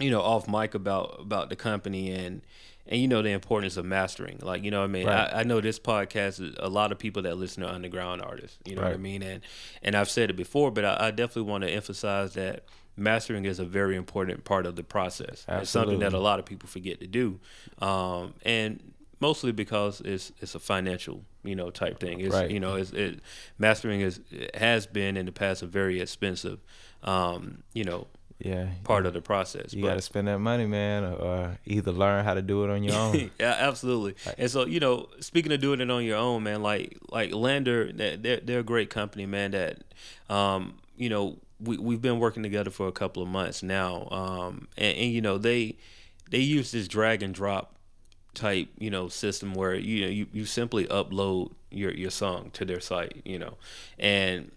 you 0.00 0.10
know 0.10 0.20
off 0.20 0.48
mic 0.48 0.74
about 0.74 1.20
about 1.20 1.50
the 1.50 1.56
company 1.56 2.10
and 2.10 2.42
and 2.86 3.00
you 3.00 3.08
know 3.08 3.22
the 3.22 3.30
importance 3.30 3.76
of 3.76 3.84
mastering. 3.84 4.38
Like 4.42 4.64
you 4.64 4.70
know 4.70 4.80
what 4.80 4.84
i 4.84 4.88
mean? 4.88 5.06
Right. 5.06 5.32
I, 5.32 5.40
I 5.40 5.42
know 5.44 5.60
this 5.60 5.78
podcast 5.78 6.56
a 6.58 6.68
lot 6.68 6.92
of 6.92 6.98
people 6.98 7.22
that 7.22 7.36
listen 7.36 7.62
to 7.62 7.68
underground 7.70 8.22
artists 8.22 8.58
you 8.64 8.74
know 8.76 8.82
what 8.82 8.92
i 8.92 8.96
mean? 8.96 9.22
And 9.22 9.40
and 9.82 9.94
i've 9.94 10.10
said 10.10 10.30
it 10.30 10.36
before 10.36 10.70
but 10.70 10.84
i, 10.84 10.96
I 11.06 11.10
definitely 11.10 11.50
want 11.50 11.62
to 11.64 11.70
emphasize 11.70 12.34
that 12.34 12.64
mastering 12.96 13.44
is 13.46 13.58
a 13.58 13.64
very 13.64 13.96
important 13.96 14.44
part 14.44 14.66
of 14.66 14.76
the 14.76 14.82
process. 14.82 15.44
It's 15.48 15.70
something 15.70 15.98
that 16.00 16.12
a 16.12 16.18
lot 16.18 16.38
of 16.38 16.44
people 16.44 16.68
forget 16.68 17.00
to 17.00 17.06
do. 17.06 17.40
Um 17.80 18.34
and 18.44 18.92
mostly 19.20 19.52
because 19.52 20.00
it's 20.02 20.32
it's 20.40 20.54
a 20.54 20.58
financial 20.58 21.22
you 21.44 21.54
know 21.56 21.70
type 21.70 22.00
thing. 22.00 22.20
It's 22.20 22.34
Right. 22.34 22.50
you 22.50 22.60
know 22.60 22.74
it's 22.74 22.90
it 22.92 23.20
mastering 23.58 24.00
is 24.00 24.20
it 24.30 24.54
has 24.56 24.86
been 24.86 25.16
in 25.16 25.26
the 25.26 25.32
past 25.32 25.62
a 25.62 25.66
very 25.66 26.00
expensive 26.00 26.58
um 27.04 27.62
you 27.72 27.84
know 27.84 28.06
Yeah. 28.44 28.66
part 28.84 29.06
of 29.06 29.14
the 29.14 29.20
process. 29.20 29.72
You 29.72 29.84
got 29.84 29.94
to 29.94 30.02
spend 30.02 30.26
that 30.28 30.38
money, 30.38 30.66
man, 30.66 31.04
or 31.04 31.58
either 31.64 31.92
learn 31.92 32.24
how 32.24 32.34
to 32.34 32.42
do 32.42 32.64
it 32.64 32.70
on 32.70 32.82
your 32.82 32.96
own. 32.96 33.30
yeah, 33.40 33.56
absolutely. 33.58 34.16
And 34.36 34.50
so, 34.50 34.66
you 34.66 34.80
know, 34.80 35.08
speaking 35.20 35.52
of 35.52 35.60
doing 35.60 35.80
it 35.80 35.90
on 35.90 36.04
your 36.04 36.16
own, 36.16 36.42
man, 36.42 36.62
like 36.62 36.98
like 37.10 37.30
LANDR, 37.30 37.96
they're 38.22 38.38
they're 38.40 38.60
a 38.60 38.64
great 38.64 38.90
company, 38.90 39.26
man. 39.26 39.52
That, 39.52 39.84
um, 40.28 40.78
you 40.96 41.08
know, 41.08 41.38
we 41.60 41.76
we've 41.78 42.02
been 42.02 42.18
working 42.18 42.42
together 42.42 42.70
for 42.70 42.88
a 42.88 42.92
couple 42.92 43.22
of 43.22 43.28
months 43.28 43.62
now, 43.62 44.08
um, 44.10 44.68
and, 44.76 44.96
and 44.96 45.12
you 45.12 45.20
know 45.20 45.38
they 45.38 45.76
they 46.30 46.38
use 46.38 46.72
this 46.72 46.88
drag 46.88 47.22
and 47.22 47.34
drop 47.34 47.76
type 48.34 48.68
you 48.78 48.90
know 48.90 49.08
system 49.08 49.54
where 49.54 49.74
you 49.74 50.04
know 50.04 50.10
you, 50.10 50.26
you 50.32 50.44
simply 50.44 50.86
upload 50.86 51.52
your 51.70 51.92
your 51.92 52.10
song 52.10 52.50
to 52.54 52.64
their 52.64 52.80
site, 52.80 53.22
you 53.24 53.38
know, 53.38 53.56
and 53.98 54.50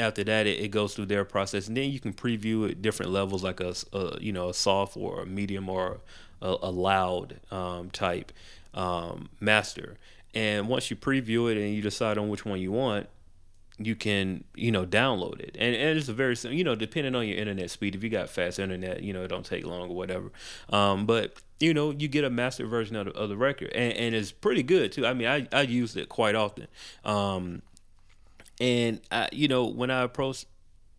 after 0.00 0.24
that 0.24 0.46
it, 0.46 0.58
it 0.58 0.68
goes 0.68 0.94
through 0.94 1.06
their 1.06 1.24
process 1.24 1.68
and 1.68 1.76
then 1.76 1.90
you 1.90 2.00
can 2.00 2.12
preview 2.12 2.70
at 2.70 2.82
different 2.82 3.12
levels 3.12 3.44
like 3.44 3.60
a, 3.60 3.74
a, 3.92 4.20
you 4.20 4.32
know 4.32 4.48
a 4.48 4.54
soft 4.54 4.96
or 4.96 5.22
a 5.22 5.26
medium 5.26 5.68
or 5.68 6.00
a, 6.42 6.56
a 6.62 6.70
loud 6.70 7.40
um, 7.50 7.90
type 7.90 8.32
um, 8.74 9.28
master. 9.40 9.96
And 10.34 10.68
once 10.68 10.90
you 10.90 10.96
preview 10.96 11.50
it 11.50 11.58
and 11.58 11.74
you 11.74 11.82
decide 11.82 12.16
on 12.16 12.28
which 12.28 12.44
one 12.44 12.60
you 12.60 12.72
want 12.72 13.08
you 13.82 13.96
can 13.96 14.44
you 14.54 14.70
know 14.70 14.84
download 14.84 15.40
it. 15.40 15.56
And, 15.58 15.74
and 15.74 15.98
it's 15.98 16.08
a 16.08 16.12
very 16.12 16.36
you 16.42 16.62
know 16.62 16.74
depending 16.74 17.14
on 17.14 17.26
your 17.26 17.38
internet 17.38 17.70
speed 17.70 17.94
if 17.94 18.04
you 18.04 18.10
got 18.10 18.28
fast 18.28 18.58
internet 18.58 19.02
you 19.02 19.12
know 19.12 19.24
it 19.24 19.28
don't 19.28 19.44
take 19.44 19.64
long 19.64 19.90
or 19.90 19.96
whatever. 19.96 20.30
Um, 20.68 21.06
but 21.06 21.34
you 21.58 21.72
know 21.72 21.90
you 21.90 22.06
get 22.06 22.24
a 22.24 22.30
master 22.30 22.66
version 22.66 22.94
of 22.96 23.06
the, 23.06 23.12
of 23.12 23.28
the 23.30 23.36
record 23.36 23.70
and, 23.74 23.92
and 23.94 24.14
it's 24.14 24.32
pretty 24.32 24.62
good 24.62 24.92
too. 24.92 25.06
I 25.06 25.14
mean 25.14 25.28
i, 25.28 25.48
I 25.52 25.62
used 25.62 25.96
it 25.96 26.08
quite 26.08 26.34
often. 26.34 26.68
Um, 27.04 27.62
and 28.60 29.00
I, 29.10 29.28
you 29.32 29.48
know 29.48 29.66
when 29.66 29.90
I 29.90 30.02
approached 30.02 30.46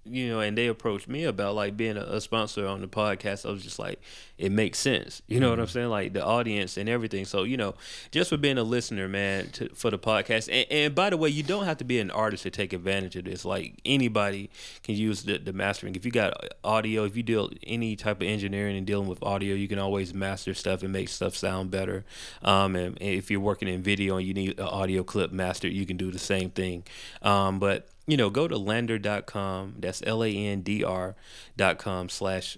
you 0.04 0.30
know, 0.30 0.40
and 0.40 0.58
they 0.58 0.68
approached 0.68 1.08
me 1.08 1.26
about 1.26 1.54
like 1.54 1.78
being 1.78 1.96
a, 1.96 2.02
a 2.02 2.22
sponsor 2.22 2.66
on 2.66 2.82
the 2.82 2.88
podcast. 2.88 3.48
I 3.48 3.52
was 3.52 3.64
just 3.64 3.78
like, 3.78 4.02
it 4.38 4.52
makes 4.52 4.80
sense. 4.80 5.22
You 5.28 5.40
know 5.40 5.46
mm-hmm. 5.46 5.52
what 5.52 5.60
I'm 5.60 5.66
mm-hmm. 5.66 5.74
saying? 5.74 5.90
Like 5.90 6.14
the 6.14 6.26
audience 6.26 6.78
and 6.78 6.90
everything. 6.90 7.26
So 7.26 7.44
you 7.44 7.58
know, 7.58 7.76
just 8.10 8.32
for 8.32 8.38
being 8.38 8.58
a 8.58 8.64
listener, 8.64 9.08
man, 9.08 9.50
to, 9.52 9.70
for 9.76 9.92
the 9.92 10.00
podcast. 10.00 10.50
And, 10.52 10.72
and, 10.72 10.96
by 10.96 11.12
the 11.12 11.18
way, 11.18 11.30
you 11.30 11.44
don't 11.44 11.66
have 11.66 11.78
to 11.78 11.84
be 11.84 12.00
an 12.00 12.10
artist 12.10 12.44
to 12.44 12.50
take 12.50 12.74
advantage 12.74 13.16
of 13.16 13.26
this. 13.26 13.46
Like 13.46 13.80
anybody 13.86 14.50
can 14.84 14.96
use 14.96 15.24
the, 15.24 15.38
the 15.38 15.54
mastering. 15.54 15.96
If 15.96 16.06
you 16.06 16.12
got 16.12 16.34
audio, 16.64 17.04
if 17.04 17.16
you 17.16 17.24
deal 17.24 17.52
any 17.64 17.96
type 17.96 18.22
of 18.22 18.28
engineering 18.28 18.78
and 18.78 18.88
dealing 18.88 19.08
with 19.08 19.22
audio, 19.22 19.54
you 19.54 19.68
can 19.68 19.78
always 19.80 20.14
master 20.14 20.54
stuff 20.54 20.82
and 20.82 20.92
make 20.92 21.10
stuff 21.10 21.36
sound 21.36 21.70
better. 21.70 22.04
Um, 22.42 22.76
and, 22.76 22.98
and 23.00 23.10
if 23.10 23.30
you're 23.30 23.40
working 23.40 23.68
in 23.68 23.84
video 23.84 24.18
and 24.18 24.28
you 24.28 24.34
need 24.34 24.60
an 24.60 24.66
audio 24.66 25.04
clip 25.04 25.32
mastered, 25.32 25.74
you 25.74 25.86
can 25.86 25.98
do 25.98 26.12
the 26.12 26.20
same 26.20 26.50
thing. 26.50 26.84
Um, 27.22 27.60
but 27.60 27.88
you 28.08 28.18
know, 28.18 28.30
go 28.30 28.48
to 28.48 28.56
landr.com. 28.56 29.76
That's 29.80 30.02
L 30.06 30.24
A 30.24 30.30
N 30.30 30.62
D 30.62 30.84
R.com 30.84 32.10
slash 32.10 32.58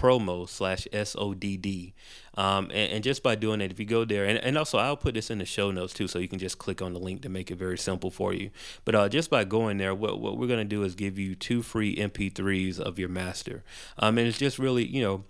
promo 0.00 0.48
slash 0.48 0.86
SODD. 0.92 1.92
Um, 2.34 2.66
and, 2.66 2.92
and, 2.92 3.04
just 3.04 3.22
by 3.22 3.34
doing 3.34 3.60
it, 3.60 3.70
if 3.70 3.78
you 3.78 3.84
go 3.84 4.04
there, 4.04 4.24
and, 4.24 4.38
and 4.38 4.56
also 4.56 4.78
I'll 4.78 4.96
put 4.96 5.14
this 5.14 5.30
in 5.30 5.38
the 5.38 5.44
show 5.44 5.70
notes 5.70 5.92
too, 5.92 6.08
so 6.08 6.18
you 6.18 6.28
can 6.28 6.38
just 6.38 6.58
click 6.58 6.80
on 6.80 6.94
the 6.94 6.98
link 6.98 7.20
to 7.22 7.28
make 7.28 7.50
it 7.50 7.56
very 7.56 7.76
simple 7.76 8.10
for 8.10 8.32
you. 8.32 8.50
But 8.84 8.94
uh, 8.94 9.08
just 9.10 9.28
by 9.28 9.44
going 9.44 9.76
there, 9.76 9.94
what, 9.94 10.20
what 10.20 10.38
we're 10.38 10.46
going 10.46 10.60
to 10.60 10.64
do 10.64 10.82
is 10.84 10.94
give 10.94 11.18
you 11.18 11.34
two 11.34 11.60
free 11.60 11.96
MP3s 11.96 12.78
of 12.80 12.98
your 12.98 13.10
master. 13.10 13.62
Um, 13.98 14.16
and 14.16 14.26
it's 14.26 14.38
just 14.38 14.58
really, 14.58 14.86
you 14.86 15.02
know, 15.02 15.24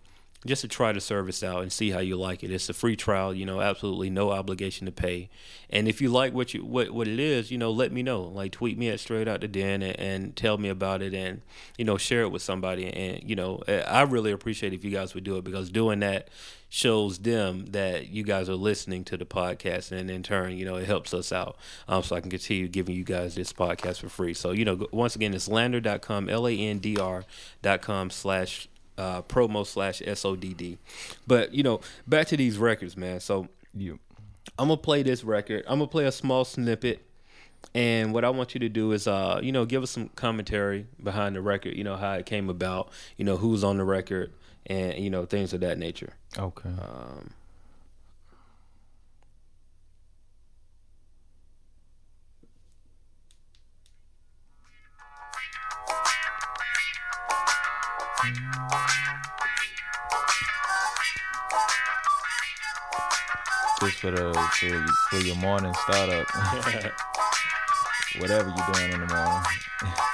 just 0.47 0.63
to 0.63 0.69
try 0.69 0.93
the 0.93 1.01
service 1.01 1.43
out 1.43 1.63
and 1.63 1.71
see 1.71 1.91
how 1.91 1.99
you 1.99 2.17
like 2.17 2.43
it. 2.43 2.51
It's 2.51 2.69
a 2.69 2.73
free 2.73 2.97
trial, 2.97 3.35
you 3.35 3.45
know, 3.45 3.61
absolutely 3.61 4.09
no 4.09 4.31
obligation 4.31 4.87
to 4.87 4.93
pay. 4.93 5.29
And 5.69 5.87
if 5.87 6.01
you 6.01 6.09
like 6.09 6.33
what 6.33 6.55
you 6.55 6.65
what 6.65 6.91
what 6.91 7.07
it 7.09 7.21
is, 7.21 7.51
you 7.51 7.59
know, 7.59 7.71
let 7.71 7.93
me 7.93 8.03
know. 8.03 8.23
Like 8.23 8.53
tweet 8.53 8.79
me 8.79 8.89
at 8.89 9.01
straight 9.01 9.29
out 9.29 9.43
the 9.43 9.49
den 9.49 9.83
and, 9.83 9.99
and 10.01 10.37
tell 10.37 10.57
me 10.57 10.71
about 10.71 11.03
it 11.03 11.13
and 11.13 11.43
you 11.77 11.85
know 11.85 11.99
share 11.99 12.23
it 12.23 12.31
with 12.31 12.43
somebody. 12.43 12.87
And 12.87 13.29
you 13.29 13.37
know, 13.37 13.63
I 13.69 14.03
really 14.03 14.33
appreciate 14.33 14.73
if 14.73 14.85
you 14.85 14.91
guys 14.91 15.15
would 15.15 15.25
do 15.25 15.37
it 15.37 15.45
because 15.45 15.69
doing 15.71 16.01
that 16.01 16.29
shows 16.73 17.19
them 17.19 17.67
that 17.67 18.09
you 18.09 18.23
guys 18.23 18.49
are 18.49 18.55
listening 18.55 19.03
to 19.03 19.17
the 19.17 19.25
podcast 19.27 19.91
and 19.91 20.09
in 20.09 20.23
turn 20.23 20.57
you 20.57 20.65
know 20.65 20.77
it 20.77 20.87
helps 20.87 21.13
us 21.13 21.33
out 21.33 21.57
um, 21.89 22.01
so 22.01 22.15
i 22.15 22.21
can 22.21 22.31
continue 22.31 22.69
giving 22.69 22.95
you 22.95 23.03
guys 23.03 23.35
this 23.35 23.53
podcast 23.53 23.99
for 23.99 24.09
free 24.09 24.33
so 24.33 24.53
you 24.53 24.65
know 24.65 24.87
once 24.93 25.17
again 25.17 25.35
it's 25.35 25.49
landr.com 25.49 26.29
l-a-n-d-r.com 26.29 28.09
slash 28.09 28.69
uh, 28.99 29.23
promo 29.23 29.67
slash 29.67 30.01
SODD. 30.03 30.79
But, 31.27 31.55
you 31.55 31.63
know, 31.63 31.81
back 32.07 32.27
to 32.29 32.37
these 32.37 32.59
records, 32.59 32.97
man. 32.97 33.21
So 33.21 33.49
you, 33.75 33.99
I'm 34.59 34.69
going 34.69 34.79
to 34.79 34.83
play 34.83 35.03
this 35.03 35.25
record. 35.25 35.65
I'm 35.67 35.79
going 35.79 35.89
to 35.89 35.93
play 35.93 36.05
a 36.07 36.13
small 36.13 36.45
snippet. 36.45 37.07
And 37.75 38.15
what 38.15 38.25
I 38.25 38.31
want 38.31 38.55
you 38.55 38.61
to 38.61 38.69
do 38.69 38.93
is, 38.93 39.07
uh, 39.07 39.41
you 39.43 39.53
know, 39.53 39.65
give 39.67 39.83
us 39.83 39.91
some 39.91 40.09
commentary 40.09 40.87
behind 41.03 41.37
the 41.37 41.43
record, 41.43 41.77
you 41.77 41.85
know, 41.85 41.97
how 41.97 42.15
it 42.15 42.27
came 42.27 42.49
about, 42.49 42.91
you 43.17 43.25
know, 43.25 43.37
who's 43.37 43.63
on 43.63 43.77
the 43.77 43.85
record, 43.85 44.33
and, 44.67 44.99
you 44.99 45.11
know, 45.11 45.27
things 45.27 45.53
of 45.53 45.61
that 45.61 45.79
nature. 45.79 46.15
Okay. 46.39 46.71
Um, 46.71 47.31
Just 63.81 64.01
for 64.01 64.11
the 64.11 64.33
for, 64.61 64.87
for 65.11 65.19
your 65.27 65.37
morning 65.37 65.73
startup. 65.75 66.27
Whatever 68.19 68.49
you're 68.51 68.75
doing 68.75 68.93
in 68.93 69.01
the 69.01 69.07
morning. 69.07 69.43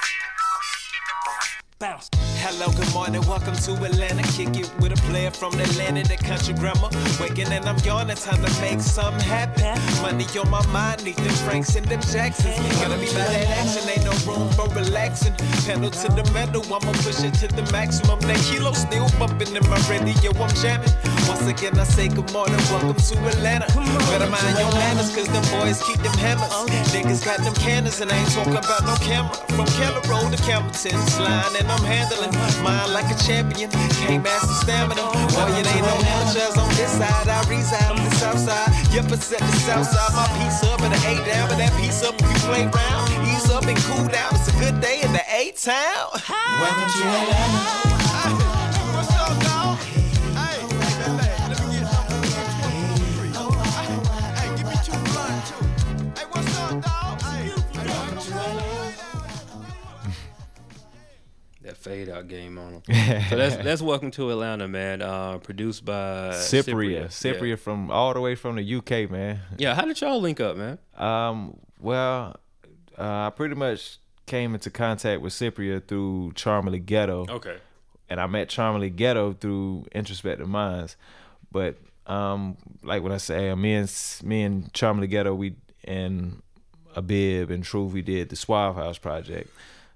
Bounce. 1.79 2.09
Hello, 2.41 2.71
good 2.71 2.91
morning, 2.91 3.21
welcome 3.27 3.55
to 3.55 3.73
Atlanta. 3.83 4.23
Kick 4.33 4.57
it 4.57 4.71
with 4.79 4.97
a 4.97 5.01
player 5.05 5.29
from 5.29 5.53
Atlanta, 5.59 6.01
the 6.01 6.17
country 6.17 6.55
grammar. 6.55 6.89
Waking 7.21 7.53
and 7.53 7.65
I'm 7.65 7.77
yawning, 7.85 8.15
time 8.15 8.41
to 8.43 8.61
make 8.61 8.79
something 8.79 9.21
happen. 9.21 9.77
Money 10.01 10.25
on 10.39 10.49
my 10.49 10.65
mind, 10.67 11.03
need 11.03 11.17
them 11.17 11.35
Franks 11.45 11.75
and 11.75 11.85
them 11.85 12.01
Jacksons. 12.01 12.57
Gotta 12.81 12.97
be 12.97 13.05
by 13.13 13.29
that 13.29 13.47
action, 13.61 13.89
ain't 13.89 14.05
no 14.05 14.13
room 14.25 14.49
for 14.57 14.67
relaxing. 14.73 15.35
Pedal 15.69 15.91
to 15.91 16.07
the 16.17 16.25
metal, 16.33 16.65
I'ma 16.65 16.93
push 17.05 17.21
it 17.21 17.35
to 17.45 17.47
the 17.47 17.69
maximum. 17.71 18.19
That 18.21 18.41
kilo 18.49 18.73
still 18.73 19.09
bumping 19.19 19.55
in 19.55 19.69
my 19.69 19.77
radio, 19.85 20.33
I'm 20.41 20.49
jamming. 20.57 20.89
Once 21.27 21.45
again, 21.45 21.77
I 21.77 21.83
say 21.83 22.07
good 22.07 22.31
morning, 22.31 22.55
welcome 22.71 22.95
to 22.95 23.15
Atlanta. 23.27 23.67
Better 24.07 24.31
mind 24.31 24.57
your 24.57 24.71
manners, 24.71 25.13
cause 25.13 25.27
them 25.27 25.43
boys 25.51 25.83
keep 25.83 25.99
them 25.99 26.15
hammers. 26.23 26.47
Niggas 26.95 27.23
got 27.25 27.43
them 27.43 27.53
cannons, 27.55 27.99
and 27.99 28.09
I 28.09 28.17
ain't 28.17 28.31
talking 28.31 28.55
about 28.55 28.83
no 28.87 28.95
camera. 29.03 29.35
From 29.51 29.67
Keller 29.75 29.99
Road 30.07 30.31
to 30.31 30.39
Campbellton, 30.47 30.95
slime, 31.11 31.55
and 31.59 31.67
I'm 31.67 31.83
handling. 31.83 32.31
Mind 32.63 32.93
like 32.93 33.11
a 33.11 33.17
champion, 33.19 33.69
can't 34.07 34.23
master 34.23 34.55
stamina. 34.63 35.03
Well, 35.35 35.49
you 35.51 35.67
ain't 35.67 35.83
no 35.83 35.95
amateurs 36.15 36.55
on 36.55 36.69
this 36.79 36.95
side. 36.95 37.27
I 37.27 37.43
reside 37.49 37.91
on 37.91 38.03
the 38.03 38.15
south 38.15 38.39
side. 38.39 38.71
Yep, 38.95 39.11
it's 39.11 39.31
at 39.33 39.39
the 39.39 39.55
south 39.67 39.87
side. 39.87 40.11
My 40.15 40.27
piece 40.39 40.63
up 40.63 40.79
and 40.79 40.93
the 40.95 40.99
A 41.11 41.13
down, 41.27 41.49
but 41.49 41.57
that 41.57 41.75
piece 41.75 42.03
up 42.03 42.15
if 42.15 42.27
you 42.31 42.39
play 42.47 42.63
round. 42.71 43.11
Ease 43.27 43.51
up 43.51 43.67
and 43.67 43.77
cool 43.83 44.07
down. 44.07 44.31
It's 44.31 44.47
a 44.47 44.55
good 44.63 44.79
day 44.79 45.01
in 45.03 45.11
the 45.11 45.23
A 45.27 45.51
town. 45.51 46.07
Welcome 46.63 46.87
to 46.87 47.03
Atlanta. 47.03 47.96
Fade 61.73 62.09
out 62.09 62.27
game 62.27 62.57
on 62.57 62.73
them. 62.73 62.81
so 63.29 63.35
that's 63.35 63.57
that's 63.57 63.81
Welcome 63.81 64.11
to 64.11 64.29
Atlanta, 64.31 64.67
man. 64.67 65.01
Uh, 65.01 65.37
produced 65.39 65.83
by 65.83 66.29
Cypria. 66.33 67.05
Cypria, 67.05 67.05
Cypria 67.07 67.49
yeah. 67.49 67.55
from 67.55 67.91
all 67.91 68.13
the 68.13 68.21
way 68.21 68.35
from 68.35 68.55
the 68.55 68.75
UK, 68.75 69.09
man. 69.09 69.39
Yeah, 69.57 69.75
how 69.75 69.85
did 69.85 69.99
y'all 69.99 70.21
link 70.21 70.39
up, 70.39 70.55
man? 70.55 70.77
Um, 70.97 71.59
well, 71.79 72.37
uh, 72.97 73.27
I 73.27 73.31
pretty 73.35 73.55
much 73.55 73.97
came 74.25 74.53
into 74.53 74.69
contact 74.69 75.21
with 75.21 75.33
Cypria 75.33 75.85
through 75.85 76.33
Charmely 76.35 76.79
Ghetto. 76.79 77.25
Okay. 77.29 77.57
And 78.09 78.21
I 78.21 78.27
met 78.27 78.49
Charmely 78.49 78.89
Ghetto 78.89 79.33
through 79.33 79.87
Introspective 79.91 80.47
Minds, 80.47 80.95
but 81.51 81.77
um, 82.05 82.55
like 82.83 83.03
when 83.03 83.11
I 83.11 83.17
say 83.17 83.53
me 83.55 83.73
and 83.73 83.93
me 84.23 84.43
and 84.43 84.71
Charmely 84.73 85.07
Ghetto, 85.07 85.35
we 85.35 85.55
and 85.83 86.41
Abib 86.95 87.51
and 87.51 87.63
Truth, 87.63 87.93
we 87.93 88.01
did 88.01 88.29
the 88.29 88.35
Suave 88.35 88.75
House 88.75 88.97
project. 88.97 89.49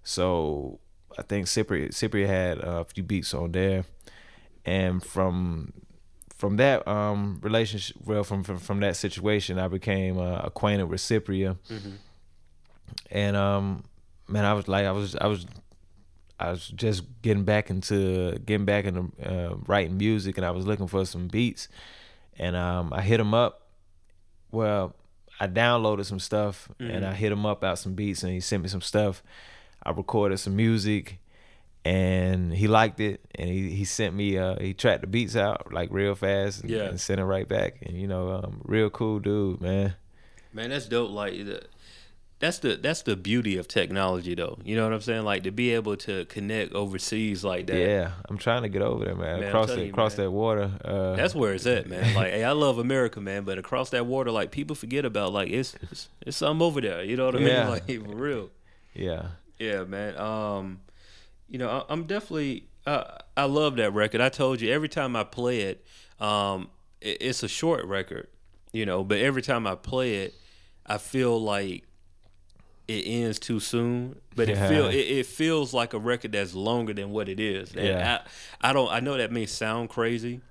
So 0.04 0.80
I 1.18 1.22
think 1.24 1.48
Cypria 1.48 1.90
Cypria 1.90 2.28
had 2.28 2.60
a 2.60 2.86
few 2.86 3.04
beats 3.04 3.34
on 3.34 3.52
there, 3.52 3.86
and 4.66 5.04
from 5.04 5.74
from 6.42 6.58
that 6.58 6.88
um, 6.88 7.40
relationship, 7.44 7.98
well, 8.04 8.24
from, 8.24 8.44
from 8.44 8.58
from 8.58 8.80
that 8.80 8.96
situation, 8.96 9.60
I 9.60 9.68
became 9.68 10.18
uh, 10.18 10.40
acquainted 10.44 10.86
with 10.86 11.00
Cypria, 11.00 11.58
mm-hmm. 11.70 11.92
and 13.12 13.36
um, 13.36 13.84
man, 14.28 14.46
I 14.46 14.54
was 14.54 14.68
like, 14.68 14.86
I 14.86 14.92
was, 14.92 15.16
I 15.16 15.28
was, 15.28 15.46
I 16.40 16.50
was 16.52 16.68
just 16.68 17.04
getting 17.22 17.44
back 17.44 17.70
into 17.70 18.40
getting 18.40 18.66
back 18.66 18.86
into 18.86 19.12
uh, 19.24 19.56
writing 19.68 19.98
music, 19.98 20.38
and 20.38 20.46
I 20.46 20.52
was 20.52 20.66
looking 20.66 20.88
for 20.88 21.06
some 21.06 21.28
beats, 21.28 21.68
and 22.38 22.56
um, 22.56 22.92
I 22.94 23.02
hit 23.02 23.20
him 23.20 23.34
up. 23.34 23.68
Well, 24.52 24.96
I 25.40 25.48
downloaded 25.48 26.06
some 26.06 26.20
stuff, 26.20 26.70
mm-hmm. 26.80 26.92
and 26.92 27.06
I 27.06 27.14
hit 27.14 27.32
him 27.32 27.46
up 27.46 27.64
out 27.64 27.80
some 27.80 27.94
beats, 27.94 28.24
and 28.24 28.34
he 28.34 28.40
sent 28.40 28.64
me 28.64 28.70
some 28.70 28.82
stuff 28.82 29.22
I 29.84 29.92
recorded 29.92 30.38
some 30.40 30.56
music 30.56 31.20
and 31.84 32.54
he 32.54 32.68
liked 32.68 33.00
it 33.00 33.22
and 33.36 33.50
he, 33.50 33.72
he 33.72 33.86
sent 33.86 34.14
me 34.14 34.38
uh 34.38 34.60
he 34.60 34.74
tracked 34.74 35.02
the 35.02 35.08
beats 35.08 35.36
out 35.36 35.74
like 35.74 35.90
real 35.92 36.14
fast 36.14 36.62
and, 36.62 36.70
yeah. 36.70 36.84
and 36.84 37.00
sent 37.00 37.20
it 37.20 37.26
right 37.26 37.48
back. 37.48 37.78
And 37.82 38.00
you 38.00 38.08
know 38.08 38.32
um 38.32 38.62
real 38.66 38.90
cool 38.90 39.20
dude 39.20 39.62
man. 39.62 39.96
Man 40.54 40.70
that's 40.70 40.88
dope 40.88 41.12
like 41.12 41.34
that's 42.40 42.60
the 42.60 42.76
that's 42.76 43.02
the 43.04 43.16
beauty 43.16 43.58
of 43.58 43.68
technology 43.68 44.36
though. 44.36 44.60
You 44.64 44.76
know 44.76 44.84
what 44.84 44.94
i'm 44.94 45.02
saying? 45.02 45.24
Like 45.24 45.44
to 45.44 45.52
be 45.52 45.72
able 45.72 45.98
to 45.98 46.26
connect 46.26 46.74
overseas 46.74 47.44
like 47.44 47.66
that. 47.68 47.80
Yeah 47.80 48.12
i'm 48.30 48.38
trying 48.38 48.62
to 48.62 48.70
get 48.70 48.84
over 48.84 49.06
there 49.06 49.16
man, 49.16 49.40
man 49.40 49.50
across 49.50 49.70
that 49.70 49.80
across 49.80 50.16
that 50.16 50.30
water 50.30 50.72
uh, 50.86 51.16
that's 51.16 51.34
where 51.34 51.54
it's 51.54 51.66
at 51.66 51.88
man. 51.88 52.14
Like 52.14 52.32
hey 52.32 52.44
i 52.44 52.52
love 52.52 52.78
america 52.78 53.20
man 53.20 53.44
but 53.44 53.58
across 53.58 53.90
that 53.90 54.06
water 54.06 54.30
like 54.30 54.52
people 54.52 54.76
forget 54.76 55.04
about 55.04 55.34
like 55.34 55.50
it's 55.50 55.76
it's, 55.90 56.10
it's 56.22 56.38
something 56.38 56.64
over 56.64 56.80
there. 56.80 57.04
You 57.04 57.18
know 57.18 57.26
what 57.26 57.36
i 57.38 57.40
yeah. 57.40 57.64
mean 57.64 57.70
like 58.06 58.08
for 58.08 58.16
real. 58.16 58.50
Yeah 58.94 59.30
yeah, 59.62 59.84
man. 59.84 60.18
Um, 60.18 60.82
you 61.48 61.60
know, 61.60 61.86
I, 61.88 61.94
am 61.94 62.06
definitely. 62.06 62.68
Uh, 62.86 63.04
I 63.38 63.44
love 63.46 63.76
that 63.76 63.94
record. 63.94 64.22
I 64.22 64.30
told 64.30 64.60
you 64.60 64.72
every 64.72 64.90
time 64.90 65.16
I 65.16 65.24
play 65.24 65.62
it, 65.62 65.86
um, 66.20 66.70
it, 67.00 67.18
it's 67.22 67.44
a 67.44 67.48
short 67.48 67.86
record, 67.86 68.28
you 68.72 68.86
know. 68.88 69.04
But 69.04 69.20
every 69.20 69.44
time 69.44 69.68
I 69.68 69.76
play 69.76 70.16
it, 70.16 70.34
I 70.86 70.98
feel 70.98 71.40
like 71.40 71.84
it 72.88 73.04
ends 73.06 73.38
too 73.38 73.60
soon. 73.60 74.20
But 74.36 74.50
it 74.50 74.58
feel 74.68 74.88
it, 74.88 74.96
it, 74.96 75.26
feels 75.28 75.76
like 75.76 75.94
a 75.94 76.00
record 76.00 76.32
that's 76.32 76.56
longer 76.56 76.94
than 76.94 77.12
what 77.12 77.30
it 77.30 77.40
is. 77.40 77.76
And 77.76 77.86
yeah. 77.86 78.22
I, 78.62 78.70
I 78.70 78.74
don't. 78.74 78.92
I 78.92 79.00
know 79.00 79.16
that 79.16 79.32
may 79.32 79.46
sound 79.46 79.90
crazy, 79.90 80.42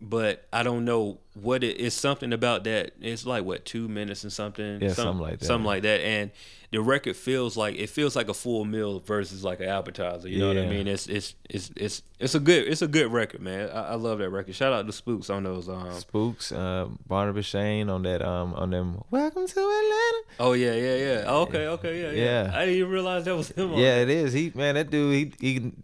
but 0.00 0.46
I 0.52 0.62
don't 0.62 0.84
know 0.84 1.18
what 1.34 1.62
it 1.62 1.76
is. 1.78 1.94
Something 1.94 2.32
about 2.32 2.64
that. 2.64 2.92
It's 3.00 3.26
like 3.26 3.44
what 3.44 3.64
two 3.64 3.88
minutes 3.88 4.24
and 4.24 4.32
something. 4.32 4.80
Yeah, 4.80 4.92
something 4.92 5.20
like 5.20 5.38
that. 5.40 5.46
Something 5.46 5.66
like 5.66 5.82
that. 5.82 6.00
And 6.00 6.30
the 6.70 6.80
record 6.80 7.16
feels 7.16 7.56
like 7.56 7.74
it 7.76 7.88
feels 7.90 8.14
like 8.14 8.28
a 8.28 8.34
full 8.34 8.64
meal 8.64 9.00
versus 9.00 9.42
like 9.42 9.60
an 9.60 9.68
appetizer. 9.68 10.28
You 10.28 10.38
know 10.38 10.48
what 10.48 10.58
I 10.58 10.66
mean? 10.66 10.86
It's 10.86 11.06
it's 11.08 11.34
it's 11.48 11.70
it's 11.76 12.02
it's 12.18 12.34
a 12.34 12.40
good 12.40 12.68
it's 12.68 12.80
a 12.82 12.86
good 12.88 13.12
record, 13.12 13.40
man. 13.42 13.68
I, 13.70 13.88
I 13.90 13.94
love 13.94 14.18
that 14.18 14.30
record. 14.30 14.54
Shout 14.54 14.72
out 14.72 14.86
to 14.86 14.92
Spooks 14.92 15.30
on 15.30 15.42
those. 15.42 15.68
Um, 15.68 15.90
Spooks, 16.00 16.52
uh, 16.52 16.86
Barnabas 17.06 17.46
Shane 17.46 17.90
on 17.90 18.02
that 18.04 18.22
um 18.22 18.54
on 18.54 18.70
them. 18.70 19.02
Welcome 19.10 19.46
to 19.48 19.60
Atlanta. 19.60 20.22
oh 20.38 20.52
yeah, 20.52 20.74
yeah, 20.74 20.96
yeah. 20.96 21.24
Oh, 21.26 21.42
okay, 21.42 21.66
okay, 21.66 22.00
yeah, 22.02 22.10
yeah, 22.12 22.44
Yeah. 22.44 22.50
I 22.56 22.60
didn't 22.66 22.76
even 22.76 22.90
realize 22.90 23.24
that 23.24 23.36
was 23.36 23.50
him. 23.50 23.72
on 23.72 23.78
Yeah, 23.78 23.96
it 23.96 24.08
is. 24.08 24.32
He 24.32 24.52
man, 24.54 24.76
that 24.76 24.90
dude, 24.90 25.12
he 25.40 25.46
he 25.46 25.54
can 25.54 25.82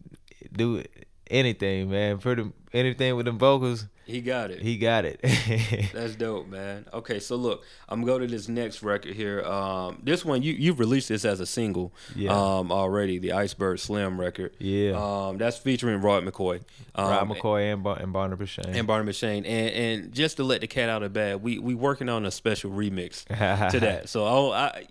do 0.53 0.83
anything, 1.31 1.91
man. 1.91 2.19
Pretty 2.19 2.51
anything 2.73 3.17
with 3.17 3.25
them 3.27 3.39
vocals, 3.39 3.87
he 4.05 4.21
got 4.21 4.51
it. 4.51 4.61
he 4.61 4.77
got 4.77 5.05
it. 5.05 5.21
That's 5.95 6.15
dope, 6.15 6.47
man. 6.47 6.87
Okay, 6.93 7.19
so 7.21 7.37
look, 7.37 7.65
I'm 7.89 8.05
gonna 8.05 8.27
this 8.27 8.49
next 8.49 8.83
record 8.83 9.15
here. 9.15 9.43
Um, 9.45 10.01
this 10.05 10.25
one 10.25 10.43
you 10.43 10.53
you've 10.53 10.79
released 10.79 11.09
this 11.09 11.25
as 11.25 11.41
a 11.41 11.47
single, 11.47 11.93
Yeah. 12.15 12.31
um, 12.33 12.71
already 12.71 13.19
the 13.19 13.33
Iceberg 13.33 13.79
Slim 13.79 14.21
record. 14.21 14.53
Yeah. 14.59 14.93
Um, 14.93 15.39
that's 15.39 15.57
featuring 15.57 16.01
Rod 16.03 16.25
McCoy. 16.25 16.61
Um, 16.95 17.09
Rod 17.11 17.29
McCoy 17.29 17.73
and 17.73 17.87
and 18.03 18.13
Barnabas 18.13 18.51
Shane. 18.51 18.67
and 18.75 18.87
Barnabas 18.87 19.17
Shane, 19.17 19.45
and 19.47 19.71
and 20.05 20.13
just 20.13 20.37
to 20.37 20.45
let 20.45 20.61
the 20.61 20.67
cat 20.67 20.89
out 20.89 21.03
of 21.03 21.13
the 21.13 21.19
bag, 21.19 21.41
we 21.41 21.59
we 21.59 21.75
working 21.75 22.09
on 22.09 22.27
a 22.27 22.31
special 22.31 22.71
remix 22.71 23.25
to 23.71 23.81
that. 23.81 24.09
So 24.09 24.25
I'll, 24.25 24.53
I, 24.53 24.87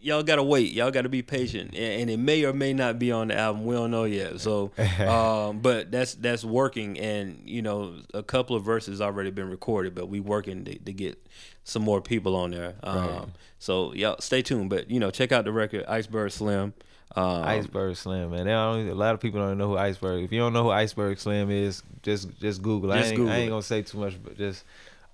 y'all 0.00 0.22
gotta 0.22 0.42
wait. 0.42 0.72
Y'all 0.72 0.90
gotta 0.90 1.08
be 1.08 1.22
patient, 1.22 1.74
and, 1.74 2.02
and 2.02 2.10
it 2.10 2.18
may 2.18 2.44
or 2.44 2.52
may 2.52 2.72
not 2.72 2.98
be 2.98 3.12
on 3.12 3.28
the 3.28 3.38
album. 3.38 3.64
We 3.64 3.74
don't 3.74 3.90
know 3.90 4.04
yet. 4.04 4.40
So, 4.40 4.72
um, 5.00 5.60
but 5.60 5.90
that's 5.90 6.14
that's 6.14 6.44
working, 6.44 6.98
and 6.98 7.42
you 7.44 7.62
know, 7.62 7.96
a 8.14 8.22
couple 8.22 8.56
of 8.56 8.64
verses 8.64 9.00
already 9.00 9.30
been 9.30 9.50
recorded, 9.50 9.94
but 9.94 10.08
we 10.08 10.20
working 10.20 10.64
to, 10.64 10.78
to 10.78 10.92
get 10.92 11.18
some 11.64 11.82
more 11.82 12.00
people 12.00 12.36
on 12.36 12.50
there. 12.50 12.74
Um, 12.82 12.98
Right. 12.98 13.28
So 13.62 13.92
y'all 13.92 14.16
stay 14.20 14.40
tuned, 14.40 14.70
but 14.70 14.90
you 14.90 14.98
know, 14.98 15.10
check 15.10 15.32
out 15.32 15.44
the 15.44 15.52
record 15.52 15.84
Iceberg 15.86 16.30
Slim. 16.30 16.72
Um, 17.14 17.42
Iceberg 17.42 17.96
Slim, 17.96 18.30
man. 18.30 18.48
A 18.48 18.94
lot 18.94 19.14
of 19.14 19.20
people 19.20 19.40
don't 19.40 19.58
know 19.58 19.68
who 19.68 19.76
Iceberg. 19.76 20.24
If 20.24 20.32
you 20.32 20.38
don't 20.38 20.54
know 20.54 20.62
who 20.62 20.70
Iceberg 20.70 21.18
Slim 21.18 21.50
is, 21.50 21.82
just 22.02 22.40
just 22.40 22.62
Google. 22.62 22.90
Just 22.90 23.04
I 23.04 23.08
ain't, 23.08 23.16
Google 23.16 23.32
I 23.32 23.36
ain't 23.36 23.50
gonna 23.50 23.62
say 23.62 23.82
too 23.82 23.98
much, 23.98 24.14
but 24.22 24.38
just 24.38 24.64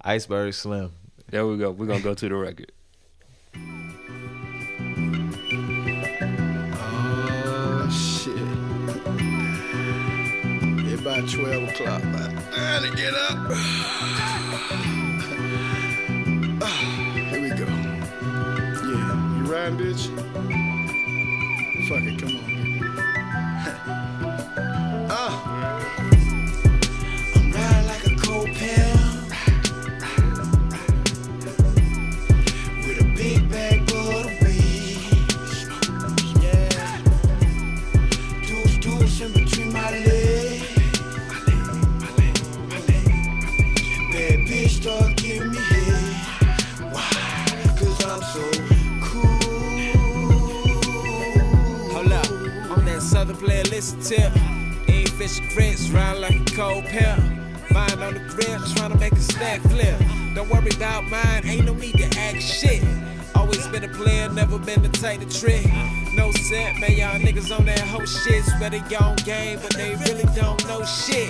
Iceberg 0.00 0.54
Slim. 0.54 0.92
There 1.28 1.44
we 1.44 1.58
go. 1.58 1.72
We're 1.72 1.86
gonna 1.86 2.00
go 2.00 2.14
to 2.14 2.28
the 2.28 2.36
record. 2.36 2.70
About 11.06 11.28
12 11.28 11.68
o'clock. 11.68 12.02
About 12.02 12.52
time 12.52 12.82
to 12.82 12.90
get 12.96 13.14
up. 13.14 13.38
Ah, 16.60 16.66
Here 17.30 17.42
we 17.42 17.50
go. 17.50 17.64
Yeah, 17.64 19.36
you 19.36 19.44
riding, 19.44 19.78
bitch? 19.78 20.08
Fuck 21.86 22.02
it, 22.02 22.18
come 22.18 22.34
on. 22.38 24.02
southern 53.46 53.64
playlist 53.64 54.08
tip. 54.08 54.32
Ain't 54.88 55.08
fish 55.10 55.40
grits, 55.54 55.88
round 55.90 56.20
like 56.20 56.34
a 56.34 56.54
cold 56.54 56.84
pill. 56.84 57.16
Mine 57.70 58.02
on 58.02 58.14
the 58.14 58.20
grill, 58.28 58.60
trying 58.74 58.92
to 58.92 58.98
make 58.98 59.12
a 59.12 59.20
stack 59.20 59.60
flip. 59.62 59.98
Don't 60.34 60.48
worry 60.48 60.70
about 60.74 61.04
mine, 61.04 61.42
ain't 61.44 61.66
no 61.66 61.74
need 61.74 61.96
to 61.98 62.18
act 62.18 62.42
shit. 62.42 62.82
Always 63.34 63.66
been 63.68 63.84
a 63.84 63.88
player, 63.88 64.28
never 64.30 64.58
been 64.58 64.82
the 64.82 64.88
type 64.88 65.20
to 65.20 65.40
trick. 65.40 65.66
No 66.14 66.30
set, 66.32 66.78
man, 66.78 66.92
y'all 66.92 67.18
niggas 67.18 67.56
on 67.56 67.66
that 67.66 67.80
whole 67.80 68.06
shit. 68.06 68.44
Swear 68.44 68.70
they 68.70 68.80
on 68.96 69.16
game, 69.16 69.58
but 69.60 69.74
they 69.74 69.94
really 70.06 70.24
don't 70.34 70.66
know 70.68 70.84
shit. 70.84 71.28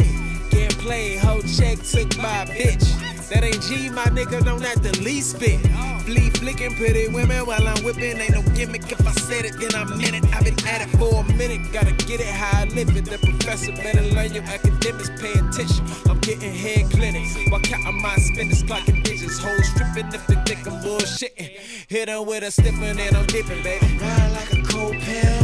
Getting 0.50 0.78
played, 0.78 1.18
whole 1.18 1.42
check 1.42 1.78
took 1.82 2.16
my 2.18 2.44
bitch. 2.46 2.86
That 3.28 3.42
ain't 3.42 3.60
G, 3.62 3.90
my 3.90 4.04
nigga, 4.04 4.44
don't 4.44 4.62
the 4.62 5.00
least 5.02 5.40
bit. 5.40 5.60
Bleed 6.06 6.38
flicking 6.38 6.72
pretty 6.76 7.08
women 7.08 7.44
while 7.46 7.66
I'm 7.66 7.82
whipping. 7.82 8.16
Ain't 8.16 8.30
no 8.30 8.42
gimmick. 8.54 8.90
If 8.92 9.04
I 9.04 9.10
said 9.10 9.44
it, 9.44 9.58
then 9.58 9.74
I 9.74 9.82
meant 9.84 10.14
it. 10.14 10.24
I've 10.32 10.44
been 10.44 10.54
at 10.64 10.80
it 10.82 10.88
for 10.96 11.12
a 11.20 11.24
minute. 11.34 11.72
Gotta 11.72 11.90
get 12.06 12.20
it 12.20 12.26
how 12.28 12.60
I 12.60 12.64
live 12.66 12.96
it. 12.96 13.06
The 13.06 13.18
professor 13.18 13.72
better 13.72 14.02
learn 14.14 14.32
your 14.32 14.44
academics. 14.44 15.10
Pay 15.20 15.32
attention. 15.32 15.84
I'm 16.08 16.20
getting 16.20 16.54
head 16.54 16.92
clinics 16.92 17.34
while 17.50 17.60
counting 17.60 18.00
my 18.00 18.14
spenders, 18.18 18.62
clocking 18.62 19.02
digits. 19.02 19.38
Hoes 19.40 19.66
stripping 19.74 20.06
if 20.14 20.24
they 20.28 20.36
think 20.46 20.66
I'm 20.68 20.80
bullshitting. 20.80 21.50
Hit 21.88 22.08
'em 22.08 22.24
with 22.24 22.44
a 22.44 22.52
stiffer 22.52 22.84
and 22.84 23.16
I'm 23.16 23.26
dipping, 23.26 23.64
baby. 23.64 23.98
Ride 24.00 24.30
like 24.32 24.52
a 24.52 24.62
cold 24.62 24.94
pill. 25.02 25.42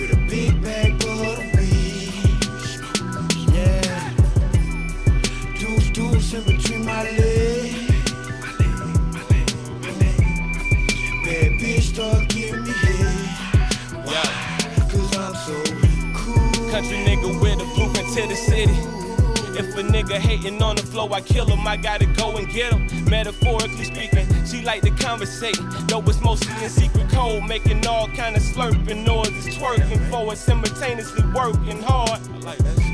With 0.00 0.12
a 0.12 0.26
big 0.26 0.62
bag 0.62 1.02
full 1.02 1.31
Country 16.82 16.98
nigga 17.04 17.40
with 17.40 17.60
a 17.60 17.74
blueprint 17.76 18.12
to 18.12 18.26
the 18.26 18.34
city. 18.34 18.72
If 19.56 19.76
a 19.76 19.82
nigga 19.84 20.18
hating 20.18 20.60
on 20.60 20.74
the 20.74 20.82
flow, 20.82 21.08
I 21.12 21.20
kill 21.20 21.46
him. 21.46 21.64
I 21.64 21.76
gotta 21.76 22.06
go 22.06 22.36
and 22.36 22.48
get 22.48 22.72
him. 22.72 23.04
Metaphorically 23.08 23.84
speaking, 23.84 24.26
she 24.44 24.62
like 24.62 24.82
to 24.82 24.90
conversate. 24.90 25.56
Though 25.86 26.02
it's 26.02 26.20
mostly 26.20 26.52
in 26.60 26.68
secret 26.68 27.08
code, 27.10 27.44
making 27.44 27.86
all 27.86 28.08
kind 28.08 28.34
of 28.34 28.42
slurping 28.42 29.06
noises, 29.06 29.54
twerking 29.54 30.10
for 30.10 30.32
it, 30.32 30.38
simultaneously 30.38 31.22
working 31.32 31.80
hard. 31.82 32.20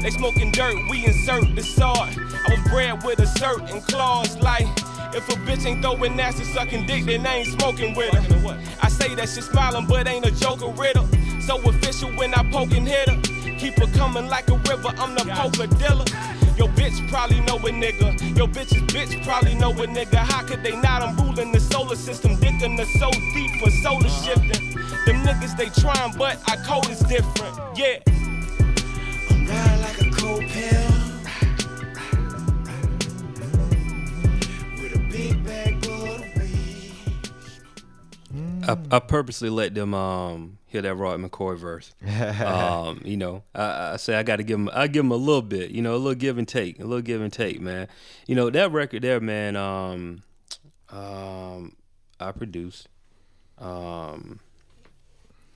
They 0.02 0.10
smoking 0.10 0.52
dirt, 0.52 0.76
we 0.90 1.06
insert 1.06 1.56
the 1.56 1.62
sword. 1.62 1.96
I 1.96 2.50
was 2.50 2.70
bred 2.70 3.02
with 3.04 3.20
a 3.20 3.26
certain 3.26 3.80
clause, 3.80 4.36
like 4.36 4.66
if 5.14 5.26
a 5.30 5.36
bitch 5.46 5.64
ain't 5.64 5.80
throwing 5.80 6.14
nasty 6.14 6.44
sucking 6.44 6.86
dick, 6.86 7.06
then 7.06 7.26
I 7.26 7.36
ain't 7.36 7.58
smoking 7.58 7.94
with 7.94 8.12
her. 8.12 8.64
I 8.82 8.90
say 8.90 9.14
that 9.14 9.30
shit 9.30 9.44
smiling, 9.44 9.86
but 9.86 10.06
ain't 10.06 10.26
a 10.26 10.30
joke 10.30 10.60
or 10.60 10.74
riddle. 10.74 11.08
So 11.48 11.56
official 11.62 12.10
when 12.10 12.34
I 12.34 12.42
poke 12.50 12.72
and 12.72 12.86
hit 12.86 13.08
her. 13.08 13.18
Keep 13.58 13.78
her 13.78 13.86
coming 13.96 14.28
like 14.28 14.50
a 14.50 14.58
river, 14.68 14.92
I'm 14.98 15.14
the 15.14 15.24
poker 15.32 15.66
dealer. 15.78 16.04
Yo 16.58 16.68
bitch 16.76 17.08
probably 17.08 17.40
know 17.40 17.56
a 17.56 17.70
nigga. 17.70 18.36
Yo 18.36 18.46
bitch's 18.46 18.82
bitch 18.92 19.24
probably 19.24 19.54
know 19.54 19.70
a 19.70 19.86
nigga. 19.86 20.16
How 20.16 20.42
could 20.44 20.62
they 20.62 20.76
not? 20.76 21.02
I'm 21.02 21.16
ruling 21.16 21.50
the 21.52 21.58
solar 21.58 21.96
system. 21.96 22.36
Dick 22.38 22.60
in 22.60 22.76
the 22.76 22.84
so 22.84 23.10
deep 23.32 23.50
for 23.62 23.70
solar 23.70 24.10
shifting. 24.10 24.74
Them 25.06 25.24
niggas 25.24 25.56
they 25.56 25.70
trying, 25.80 26.12
but 26.18 26.36
our 26.50 26.58
code 26.66 26.90
is 26.90 27.00
different. 27.00 27.56
Yeah. 27.78 28.02
I'm 29.30 29.46
riding 29.46 29.80
like 29.80 30.00
a 30.02 30.10
cold 30.20 30.42
pill. 30.42 30.90
With 34.82 34.96
a 34.96 34.98
big 35.10 35.42
bag 35.46 35.82
full 35.82 36.14
of 36.14 36.20
weed. 38.34 38.68
I, 38.68 38.96
I 38.96 38.98
purposely 38.98 39.48
let 39.48 39.74
them 39.74 39.94
um 39.94 40.57
hear 40.68 40.82
that 40.82 40.94
Rod 40.94 41.20
McCoy 41.20 41.58
verse. 41.58 41.94
um, 42.44 43.00
you 43.04 43.16
know, 43.16 43.42
I, 43.54 43.92
I 43.92 43.96
say 43.96 44.14
I 44.14 44.22
got 44.22 44.36
to 44.36 44.42
give 44.42 44.58
them, 44.58 44.70
I 44.72 44.86
give 44.86 45.02
them 45.02 45.10
a 45.10 45.16
little 45.16 45.42
bit, 45.42 45.70
you 45.70 45.82
know, 45.82 45.94
a 45.94 45.98
little 45.98 46.14
give 46.14 46.38
and 46.38 46.46
take, 46.46 46.78
a 46.78 46.84
little 46.84 47.02
give 47.02 47.20
and 47.20 47.32
take, 47.32 47.60
man. 47.60 47.88
You 48.26 48.34
know 48.34 48.50
that 48.50 48.70
record 48.70 49.02
there, 49.02 49.20
man. 49.20 49.56
Um, 49.56 50.22
um, 50.90 51.76
I 52.20 52.32
produced, 52.32 52.88
um, 53.58 54.40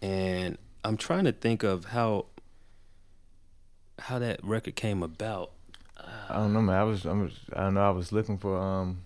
and 0.00 0.58
I'm 0.84 0.96
trying 0.96 1.24
to 1.24 1.32
think 1.32 1.62
of 1.62 1.86
how 1.86 2.26
how 3.98 4.18
that 4.18 4.42
record 4.42 4.74
came 4.74 5.02
about. 5.02 5.52
I 6.28 6.36
don't 6.36 6.52
know, 6.52 6.62
man. 6.62 6.76
I 6.76 6.84
was, 6.84 7.06
I 7.06 7.12
was, 7.12 7.32
I 7.54 7.60
don't 7.60 7.74
know. 7.74 7.86
I 7.86 7.90
was 7.90 8.10
looking 8.10 8.38
for, 8.38 8.58
um, 8.58 9.02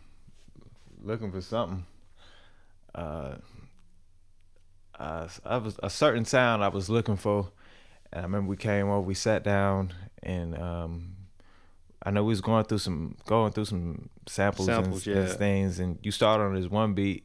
looking 1.02 1.30
for 1.30 1.40
something. 1.40 1.84
Uh, 2.94 3.34
uh, 4.99 5.28
I 5.44 5.59
was 5.59 5.78
a 5.82 5.90
certain 5.90 6.24
sound 6.24 6.64
I 6.64 6.68
was 6.68 6.88
looking 6.88 7.16
for, 7.16 7.51
and 8.12 8.20
I 8.20 8.22
remember 8.24 8.49
we 8.49 8.57
came 8.57 8.88
over, 8.88 9.01
we 9.01 9.14
sat 9.14 9.44
down, 9.44 9.92
and 10.22 10.57
um, 10.59 11.16
I 12.03 12.11
know 12.11 12.22
we 12.24 12.30
was 12.30 12.40
going 12.40 12.64
through 12.64 12.78
some, 12.78 13.16
going 13.26 13.53
through 13.53 13.66
some 13.66 14.09
samples, 14.26 14.66
Samples, 14.66 15.07
and, 15.07 15.16
and 15.18 15.28
things, 15.38 15.78
and 15.80 15.99
you 16.03 16.11
started 16.11 16.44
on 16.44 16.55
this 16.55 16.70
one 16.70 16.94
beat 16.94 17.24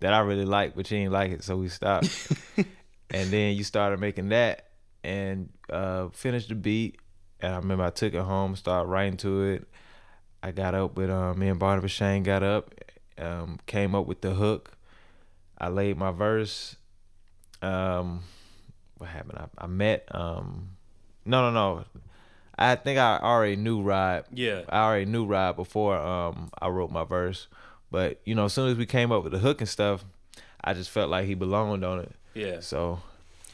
that 0.00 0.12
I 0.12 0.20
really 0.20 0.44
liked, 0.44 0.76
but 0.76 0.90
you 0.90 0.98
didn't 0.98 1.12
like 1.12 1.30
it, 1.30 1.44
so 1.44 1.56
we 1.56 1.68
stopped, 1.68 2.08
and 2.56 3.30
then 3.30 3.56
you 3.56 3.64
started 3.64 4.00
making 4.00 4.30
that, 4.30 4.70
and 5.04 5.50
uh, 5.70 6.08
finished 6.08 6.48
the 6.48 6.54
beat, 6.54 6.98
and 7.40 7.54
I 7.54 7.56
remember 7.58 7.84
I 7.84 7.90
took 7.90 8.14
it 8.14 8.22
home, 8.22 8.56
started 8.56 8.88
writing 8.88 9.16
to 9.18 9.42
it. 9.44 9.68
I 10.42 10.52
got 10.52 10.74
up 10.74 10.96
with 10.96 11.10
um, 11.10 11.38
me 11.38 11.48
and 11.48 11.58
Barnabas 11.58 11.90
Shane 11.90 12.22
got 12.22 12.42
up, 12.42 12.74
um, 13.18 13.58
came 13.66 13.94
up 13.94 14.06
with 14.06 14.22
the 14.22 14.34
hook. 14.34 14.76
I 15.58 15.68
laid 15.68 15.98
my 15.98 16.10
verse. 16.10 16.76
Um, 17.62 18.22
what 18.98 19.10
happened? 19.10 19.38
I, 19.38 19.64
I 19.64 19.66
met 19.66 20.08
um, 20.14 20.70
no 21.24 21.50
no 21.50 21.52
no. 21.52 21.84
I 22.58 22.74
think 22.76 22.98
I 22.98 23.18
already 23.18 23.56
knew 23.56 23.80
Rod. 23.82 24.24
Yeah. 24.32 24.62
I 24.68 24.84
already 24.84 25.06
knew 25.06 25.24
Rod 25.24 25.56
before 25.56 25.96
um 25.96 26.50
I 26.60 26.68
wrote 26.68 26.90
my 26.90 27.04
verse. 27.04 27.48
But 27.90 28.20
you 28.24 28.34
know, 28.34 28.44
as 28.44 28.52
soon 28.52 28.68
as 28.70 28.76
we 28.76 28.86
came 28.86 29.10
up 29.10 29.22
with 29.24 29.32
the 29.32 29.38
hook 29.38 29.60
and 29.60 29.68
stuff, 29.68 30.04
I 30.62 30.74
just 30.74 30.90
felt 30.90 31.10
like 31.10 31.26
he 31.26 31.34
belonged 31.34 31.84
on 31.84 32.00
it. 32.00 32.12
Yeah. 32.34 32.60
So, 32.60 33.00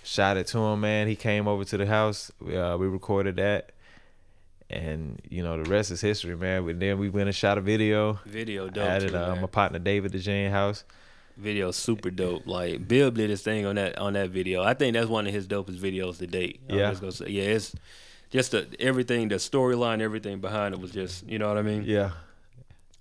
shot 0.02 0.36
it 0.36 0.46
to 0.48 0.58
him, 0.58 0.80
man. 0.80 1.08
He 1.08 1.16
came 1.16 1.48
over 1.48 1.64
to 1.64 1.76
the 1.76 1.86
house. 1.86 2.30
We, 2.40 2.56
uh, 2.56 2.76
we 2.76 2.86
recorded 2.86 3.36
that, 3.36 3.72
and 4.68 5.20
you 5.30 5.42
know 5.42 5.62
the 5.62 5.70
rest 5.70 5.90
is 5.90 6.00
history, 6.00 6.36
man. 6.36 6.66
But 6.66 6.80
then 6.80 6.98
we 6.98 7.08
went 7.08 7.28
and 7.28 7.34
shot 7.34 7.56
a 7.58 7.60
video. 7.60 8.18
Video 8.26 8.68
dope. 8.68 8.84
Added 8.84 9.10
too, 9.10 9.16
uh, 9.16 9.36
my 9.36 9.46
partner 9.46 9.78
David 9.78 10.12
DeJane 10.12 10.50
house. 10.50 10.84
Video 11.36 11.70
super 11.70 12.10
dope. 12.10 12.46
Like 12.46 12.88
Bill 12.88 13.10
did 13.10 13.28
his 13.30 13.42
thing 13.42 13.66
on 13.66 13.74
that 13.76 13.98
on 13.98 14.14
that 14.14 14.30
video. 14.30 14.62
I 14.62 14.72
think 14.74 14.94
that's 14.94 15.08
one 15.08 15.26
of 15.26 15.32
his 15.34 15.46
dopest 15.46 15.78
videos 15.78 16.18
to 16.18 16.26
date. 16.26 16.60
Yeah. 16.68 16.94
say- 17.10 17.28
yeah, 17.28 17.42
it's 17.44 17.74
just 18.30 18.52
the, 18.52 18.66
everything, 18.80 19.28
the 19.28 19.34
storyline, 19.36 20.00
everything 20.00 20.40
behind 20.40 20.74
it 20.74 20.80
was 20.80 20.90
just, 20.90 21.28
you 21.28 21.38
know 21.38 21.48
what 21.48 21.58
I 21.58 21.62
mean? 21.62 21.84
Yeah, 21.86 22.10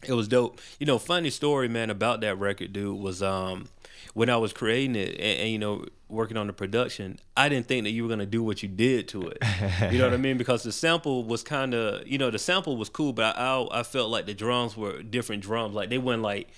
It 0.05 0.13
was 0.13 0.27
dope. 0.27 0.59
You 0.79 0.85
know, 0.85 0.99
funny 0.99 1.29
story, 1.29 1.67
man, 1.69 1.89
about 1.89 2.21
that 2.21 2.37
record, 2.37 2.73
dude, 2.73 2.99
was 2.99 3.23
um 3.23 3.69
when 4.13 4.29
I 4.29 4.37
was 4.37 4.51
creating 4.53 4.95
it 4.95 5.11
and, 5.11 5.39
and 5.41 5.49
you 5.49 5.57
know 5.59 5.85
working 6.09 6.35
on 6.37 6.47
the 6.47 6.53
production, 6.53 7.19
I 7.37 7.47
didn't 7.49 7.67
think 7.67 7.85
that 7.85 7.91
you 7.91 8.03
were 8.03 8.09
gonna 8.09 8.25
do 8.25 8.43
what 8.43 8.61
you 8.61 8.67
did 8.69 9.07
to 9.09 9.29
it. 9.29 9.37
you 9.91 9.97
know 9.97 10.05
what 10.05 10.13
I 10.13 10.17
mean? 10.17 10.37
Because 10.37 10.63
the 10.63 10.71
sample 10.73 11.23
was 11.23 11.41
kind 11.41 11.73
of, 11.73 12.05
you 12.07 12.17
know, 12.17 12.29
the 12.31 12.39
sample 12.39 12.75
was 12.75 12.89
cool, 12.89 13.13
but 13.13 13.35
I, 13.37 13.61
I 13.61 13.79
I 13.79 13.83
felt 13.83 14.09
like 14.11 14.25
the 14.25 14.33
drums 14.33 14.75
were 14.75 15.01
different 15.01 15.41
drums. 15.41 15.73
Like 15.73 15.89
they 15.89 15.97
weren't 15.97 16.21
like 16.21 16.49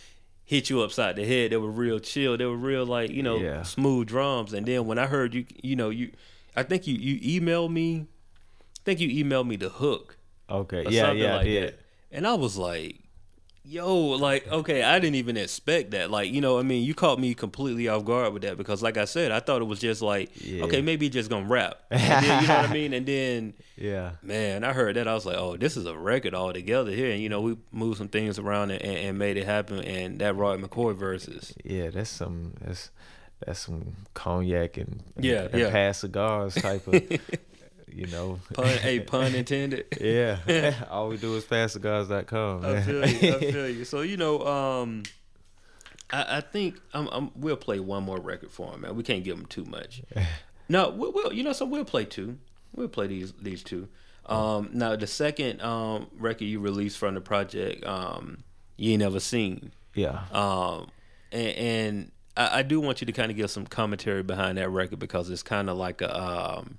hit 0.47 0.69
you 0.71 0.81
upside 0.81 1.17
the 1.17 1.25
head. 1.25 1.51
They 1.51 1.57
were 1.57 1.69
real 1.69 1.99
chill. 1.99 2.37
They 2.37 2.45
were 2.45 2.55
real 2.55 2.85
like 2.85 3.11
you 3.11 3.21
know 3.21 3.37
Yeah. 3.39 3.61
smooth 3.63 4.07
drums. 4.07 4.53
And 4.53 4.65
then 4.65 4.87
when 4.87 4.97
I 4.97 5.05
heard 5.05 5.35
you, 5.35 5.45
you 5.61 5.75
know, 5.75 5.89
you, 5.89 6.11
I 6.55 6.63
think 6.63 6.87
you 6.87 6.95
you 6.95 7.39
emailed 7.41 7.69
me. 7.71 8.07
I 8.07 8.81
think 8.85 8.99
you 9.01 9.23
emailed 9.23 9.45
me 9.47 9.57
the 9.57 9.69
hook 9.69 10.17
okay, 10.49 10.85
or 10.85 10.89
yeah, 10.89 11.01
something 11.01 11.19
yeah, 11.19 11.33
like 11.35 11.41
I 11.41 11.43
did. 11.43 11.63
that. 11.73 11.79
And 12.09 12.25
I 12.25 12.33
was 12.35 12.57
like, 12.57 13.01
yo, 13.68 13.95
like, 13.95 14.47
okay, 14.51 14.82
I 14.84 14.99
didn't 14.99 15.15
even 15.15 15.36
expect 15.38 15.91
that. 15.91 16.09
Like, 16.09 16.32
you 16.32 16.39
know, 16.41 16.57
I 16.57 16.61
mean, 16.63 16.84
you 16.84 16.93
caught 16.95 17.20
me 17.20 17.34
completely 17.34 17.88
off 17.88 18.05
guard 18.05 18.34
with 18.34 18.41
that 18.43 18.57
because, 18.57 18.82
like 18.82 18.97
I 18.97 19.05
said, 19.05 19.32
I 19.32 19.39
thought 19.39 19.61
it 19.61 19.65
was 19.65 19.80
just 19.80 20.01
like, 20.01 20.30
Yeah. 20.43 20.63
okay, 20.63 20.82
maybe 20.82 21.09
just 21.09 21.30
gonna 21.30 21.45
rap. 21.47 21.82
And 21.91 22.26
then, 22.26 22.41
you 22.41 22.47
know 22.47 22.55
what 22.61 22.70
I 22.70 22.74
mean? 22.74 22.93
And 22.93 23.05
then, 23.05 23.53
Yeah, 23.76 24.11
man, 24.24 24.63
I 24.63 24.74
heard 24.74 24.95
that. 24.95 25.07
I 25.07 25.13
was 25.13 25.26
like, 25.26 25.38
oh, 25.38 25.57
this 25.57 25.76
is 25.78 25.86
a 25.86 25.97
record 25.97 26.34
all 26.34 26.53
together 26.53 26.91
here. 26.91 27.11
And, 27.11 27.22
you 27.22 27.30
know, 27.30 27.41
we 27.41 27.57
moved 27.72 27.97
some 27.97 28.07
things 28.07 28.39
around 28.39 28.72
and, 28.72 28.82
and, 28.82 28.97
and 28.97 29.18
made 29.20 29.38
it 29.38 29.45
happen. 29.45 29.80
And 29.84 30.20
that 30.20 30.36
Rod 30.36 30.59
McCoy 30.61 30.95
verses. 30.95 31.53
yeah. 31.63 31.89
That's 31.89 32.09
some 32.09 32.53
that's 32.61 32.89
that's 33.45 33.59
some 33.59 33.95
cognac 34.13 34.78
and 34.78 35.03
Yeah, 35.20 35.47
and 35.51 35.59
yeah. 35.61 35.70
past 35.70 36.01
cigars 36.01 36.55
type 36.55 36.88
of 36.88 36.95
you 37.97 38.05
know. 38.07 38.39
Pun, 38.53 38.67
hey, 38.67 38.99
pun 39.11 39.33
intended. 39.33 39.85
Yeah, 39.99 40.85
all 40.91 41.09
we 41.09 41.17
do 41.17 41.35
is 41.35 41.43
passcigars.com. 41.45 42.65
I 42.65 42.81
feel 42.81 43.07
you. 43.07 43.35
I 43.35 43.51
feel 43.51 43.69
you. 43.77 43.85
So 43.85 44.01
you 44.01 44.17
know, 44.17 44.45
um, 44.45 45.03
I, 46.11 46.37
I 46.37 46.41
think 46.41 46.79
I'm, 46.93 47.07
I'm, 47.07 47.31
we'll 47.35 47.57
play 47.57 47.79
one 47.79 48.03
more 48.03 48.19
record 48.19 48.51
for 48.51 48.73
him, 48.73 48.81
man. 48.81 48.95
We 48.95 49.03
can't 49.03 49.23
give 49.23 49.37
him 49.37 49.47
too 49.47 49.65
much. 49.65 50.01
No, 50.69 50.89
we'll, 50.89 51.11
we'll 51.11 51.33
you 51.33 51.43
know, 51.43 51.53
so 51.53 51.65
we'll 51.65 51.85
play 51.85 52.05
two. 52.05 52.37
We'll 52.75 52.87
play 52.87 53.07
these 53.07 53.33
these 53.41 53.63
two. 53.63 53.87
Um, 54.27 54.69
now 54.73 54.95
the 54.95 55.07
second 55.07 55.61
um 55.61 56.07
record 56.17 56.45
you 56.45 56.59
released 56.59 56.97
from 56.97 57.15
the 57.15 57.21
project, 57.21 57.85
um, 57.85 58.43
you 58.75 58.91
ain't 58.91 58.99
never 59.01 59.19
seen. 59.19 59.71
yeah. 59.95 60.25
Um, 60.31 60.91
and, 61.31 61.57
and 61.57 62.11
I, 62.35 62.59
I 62.59 62.61
do 62.63 62.79
want 62.79 63.01
you 63.01 63.05
to 63.05 63.13
kind 63.13 63.31
of 63.31 63.37
give 63.37 63.49
some 63.49 63.65
commentary 63.65 64.23
behind 64.23 64.57
that 64.57 64.69
record 64.69 64.99
because 64.99 65.29
it's 65.29 65.43
kind 65.43 65.69
of 65.69 65.77
like 65.77 66.01
a. 66.01 66.15
Um, 66.15 66.77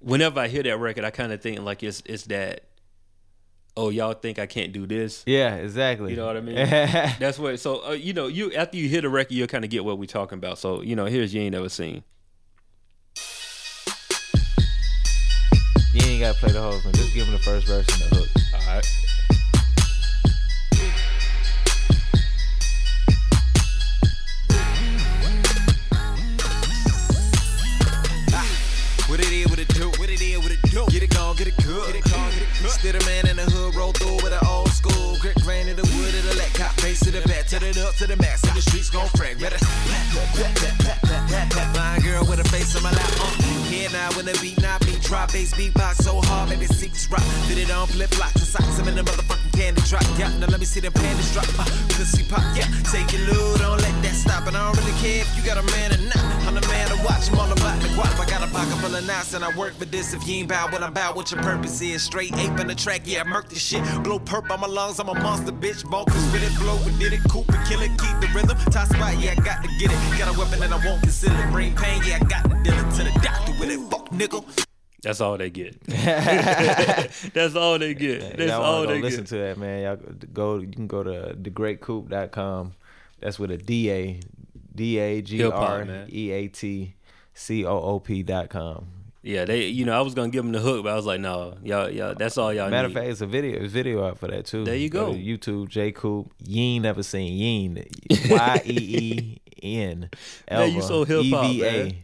whenever 0.00 0.40
I 0.40 0.48
hear 0.48 0.62
that 0.62 0.78
record, 0.78 1.04
I 1.04 1.10
kind 1.10 1.32
of 1.32 1.40
think 1.40 1.60
like 1.60 1.82
it's 1.82 2.02
it's 2.06 2.24
that. 2.24 2.64
Oh, 3.76 3.90
y'all 3.90 4.14
think 4.14 4.40
I 4.40 4.46
can't 4.46 4.72
do 4.72 4.86
this? 4.86 5.22
Yeah, 5.24 5.54
exactly. 5.54 6.10
You 6.10 6.16
know 6.16 6.26
what 6.26 6.36
I 6.36 6.40
mean? 6.40 6.56
That's 7.20 7.38
what. 7.38 7.60
So 7.60 7.86
uh, 7.88 7.92
you 7.92 8.12
know, 8.12 8.26
you 8.26 8.52
after 8.54 8.76
you 8.76 8.88
hear 8.88 9.00
the 9.00 9.08
record, 9.08 9.32
you'll 9.32 9.46
kind 9.46 9.64
of 9.64 9.70
get 9.70 9.84
what 9.84 9.98
we're 9.98 10.06
talking 10.06 10.38
about. 10.38 10.58
So 10.58 10.82
you 10.82 10.96
know, 10.96 11.04
here's 11.06 11.32
you 11.32 11.42
ain't 11.42 11.52
never 11.52 11.68
seen. 11.68 12.02
you 15.94 16.06
ain't 16.06 16.20
gotta 16.20 16.38
play 16.38 16.52
the 16.52 16.60
whole 16.60 16.78
thing. 16.80 16.92
Just 16.92 17.14
give 17.14 17.26
him 17.26 17.32
the 17.32 17.38
first 17.38 17.66
verse 17.66 17.86
and 17.88 18.10
the 18.10 18.16
hook. 18.16 18.28
All 18.54 18.74
right. 18.74 18.86
Get 30.86 31.02
it 31.02 31.10
gone, 31.10 31.36
get 31.36 31.48
it 31.48 31.56
good. 31.58 31.86
Get 31.86 31.96
it 31.96 32.04
gone, 32.10 32.30
get 32.30 32.42
it 32.42 32.48
good. 32.62 32.70
Still 32.70 32.96
a 32.96 33.04
man 33.04 33.26
in 33.28 33.36
the 33.36 33.44
hood, 33.50 33.74
roll 33.74 33.92
through 33.92 34.16
with 34.22 34.32
an 34.32 34.46
old 34.46 34.70
school. 34.70 35.16
Grip 35.20 35.36
grain 35.42 35.68
in 35.68 35.76
the 35.76 35.82
wood 35.82 36.14
of 36.14 36.22
the 36.30 36.34
let 36.36 36.54
cop 36.54 36.72
face 36.80 37.00
to 37.00 37.10
the 37.10 37.20
back, 37.28 37.48
turn 37.48 37.64
it 37.64 37.76
up 37.78 37.94
to 37.96 38.06
the 38.06 38.16
max, 38.16 38.42
and 38.44 38.56
the 38.56 38.62
streets 38.62 38.90
gon' 38.90 39.08
crack. 39.10 39.38
Better 39.38 39.58
fine 41.74 42.00
girl 42.00 42.24
with 42.26 42.40
a 42.40 42.44
face 42.48 42.76
on 42.76 42.82
my 42.82 42.92
lap. 42.92 43.10
Uh. 43.18 43.42
Here 43.68 43.90
now 43.90 44.10
when 44.16 44.24
the 44.24 44.38
beat 44.40 44.56
beat, 44.56 44.87
drop 45.08 45.32
bass 45.32 45.54
beatbox 45.54 46.04
so 46.04 46.20
hard, 46.20 46.50
maybe 46.50 46.66
six 46.66 47.10
rock. 47.10 47.22
Fit 47.48 47.56
it 47.56 47.70
on 47.70 47.86
flip 47.86 48.10
flops 48.10 48.36
and 48.36 48.44
socks, 48.44 48.78
I'm 48.78 48.88
in 48.88 48.94
the 48.94 49.02
motherfucking 49.02 49.52
candy 49.56 49.80
drop. 49.88 50.04
Yeah, 50.18 50.28
now 50.36 50.46
let 50.48 50.60
me 50.60 50.66
see 50.66 50.80
the 50.80 50.90
panties 50.90 51.32
drop. 51.32 51.48
Uh, 51.58 51.64
pussy 51.96 52.24
pop, 52.28 52.44
yeah. 52.54 52.68
Take 52.92 53.08
it 53.16 53.24
low, 53.32 53.56
don't 53.56 53.80
let 53.80 53.96
that 54.04 54.14
stop. 54.14 54.46
And 54.46 54.54
I 54.54 54.68
don't 54.68 54.76
really 54.76 54.96
care 55.00 55.24
if 55.24 55.32
you 55.34 55.42
got 55.42 55.56
a 55.56 55.64
man 55.72 55.96
or 55.96 56.02
not. 56.12 56.24
I'm 56.44 56.54
the 56.54 56.60
man 56.68 56.88
to 56.92 56.96
watch, 57.08 57.32
I'm 57.32 57.40
all 57.40 57.50
about 57.50 57.80
the 57.80 57.88
guap. 57.96 58.20
I 58.20 58.28
got 58.28 58.44
a 58.44 58.52
pocket 58.52 58.76
full 58.84 58.94
of 58.94 59.06
knots 59.06 59.32
and 59.32 59.42
I 59.42 59.56
work 59.56 59.72
for 59.74 59.86
this. 59.86 60.12
If 60.12 60.28
you 60.28 60.44
ain't 60.44 60.48
bout 60.50 60.72
what 60.72 60.82
I'm 60.82 60.92
about, 60.92 61.16
what 61.16 61.30
your 61.32 61.40
purpose 61.40 61.80
is. 61.80 62.02
Straight 62.02 62.36
ape 62.36 62.60
in 62.60 62.66
the 62.66 62.74
track, 62.74 63.02
yeah, 63.04 63.22
I 63.22 63.24
murk 63.24 63.48
this 63.48 63.62
shit. 63.62 63.82
Blow 64.04 64.18
perp 64.18 64.50
on 64.50 64.60
my 64.60 64.66
lungs, 64.66 65.00
I'm 65.00 65.08
a 65.08 65.14
monster 65.14 65.52
bitch. 65.52 65.84
Bonkers 65.84 66.32
with 66.32 66.44
it, 66.44 66.52
blow 66.60 66.76
and 66.84 66.98
did 66.98 67.14
it, 67.14 67.20
coop 67.30 67.48
and 67.48 67.66
kill 67.66 67.80
it, 67.80 67.96
keep 67.96 68.16
the 68.20 68.28
rhythm. 68.34 68.58
Top 68.70 68.86
spot, 68.88 69.18
yeah, 69.18 69.32
I 69.32 69.40
got 69.40 69.64
to 69.64 69.70
get 69.80 69.90
it. 69.90 70.18
Got 70.18 70.36
a 70.36 70.38
weapon 70.38 70.62
and 70.62 70.74
I 70.74 70.84
won't 70.84 71.00
conceal 71.00 71.32
it. 71.32 71.50
Brain 71.50 71.74
pain, 71.74 72.02
yeah, 72.04 72.18
I 72.20 72.24
got 72.24 72.44
to 72.44 72.56
deal 72.62 72.76
it 72.76 72.94
to 72.96 73.04
the 73.04 73.20
doctor 73.22 73.52
with 73.58 73.70
it. 73.70 73.80
Fuck, 73.88 74.10
nigga. 74.10 74.67
That's 75.02 75.20
all 75.20 75.38
they 75.38 75.50
get. 75.50 75.80
That's 75.86 77.54
all 77.54 77.78
they 77.78 77.94
get. 77.94 78.36
That's 78.36 78.50
y'all 78.50 78.62
all 78.62 78.84
go 78.84 78.92
they 78.92 79.00
listen 79.00 79.20
get. 79.20 79.28
to 79.28 79.36
that, 79.38 79.58
man. 79.58 79.82
Y'all 79.82 79.96
go. 80.32 80.58
You 80.58 80.68
can 80.68 80.86
go 80.86 81.02
to 81.02 81.36
thegreatcoop.com. 81.40 82.74
That's 83.20 83.38
with 83.38 83.50
a 83.50 83.58
D 83.58 83.90
A 83.90 84.20
D 84.74 84.98
A 84.98 85.22
G 85.22 85.44
R 85.44 85.86
E 86.10 86.30
A 86.30 86.48
T 86.48 86.94
C 87.34 87.64
O 87.64 87.80
O 87.80 88.00
P 88.00 88.22
dot 88.22 88.50
com. 88.50 88.88
Yeah, 89.22 89.44
they. 89.44 89.66
You 89.66 89.84
know, 89.84 89.96
I 89.96 90.00
was 90.00 90.14
gonna 90.14 90.30
give 90.30 90.44
them 90.44 90.52
the 90.52 90.60
hook, 90.60 90.84
but 90.84 90.92
I 90.92 90.96
was 90.96 91.06
like, 91.06 91.20
no, 91.20 91.56
y'all, 91.62 91.90
y'all. 91.90 92.14
That's 92.14 92.38
all 92.38 92.52
y'all 92.52 92.70
Matter 92.70 92.88
of 92.88 92.94
fact, 92.94 93.08
it's 93.08 93.20
a 93.20 93.26
video. 93.26 93.62
It's 93.62 93.72
video 93.72 94.06
out 94.06 94.18
for 94.18 94.28
that 94.28 94.46
too. 94.46 94.64
There 94.64 94.74
you 94.74 94.88
go. 94.88 95.12
to 95.12 95.18
YouTube 95.18 95.68
J 95.68 95.92
Coop. 95.92 96.32
You 96.44 96.62
ain't 96.62 96.82
never 96.82 97.02
seen 97.02 97.32
Yeen. 97.32 97.84
Y 98.30 98.62
E 98.64 99.38
E 99.62 99.80
N. 99.82 100.10
Man, 100.50 100.72
you 100.72 100.82
so 100.82 101.04
hip-hop, 101.04 101.44
E 101.44 101.58
V 101.58 101.60
man. 101.60 101.94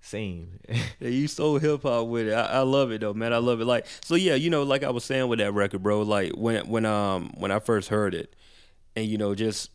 Scene. 0.00 0.58
Yeah, 0.98 1.08
you 1.08 1.28
so 1.28 1.56
hip 1.56 1.82
hop 1.82 2.08
with 2.08 2.28
it. 2.28 2.34
I, 2.34 2.44
I 2.44 2.58
love 2.60 2.90
it 2.90 3.00
though, 3.00 3.14
man. 3.14 3.32
I 3.32 3.38
love 3.38 3.60
it. 3.60 3.64
Like 3.64 3.86
so, 4.02 4.14
yeah. 4.14 4.34
You 4.34 4.50
know, 4.50 4.62
like 4.62 4.82
I 4.82 4.90
was 4.90 5.04
saying 5.04 5.28
with 5.28 5.38
that 5.38 5.52
record, 5.52 5.82
bro. 5.82 6.02
Like 6.02 6.32
when 6.32 6.68
when 6.68 6.84
um 6.84 7.32
when 7.36 7.50
I 7.50 7.58
first 7.58 7.88
heard 7.88 8.14
it, 8.14 8.34
and 8.96 9.06
you 9.06 9.18
know, 9.18 9.34
just 9.34 9.70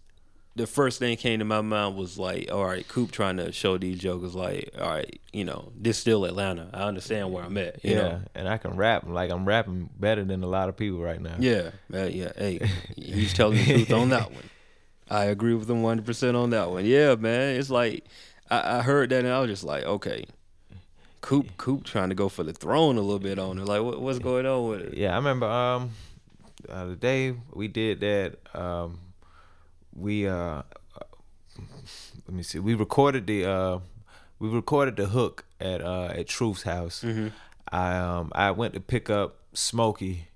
the 0.56 0.66
first 0.66 1.00
thing 1.00 1.18
came 1.18 1.40
to 1.40 1.46
my 1.46 1.62
mind 1.62 1.98
was 1.98 2.18
like, 2.18 2.50
all 2.52 2.66
right, 2.66 2.88
Coop 2.88 3.12
trying 3.12 3.38
to 3.38 3.52
show 3.52 3.78
these 3.78 4.00
jokers 4.00 4.34
like, 4.36 4.70
all 4.80 4.88
right, 4.88 5.20
you 5.34 5.44
know, 5.44 5.72
this 5.76 5.98
still 5.98 6.24
Atlanta. 6.24 6.70
I 6.74 6.84
understand 6.84 7.34
where 7.34 7.44
I'm 7.44 7.58
at. 7.58 7.84
You 7.84 7.92
yeah, 7.92 8.02
know? 8.02 8.22
and 8.36 8.48
I 8.48 8.58
can 8.58 8.76
rap. 8.78 9.06
Like 9.06 9.32
I'm 9.32 9.46
rapping 9.46 9.90
better 10.00 10.24
than 10.24 10.44
a 10.44 10.48
lot 10.48 10.70
of 10.70 10.78
people 10.78 11.00
right 11.00 11.22
now. 11.22 11.36
Yeah, 11.40 11.72
man, 11.90 12.12
yeah. 12.14 12.32
Hey, 12.38 12.70
he's 12.96 13.34
telling 13.34 13.58
the 13.58 13.66
truth 13.66 13.92
on 13.92 14.10
that 14.10 14.32
one. 14.34 14.50
I 15.10 15.26
agree 15.26 15.54
with 15.54 15.70
him 15.70 15.84
100 15.84 16.06
percent 16.06 16.38
on 16.38 16.52
that 16.52 16.72
one. 16.72 16.86
Yeah, 16.86 17.16
man. 17.16 17.60
It's 17.60 17.70
like 17.70 18.06
I, 18.50 18.78
I 18.78 18.82
heard 18.82 19.10
that 19.10 19.26
and 19.26 19.34
I 19.34 19.40
was 19.40 19.50
just 19.50 19.64
like, 19.64 19.84
okay, 19.84 20.26
Coop, 21.22 21.58
Coop 21.58 21.84
trying 21.84 22.10
to 22.10 22.16
go 22.16 22.30
for 22.30 22.44
the 22.44 22.54
throne 22.54 22.98
a 22.98 23.02
little 23.02 23.20
bit 23.20 23.40
on 23.40 23.58
it. 23.58 23.66
Like, 23.66 23.82
what, 23.82 24.00
what's 24.02 24.20
going 24.20 24.46
on 24.46 24.70
with 24.70 24.82
it? 24.82 24.94
Yeah, 24.98 25.14
I 25.14 25.16
remember 25.16 25.48
um 25.48 25.92
uh, 26.70 26.86
the 26.86 26.96
day 26.96 27.36
we 27.54 27.68
did 27.68 28.00
that 28.02 28.38
um 28.60 29.00
we 29.96 30.28
uh 30.28 30.62
let 32.28 32.36
me 32.36 32.44
see 32.44 32.60
we 32.60 32.74
recorded 32.76 33.28
the 33.28 33.46
uh 33.46 33.80
we 34.40 34.50
recorded 34.50 34.96
the 34.98 35.08
hook 35.08 35.46
at 35.60 35.82
uh 35.82 36.08
at 36.08 36.28
Truth's 36.28 36.64
house. 36.64 37.04
I 37.72 37.98
um 37.98 38.32
I 38.36 38.52
went 38.52 38.74
to 38.76 38.80
pick 38.80 39.10
up 39.10 39.38
Smokey 39.54 40.28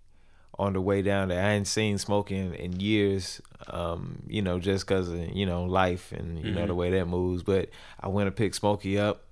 on 0.60 0.74
the 0.74 0.82
way 0.82 1.02
down 1.02 1.30
there. 1.30 1.40
I 1.40 1.50
hadn't 1.50 1.66
seen 1.66 1.98
Smokey 1.98 2.36
in, 2.36 2.80
years, 2.80 3.42
um, 3.68 4.24
you 4.28 4.42
know, 4.42 4.60
just 4.60 4.86
cause 4.86 5.10
of, 5.10 5.30
you 5.36 5.46
know, 5.46 5.64
life 5.64 6.12
and 6.12 6.38
you 6.38 6.52
know 6.52 6.68
the 6.68 6.76
way 6.76 6.92
that 6.92 7.06
moves. 7.08 7.42
But 7.42 7.70
I 8.00 8.10
went 8.10 8.28
to 8.28 8.32
pick 8.32 8.54
Smokey 8.54 9.00
up. 9.00 9.26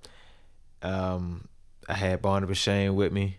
Um 0.82 1.46
I 1.88 1.94
had 1.94 2.22
Barnabas 2.22 2.58
Shane 2.58 2.94
with 2.96 3.12
me 3.12 3.38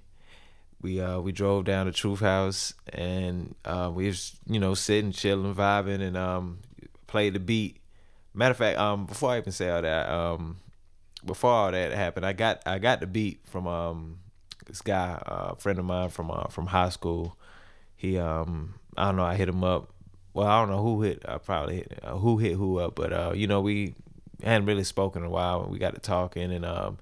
we 0.81 0.99
uh 1.01 1.19
we 1.19 1.31
drove 1.31 1.65
down 1.65 1.85
to 1.85 1.91
Truth 1.91 2.19
House 2.21 2.73
and 2.93 3.55
uh 3.65 3.91
we 3.93 4.07
was 4.07 4.35
you 4.47 4.59
know 4.59 4.73
sitting 4.73 5.11
chilling 5.11 5.53
vibing 5.53 6.01
and 6.01 6.17
um 6.17 6.59
played 7.07 7.33
the 7.33 7.39
beat. 7.39 7.77
Matter 8.33 8.51
of 8.51 8.57
fact, 8.57 8.77
um 8.77 9.05
before 9.05 9.31
I 9.31 9.37
even 9.39 9.51
say 9.51 9.69
all 9.69 9.81
that, 9.81 10.09
um 10.09 10.57
before 11.25 11.51
all 11.51 11.71
that 11.71 11.91
happened, 11.91 12.25
I 12.25 12.33
got 12.33 12.61
I 12.65 12.79
got 12.79 12.99
the 12.99 13.07
beat 13.07 13.41
from 13.45 13.67
um 13.67 14.19
this 14.67 14.81
guy, 14.81 15.21
uh, 15.25 15.53
a 15.53 15.55
friend 15.55 15.79
of 15.79 15.85
mine 15.85 16.09
from 16.09 16.31
uh, 16.31 16.47
from 16.47 16.67
high 16.67 16.89
school. 16.89 17.37
He 17.99 18.17
um 18.17 18.75
I 18.95 19.05
don't 19.07 19.17
know, 19.17 19.25
I 19.25 19.35
hit 19.35 19.49
him 19.49 19.61
up. 19.61 19.89
Well, 20.33 20.47
I 20.47 20.61
don't 20.61 20.69
know 20.69 20.81
who 20.81 21.01
hit. 21.01 21.25
I 21.27 21.37
probably 21.37 21.75
hit 21.77 21.99
uh, 22.01 22.15
who 22.15 22.37
hit 22.37 22.53
who 22.53 22.79
up, 22.79 22.95
but 22.95 23.11
uh, 23.11 23.33
you 23.35 23.45
know 23.45 23.59
we 23.59 23.93
hadn't 24.41 24.67
really 24.67 24.85
spoken 24.85 25.21
in 25.21 25.27
a 25.27 25.29
while. 25.29 25.67
We 25.69 25.79
got 25.79 25.95
to 25.95 25.99
talking, 25.99 26.53
and 26.53 26.63
um, 26.63 26.97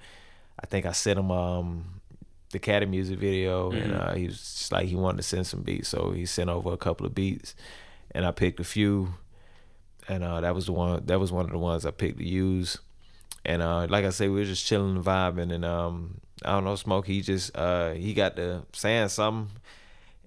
I 0.59 0.65
think 0.65 0.87
I 0.87 0.91
sent 0.93 1.19
him 1.19 1.29
um 1.29 2.01
the 2.49 2.57
Caddy 2.57 2.87
music 2.87 3.19
video, 3.19 3.69
and 3.69 3.93
uh, 3.93 4.13
he 4.15 4.25
was 4.25 4.37
just 4.37 4.71
like 4.71 4.87
he 4.87 4.95
wanted 4.95 5.17
to 5.17 5.23
send 5.23 5.45
some 5.45 5.61
beats, 5.61 5.89
so 5.89 6.11
he 6.11 6.25
sent 6.25 6.49
over 6.49 6.73
a 6.73 6.77
couple 6.77 7.05
of 7.05 7.13
beats, 7.13 7.53
and 8.09 8.25
I 8.25 8.31
picked 8.31 8.59
a 8.59 8.63
few, 8.63 9.13
and 10.07 10.23
uh, 10.23 10.41
that 10.41 10.55
was 10.55 10.65
the 10.65 10.71
one. 10.71 11.05
That 11.05 11.19
was 11.19 11.31
one 11.31 11.45
of 11.45 11.51
the 11.51 11.59
ones 11.59 11.85
I 11.85 11.91
picked 11.91 12.17
to 12.17 12.27
use, 12.27 12.79
and 13.45 13.61
uh, 13.61 13.85
like 13.87 14.03
I 14.03 14.09
say, 14.09 14.29
we 14.29 14.39
were 14.39 14.45
just 14.45 14.65
chilling 14.65 14.95
and 14.95 15.05
vibing, 15.05 15.53
and 15.53 15.63
um, 15.63 16.21
I 16.43 16.53
don't 16.53 16.63
know, 16.63 16.75
Smoke. 16.75 17.05
He 17.05 17.21
just 17.21 17.55
uh, 17.55 17.91
he 17.91 18.15
got 18.15 18.35
to 18.37 18.63
saying 18.73 19.09
something, 19.09 19.55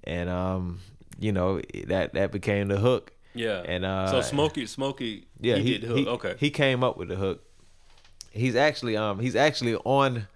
and 0.04 0.28
um, 0.28 0.80
you 1.18 1.32
know 1.32 1.60
that 1.86 2.14
that 2.14 2.32
became 2.32 2.68
the 2.68 2.78
hook. 2.78 3.12
Yeah. 3.34 3.62
And 3.64 3.84
uh, 3.84 4.10
so 4.10 4.20
Smokey, 4.22 4.66
Smokey, 4.66 5.26
yeah, 5.40 5.56
he, 5.56 5.62
he, 5.62 5.70
did 5.78 5.82
the 5.82 5.86
hook. 5.86 5.98
he- 5.98 6.06
okay. 6.08 6.34
he 6.38 6.50
came 6.50 6.82
up 6.82 6.96
with 6.96 7.08
the 7.08 7.16
hook. 7.16 7.44
He's 8.32 8.56
actually 8.56 8.96
um 8.96 9.18
he's 9.18 9.36
actually 9.36 9.76
on 9.76 10.26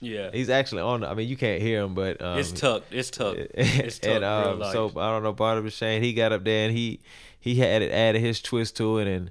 yeah. 0.00 0.30
he's 0.32 0.50
actually 0.50 0.82
on. 0.82 1.04
I 1.04 1.14
mean, 1.14 1.28
you 1.28 1.36
can't 1.36 1.62
hear 1.62 1.82
him, 1.82 1.94
but 1.94 2.20
um, 2.20 2.38
it's 2.38 2.52
tucked. 2.52 2.92
It's 2.92 3.10
tucked. 3.10 3.38
It's 3.54 3.98
tucked. 3.98 4.14
and 4.14 4.24
um, 4.24 4.62
so 4.72 4.92
I 4.96 5.10
don't 5.10 5.22
know 5.22 5.32
Barnabas 5.32 5.74
Shane. 5.74 6.02
He 6.02 6.12
got 6.12 6.32
up 6.32 6.44
there 6.44 6.66
and 6.68 6.76
he 6.76 7.00
he 7.40 7.56
had 7.56 7.82
it 7.82 7.92
added 7.92 8.20
his 8.20 8.40
twist 8.40 8.76
to 8.76 8.98
it, 8.98 9.08
and 9.08 9.30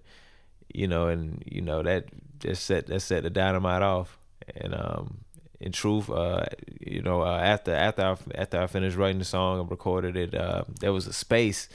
you 0.74 0.88
know, 0.88 1.08
and 1.08 1.44
you 1.46 1.62
know 1.62 1.84
that 1.84 2.06
just 2.40 2.66
set 2.66 2.88
that 2.88 3.02
set 3.02 3.24
the 3.24 3.30
dynamite 3.30 3.82
off. 3.82 4.18
And 4.56 4.74
um, 4.76 5.25
in 5.60 5.72
truth, 5.72 6.10
uh, 6.10 6.46
you 6.80 7.02
know, 7.02 7.22
uh, 7.22 7.40
after 7.40 7.74
after 7.74 8.02
I, 8.02 8.18
after 8.36 8.62
I 8.62 8.68
finished 8.68 8.98
writing 8.98 9.20
the 9.20 9.26
song 9.26 9.60
and 9.60 9.72
recorded 9.72 10.18
it, 10.18 10.36
uh, 10.36 10.66
there 10.80 10.94
was 10.94 11.08
a 11.08 11.14
space, 11.14 11.70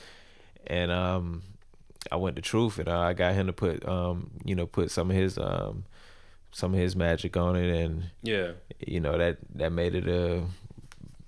and 0.67 0.91
um, 0.91 1.43
I 2.11 2.17
went 2.17 2.37
to 2.37 2.43
Truth 2.43 2.79
and 2.79 2.89
uh, 2.89 3.01
I 3.01 3.13
got 3.13 3.35
him 3.35 3.47
to 3.47 3.53
put 3.53 3.87
um, 3.89 4.31
you 4.45 4.55
know, 4.55 4.67
put 4.67 4.91
some 4.91 5.11
of 5.11 5.17
his 5.17 5.39
um, 5.39 5.85
some 6.53 6.75
of 6.75 6.81
his 6.81 6.97
magic 6.97 7.37
on 7.37 7.57
it, 7.57 7.71
and 7.71 8.11
yeah. 8.23 8.53
you 8.87 9.01
know 9.01 9.17
that 9.17 9.39
that 9.55 9.73
made 9.73 9.95
it 9.95 10.09
a 10.09 10.45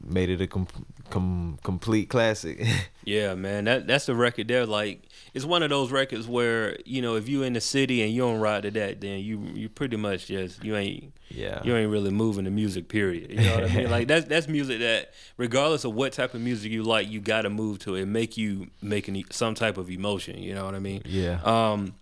made 0.05 0.31
it 0.31 0.41
a 0.41 0.47
com- 0.47 0.67
com- 1.11 1.59
complete 1.63 2.09
classic. 2.09 2.65
Yeah, 3.05 3.35
man, 3.35 3.65
that 3.65 3.89
that's 3.89 4.07
the 4.07 4.15
record 4.15 4.47
there. 4.47 4.65
Like, 4.65 5.03
it's 5.35 5.45
one 5.45 5.65
of 5.65 5.71
those 5.71 5.91
records 5.91 6.29
where 6.29 6.79
you 6.85 7.03
know 7.03 7.17
if 7.17 7.29
you 7.29 7.43
in 7.43 7.53
the 7.53 7.61
city 7.61 8.01
and 8.01 8.13
you 8.13 8.21
don't 8.23 8.39
ride 8.39 8.63
to 8.63 8.71
that, 8.71 9.01
then 9.01 9.19
you 9.19 9.41
you 9.55 9.69
pretty 9.69 9.97
much 9.97 10.27
just 10.29 10.63
you 10.63 10.77
ain't 10.77 11.13
yeah, 11.29 11.61
you 11.65 11.75
ain't 11.75 11.91
really 11.91 12.13
moving 12.13 12.45
the 12.45 12.53
music. 12.53 12.89
Period. 12.89 13.33
You 13.33 13.41
know 13.41 13.55
what 13.57 13.71
I 13.73 13.75
mean? 13.75 13.91
Like 13.91 14.07
that's 14.07 14.27
that's 14.27 14.47
music 14.47 14.79
that 14.79 15.11
regardless 15.37 15.85
of 15.85 15.95
what 15.95 16.13
type 16.13 16.35
of 16.35 16.43
music 16.43 16.71
you 16.71 16.85
like, 16.85 17.11
you 17.11 17.21
got 17.21 17.43
to 17.43 17.51
move 17.51 17.81
to 17.81 17.97
it. 17.97 18.07
Make 18.07 18.37
you 18.37 18.69
making 18.81 19.25
some 19.31 19.57
type 19.57 19.79
of 19.79 19.91
emotion. 19.91 20.39
You 20.39 20.55
know 20.55 20.65
what 20.65 20.77
I 20.77 20.79
mean? 20.79 21.03
yeah. 21.05 21.41
Um, 21.43 21.97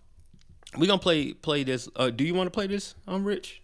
we 0.77 0.85
gonna 0.85 0.99
play 0.99 1.33
play 1.33 1.63
this. 1.63 1.89
Uh, 1.95 2.11
do 2.11 2.23
you 2.23 2.35
want 2.35 2.45
to 2.45 2.51
play 2.51 2.67
this? 2.67 2.93
I'm 3.07 3.25
rich. 3.25 3.60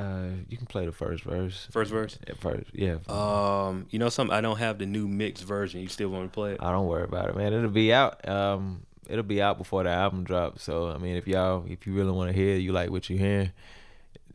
Uh, 0.00 0.28
you 0.48 0.56
can 0.56 0.66
play 0.66 0.86
the 0.86 0.92
first 0.92 1.24
verse. 1.24 1.68
First 1.70 1.90
verse. 1.90 2.18
At 2.26 2.38
first, 2.38 2.70
yeah. 2.72 2.96
Um, 3.08 3.86
you 3.90 3.98
know 3.98 4.08
something? 4.08 4.34
I 4.34 4.40
don't 4.40 4.58
have 4.58 4.78
the 4.78 4.86
new 4.86 5.06
mixed 5.06 5.44
version. 5.44 5.80
You 5.80 5.88
still 5.88 6.08
want 6.08 6.24
to 6.24 6.34
play 6.34 6.52
it? 6.52 6.58
I 6.60 6.70
don't 6.72 6.86
worry 6.86 7.04
about 7.04 7.28
it, 7.28 7.36
man. 7.36 7.52
It'll 7.52 7.68
be 7.70 7.92
out. 7.92 8.26
Um, 8.28 8.82
it'll 9.08 9.24
be 9.24 9.42
out 9.42 9.58
before 9.58 9.82
the 9.84 9.90
album 9.90 10.24
drops. 10.24 10.62
So 10.62 10.88
I 10.90 10.98
mean, 10.98 11.16
if 11.16 11.26
y'all, 11.28 11.64
if 11.68 11.86
you 11.86 11.92
really 11.92 12.12
want 12.12 12.30
to 12.30 12.36
hear, 12.36 12.56
you 12.56 12.72
like 12.72 12.90
what 12.90 13.10
you 13.10 13.18
hearing, 13.18 13.50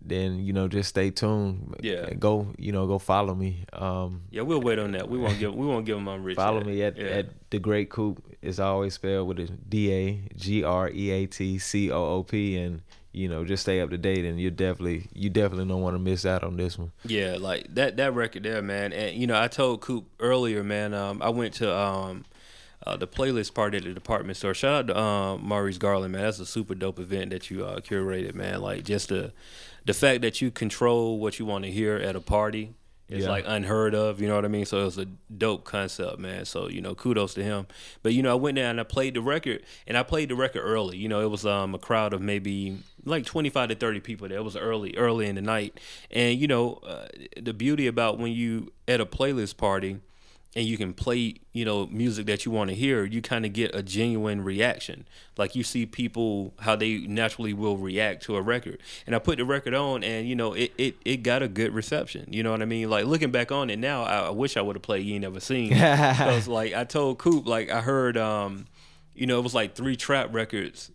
then 0.08 0.38
you 0.40 0.54
know 0.54 0.68
just 0.68 0.90
stay 0.90 1.10
tuned. 1.10 1.76
Yeah. 1.82 2.14
Go, 2.14 2.54
you 2.60 2.72
know, 2.72 2.86
go 2.86 3.00
follow 3.00 3.34
me. 3.34 3.66
Um, 3.74 4.22
Yeah, 4.30 4.44
we'll 4.44 4.62
wait 4.62 4.78
on 4.78 4.92
that. 4.92 5.10
We 5.10 5.18
won't 5.18 5.40
give 5.40 5.54
we 5.56 5.66
won't 5.66 5.86
give 5.86 5.96
them 5.98 6.08
I'm 6.08 6.24
rich. 6.24 6.36
follow 6.36 6.58
yet. 6.60 6.66
me 6.68 6.84
at, 6.84 6.98
Yeah. 6.98 7.04
at 7.06 7.50
the 7.50 7.58
Great 7.60 7.90
Coop. 7.90 8.24
It's 8.42 8.60
always 8.60 8.94
spelled 8.94 9.28
with 9.28 9.40
a 9.40 9.48
D 9.48 9.92
A 9.92 10.28
G 10.36 10.64
R 10.64 10.90
E 10.90 11.10
A 11.10 11.26
T 11.26 11.58
C 11.58 11.90
O 11.92 12.04
O 12.18 12.24
P, 12.24 12.56
and 12.58 12.82
you 13.16 13.30
know 13.30 13.46
just 13.46 13.64
stay 13.64 13.80
up 13.82 13.90
to 13.90 13.98
date. 13.98 14.26
And 14.26 14.40
you 14.40 14.52
definitely, 14.52 15.08
you 15.14 15.30
definitely 15.30 15.68
don't 15.68 15.82
want 15.82 15.96
to 15.96 16.00
miss 16.00 16.26
out 16.26 16.44
on 16.44 16.58
this 16.58 16.78
one. 16.78 16.92
Yeah, 17.06 17.38
like 17.40 17.74
that 17.76 17.98
that 17.98 18.14
record 18.14 18.44
there, 18.44 18.62
man. 18.62 18.94
And 18.94 19.16
you 19.16 19.28
know, 19.28 19.40
I 19.40 19.48
told 19.48 19.82
Coop 19.82 20.06
earlier, 20.20 20.64
man. 20.64 20.94
Um, 20.94 21.22
I 21.22 21.30
went 21.30 21.54
to 21.56 21.76
um, 21.76 22.26
uh, 22.86 22.98
the 22.98 23.08
playlist 23.08 23.54
party 23.54 23.78
at 23.78 23.84
the 23.84 23.94
department 23.94 24.38
store. 24.38 24.54
Shout 24.54 24.74
out 24.74 24.88
to 24.88 25.00
um, 25.00 25.48
Maurice 25.48 25.78
Garland, 25.78 26.14
man. 26.14 26.24
That's 26.24 26.40
a 26.40 26.46
super 26.46 26.76
dope 26.76 27.00
event 27.00 27.32
that 27.32 27.50
you 27.50 27.66
uh, 27.66 27.80
curated, 27.80 28.36
man. 28.36 28.62
Like 28.62 28.84
just 28.84 29.10
the 29.10 29.32
the 29.86 29.94
fact 29.94 30.22
that 30.22 30.42
you 30.42 30.52
control 30.52 31.20
what 31.20 31.40
you 31.40 31.46
want 31.46 31.66
to 31.66 31.72
hear 31.72 31.96
at 31.96 32.16
a 32.16 32.22
party 32.22 32.74
is 33.10 33.24
Yeah. 33.26 33.30
like 33.30 33.44
unheard 33.48 33.94
of. 33.94 34.20
You 34.20 34.28
know 34.28 34.36
what 34.36 34.46
I 34.46 34.48
mean? 34.48 34.66
So 34.66 34.82
it 34.82 34.86
was 34.86 34.98
a 34.98 35.06
dope 35.38 35.64
concept, 35.64 36.18
man. 36.20 36.46
So 36.46 36.68
you 36.70 36.82
know, 36.82 36.96
kudos 36.96 37.34
to 37.36 37.44
him. 37.44 37.68
But 38.04 38.14
you 38.14 38.24
know, 38.24 38.32
I 38.32 38.36
went 38.36 38.56
there 38.56 38.70
and 38.70 38.80
I 38.80 38.84
played 38.84 39.14
the 39.14 39.22
record, 39.22 39.64
and 39.88 39.98
I 39.98 40.04
played 40.04 40.30
the 40.30 40.36
record 40.36 40.62
early. 40.62 40.98
You 40.98 41.08
know, 41.08 41.22
it 41.22 41.30
was 41.30 41.46
um, 41.46 41.76
a 41.76 41.80
crowd 41.80 42.14
of 42.14 42.22
maybe 42.22 42.78
like 43.06 43.26
25 43.26 43.70
to 43.70 43.76
30 43.76 44.00
people 44.00 44.28
there. 44.28 44.40
It 44.40 44.44
was 44.44 44.56
early, 44.56 44.96
early 44.98 45.28
in 45.28 45.36
the 45.36 45.42
night. 45.42 45.80
And 46.10 46.40
you 46.40 46.48
know, 46.48 46.76
uh, 46.86 47.08
the 47.40 47.54
beauty 47.54 47.86
about 47.88 48.18
when 48.18 48.32
you 48.32 48.72
at 48.88 49.00
a 49.00 49.06
playlist 49.06 49.58
party 49.58 50.00
and 50.56 50.66
you 50.66 50.78
can 50.78 50.94
play, 50.94 51.36
you 51.52 51.66
know, 51.66 51.86
music 51.88 52.28
that 52.28 52.46
you 52.46 52.52
want 52.52 52.70
to 52.70 52.76
hear, 52.76 53.04
you 53.04 53.22
kind 53.22 53.46
of 53.46 53.52
get 53.52 53.76
a 53.76 53.84
genuine 53.84 54.42
reaction. 54.42 55.06
Like 55.38 55.54
you 55.54 55.64
see 55.64 55.86
people 55.86 56.54
how 56.60 56.78
they 56.78 57.00
naturally 57.00 57.54
will 57.54 57.76
react 57.76 58.24
to 58.24 58.38
a 58.38 58.42
record. 58.42 58.80
And 59.06 59.16
I 59.16 59.20
put 59.20 59.38
the 59.38 59.46
record 59.46 59.74
on 59.74 60.04
and 60.04 60.28
you 60.28 60.36
know, 60.36 60.54
it 60.54 60.72
it, 60.78 60.96
it 61.04 61.18
got 61.18 61.44
a 61.44 61.50
good 61.50 61.74
reception. 61.74 62.28
You 62.32 62.42
know 62.42 62.52
what 62.52 62.62
I 62.62 62.66
mean? 62.66 62.90
Like 62.90 63.06
looking 63.06 63.32
back 63.32 63.52
on 63.52 63.70
it 63.70 63.80
now, 63.80 64.04
I, 64.04 64.28
I 64.28 64.30
wish 64.30 64.56
I 64.56 64.62
would 64.62 64.78
have 64.78 64.84
played 64.84 65.06
You 65.06 65.16
Ain't 65.16 65.24
Never 65.24 65.42
Seen. 65.42 65.72
Cuz 66.18 66.48
like 66.48 66.74
I 66.74 66.86
told 66.86 67.18
Coop 67.18 67.46
like 67.46 67.70
I 67.70 67.82
heard 67.82 68.16
um 68.18 68.68
you 69.14 69.28
know, 69.28 69.40
it 69.40 69.44
was 69.44 69.56
like 69.56 69.76
three 69.76 69.96
trap 69.96 70.34
records 70.34 70.92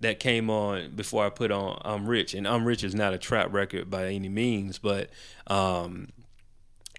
that 0.00 0.20
came 0.20 0.48
on 0.48 0.94
before 0.94 1.24
I 1.24 1.30
put 1.30 1.50
on 1.50 1.80
I'm 1.84 2.06
Rich, 2.06 2.34
and 2.34 2.46
I'm 2.46 2.64
Rich 2.64 2.84
is 2.84 2.94
not 2.94 3.14
a 3.14 3.18
trap 3.18 3.52
record 3.52 3.90
by 3.90 4.06
any 4.08 4.28
means, 4.28 4.78
but 4.78 5.10
um, 5.46 6.08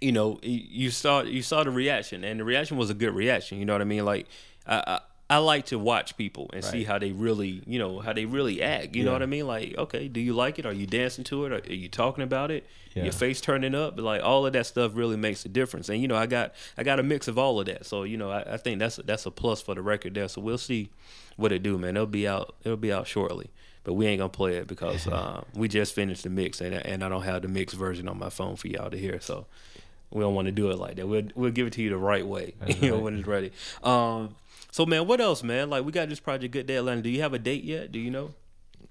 you 0.01 0.11
know, 0.11 0.39
you 0.41 0.91
saw 0.91 1.21
you 1.21 1.41
saw 1.41 1.63
the 1.63 1.71
reaction, 1.71 2.23
and 2.23 2.39
the 2.39 2.43
reaction 2.43 2.77
was 2.77 2.89
a 2.89 2.93
good 2.93 3.13
reaction. 3.13 3.59
You 3.59 3.65
know 3.65 3.73
what 3.73 3.81
I 3.81 3.85
mean? 3.85 4.05
Like 4.05 4.27
I. 4.65 4.83
I 4.85 4.99
I 5.31 5.37
like 5.37 5.67
to 5.67 5.77
watch 5.77 6.17
people 6.17 6.49
and 6.53 6.65
see 6.65 6.83
how 6.83 6.97
they 6.97 7.11
really, 7.11 7.61
you 7.67 7.77
know, 7.77 7.99
how 7.99 8.13
they 8.13 8.25
really 8.25 8.63
act. 8.63 8.95
You 8.95 9.05
know 9.05 9.13
what 9.13 9.21
I 9.21 9.27
mean? 9.27 9.45
Like, 9.45 9.77
okay, 9.77 10.07
do 10.07 10.19
you 10.19 10.33
like 10.33 10.57
it? 10.57 10.65
Are 10.65 10.73
you 10.73 10.87
dancing 10.87 11.23
to 11.25 11.45
it? 11.45 11.69
Are 11.69 11.73
you 11.73 11.87
talking 11.87 12.23
about 12.23 12.49
it? 12.49 12.65
Yeah. 12.95 13.03
Your 13.03 13.13
face 13.13 13.39
turning 13.39 13.75
up? 13.75 13.99
Like 13.99 14.23
all 14.23 14.47
of 14.47 14.53
that 14.53 14.65
stuff 14.65 14.93
really 14.95 15.17
makes 15.17 15.45
a 15.45 15.49
difference. 15.49 15.87
And 15.87 16.01
you 16.01 16.07
know, 16.07 16.15
I 16.15 16.25
got 16.25 16.55
I 16.79 16.83
got 16.83 16.99
a 16.99 17.03
mix 17.03 17.27
of 17.27 17.37
all 17.37 17.59
of 17.59 17.67
that. 17.67 17.85
So 17.85 18.03
you 18.03 18.17
know, 18.17 18.31
I, 18.31 18.53
I 18.53 18.57
think 18.57 18.79
that's 18.79 18.95
that's 18.95 19.27
a 19.27 19.31
plus 19.31 19.61
for 19.61 19.75
the 19.75 19.83
record 19.83 20.15
there. 20.15 20.27
So 20.27 20.41
we'll 20.41 20.57
see 20.57 20.89
what 21.37 21.51
it 21.51 21.61
do, 21.61 21.77
man. 21.77 21.95
It'll 21.95 22.07
be 22.07 22.27
out. 22.27 22.55
It'll 22.63 22.75
be 22.75 22.91
out 22.91 23.05
shortly. 23.05 23.51
But 23.83 23.93
we 23.93 24.07
ain't 24.07 24.19
gonna 24.19 24.29
play 24.29 24.55
it 24.55 24.67
because 24.67 25.07
uh, 25.07 25.43
we 25.53 25.67
just 25.67 25.93
finished 25.93 26.23
the 26.23 26.31
mix, 26.31 26.59
and 26.59 26.73
and 26.73 27.03
I 27.03 27.09
don't 27.09 27.23
have 27.23 27.43
the 27.43 27.47
mix 27.47 27.73
version 27.73 28.09
on 28.09 28.17
my 28.17 28.31
phone 28.31 28.55
for 28.55 28.67
y'all 28.67 28.89
to 28.89 28.97
hear. 28.97 29.21
So 29.21 29.45
we 30.11 30.21
don't 30.21 30.33
want 30.35 30.47
to 30.47 30.51
do 30.51 30.71
it 30.71 30.77
like 30.77 30.95
that. 30.95 31.07
We'll 31.07 31.23
we'll 31.35 31.51
give 31.51 31.67
it 31.67 31.73
to 31.73 31.81
you 31.81 31.89
the 31.89 31.97
right 31.97 32.25
way, 32.25 32.53
you 32.79 32.91
know, 32.91 32.99
when 32.99 33.17
it's 33.17 33.27
ready. 33.27 33.51
Um, 33.83 34.35
so 34.71 34.85
man, 34.85 35.07
what 35.07 35.21
else, 35.21 35.43
man? 35.43 35.69
Like 35.69 35.85
we 35.85 35.91
got 35.91 36.09
this 36.09 36.19
project 36.19 36.53
Good 36.53 36.67
Day 36.67 36.75
Atlanta. 36.75 37.01
Do 37.01 37.09
you 37.09 37.21
have 37.21 37.33
a 37.33 37.39
date 37.39 37.63
yet? 37.63 37.91
Do 37.91 37.99
you 37.99 38.11
know? 38.11 38.31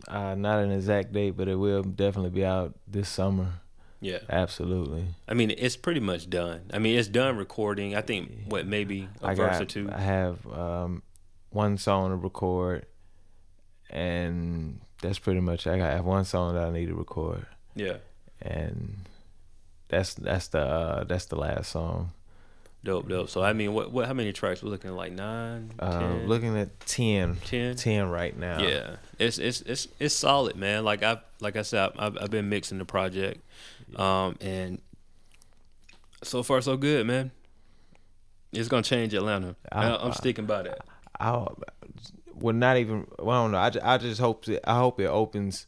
Uh, 0.06 0.34
not 0.34 0.60
an 0.60 0.70
exact 0.70 1.12
date, 1.12 1.36
but 1.36 1.48
it 1.48 1.56
will 1.56 1.82
definitely 1.82 2.30
be 2.30 2.44
out 2.44 2.74
this 2.86 3.08
summer. 3.08 3.54
Yeah. 4.00 4.18
Absolutely. 4.30 5.06
I 5.28 5.34
mean, 5.34 5.50
it's 5.58 5.76
pretty 5.76 5.98
much 5.98 6.30
done. 6.30 6.60
I 6.72 6.78
mean, 6.78 6.96
it's 6.96 7.08
done 7.08 7.36
recording. 7.36 7.96
I 7.96 8.00
think 8.00 8.30
what 8.46 8.64
maybe 8.64 9.08
a 9.22 9.26
I 9.26 9.34
verse 9.34 9.54
got. 9.54 9.62
or 9.62 9.64
two. 9.64 9.90
I 9.92 10.00
have 10.00 10.46
um, 10.52 11.02
one 11.50 11.78
song 11.78 12.10
to 12.10 12.16
record, 12.16 12.86
and 13.90 14.80
that's 15.02 15.18
pretty 15.18 15.40
much. 15.40 15.66
I 15.66 15.78
got 15.78 15.90
I 15.90 15.94
have 15.96 16.04
one 16.04 16.24
song 16.24 16.54
that 16.54 16.64
I 16.64 16.70
need 16.70 16.86
to 16.86 16.94
record, 16.94 17.46
Yeah. 17.74 17.96
and 18.40 18.98
that's 19.88 20.14
that's 20.14 20.48
the 20.48 20.60
uh, 20.60 21.04
that's 21.04 21.26
the 21.26 21.36
last 21.36 21.70
song. 21.72 22.12
Dope, 22.84 23.08
dope. 23.08 23.28
So 23.28 23.42
I 23.42 23.52
mean, 23.52 23.72
what 23.74 23.90
what? 23.92 24.06
How 24.06 24.14
many 24.14 24.32
tracks? 24.32 24.62
We're 24.62 24.70
looking 24.70 24.90
at 24.90 24.96
like 24.96 25.12
nine, 25.12 25.72
Uh, 25.78 25.98
ten? 25.98 26.28
looking 26.28 26.56
at 26.56 26.78
10, 26.86 27.36
10? 27.44 27.76
10 27.76 28.08
right 28.08 28.36
now. 28.38 28.62
Yeah, 28.62 28.96
it's 29.18 29.38
it's 29.38 29.62
it's 29.62 29.88
it's 29.98 30.14
solid, 30.14 30.54
man. 30.56 30.84
Like 30.84 31.02
I 31.02 31.18
like 31.40 31.56
I 31.56 31.62
said, 31.62 31.90
I've 31.98 32.16
I've 32.20 32.30
been 32.30 32.48
mixing 32.48 32.78
the 32.78 32.84
project, 32.84 33.40
um, 33.96 34.36
and 34.40 34.80
so 36.22 36.42
far 36.42 36.60
so 36.60 36.76
good, 36.76 37.06
man. 37.06 37.30
It's 38.52 38.68
gonna 38.68 38.82
change 38.82 39.12
Atlanta. 39.12 39.56
I, 39.72 39.88
I- 39.88 40.04
I'm 40.04 40.12
sticking 40.12 40.46
by 40.46 40.62
that. 40.62 40.78
I 41.20 41.46
well 42.34 42.54
not 42.54 42.76
even 42.76 43.08
well 43.18 43.36
I 43.36 43.42
don't 43.70 43.82
know. 43.82 43.82
I, 43.82 43.94
I 43.94 43.98
just 43.98 44.20
hope 44.20 44.44
that 44.44 44.68
I 44.70 44.78
hope 44.78 45.00
it 45.00 45.06
opens 45.08 45.66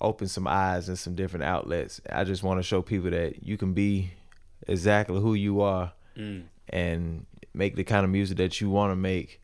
opens 0.00 0.32
some 0.32 0.46
eyes 0.46 0.88
and 0.88 0.98
some 0.98 1.14
different 1.14 1.44
outlets. 1.44 2.00
I 2.10 2.24
just 2.24 2.42
want 2.42 2.58
to 2.58 2.62
show 2.62 2.82
people 2.82 3.10
that 3.10 3.42
you 3.44 3.56
can 3.56 3.72
be 3.74 4.12
exactly 4.66 5.20
who 5.20 5.34
you 5.34 5.60
are 5.60 5.92
Mm. 6.16 6.42
and 6.68 7.26
make 7.54 7.76
the 7.76 7.84
kind 7.84 8.04
of 8.04 8.10
music 8.10 8.36
that 8.38 8.60
you 8.60 8.68
want 8.68 8.90
to 8.90 8.96
make 8.96 9.40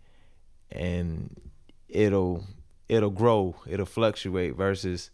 and 0.72 1.34
it'll 1.88 2.44
it'll 2.88 3.10
grow 3.10 3.54
it'll 3.68 3.86
fluctuate 3.86 4.56
versus 4.56 5.10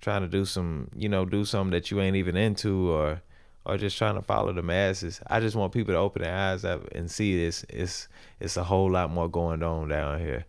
trying 0.00 0.22
to 0.22 0.28
do 0.28 0.44
some 0.44 0.88
you 0.96 1.08
know 1.08 1.24
do 1.24 1.44
something 1.44 1.70
that 1.70 1.90
you 1.90 2.00
ain't 2.00 2.16
even 2.16 2.36
into 2.36 2.90
or 2.90 3.22
or 3.64 3.76
just 3.78 3.96
trying 3.96 4.14
to 4.16 4.22
follow 4.22 4.52
the 4.52 4.62
masses 4.62 5.20
i 5.28 5.38
just 5.40 5.54
want 5.56 5.72
people 5.72 5.94
to 5.94 5.98
open 5.98 6.22
their 6.22 6.34
eyes 6.36 6.64
up 6.64 6.86
and 6.92 7.10
see 7.10 7.36
this 7.36 7.64
it's 7.68 8.08
it's 8.40 8.56
a 8.56 8.64
whole 8.64 8.90
lot 8.90 9.10
more 9.10 9.28
going 9.28 9.62
on 9.62 9.88
down 9.88 10.18
here 10.20 10.44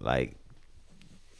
like 0.00 0.36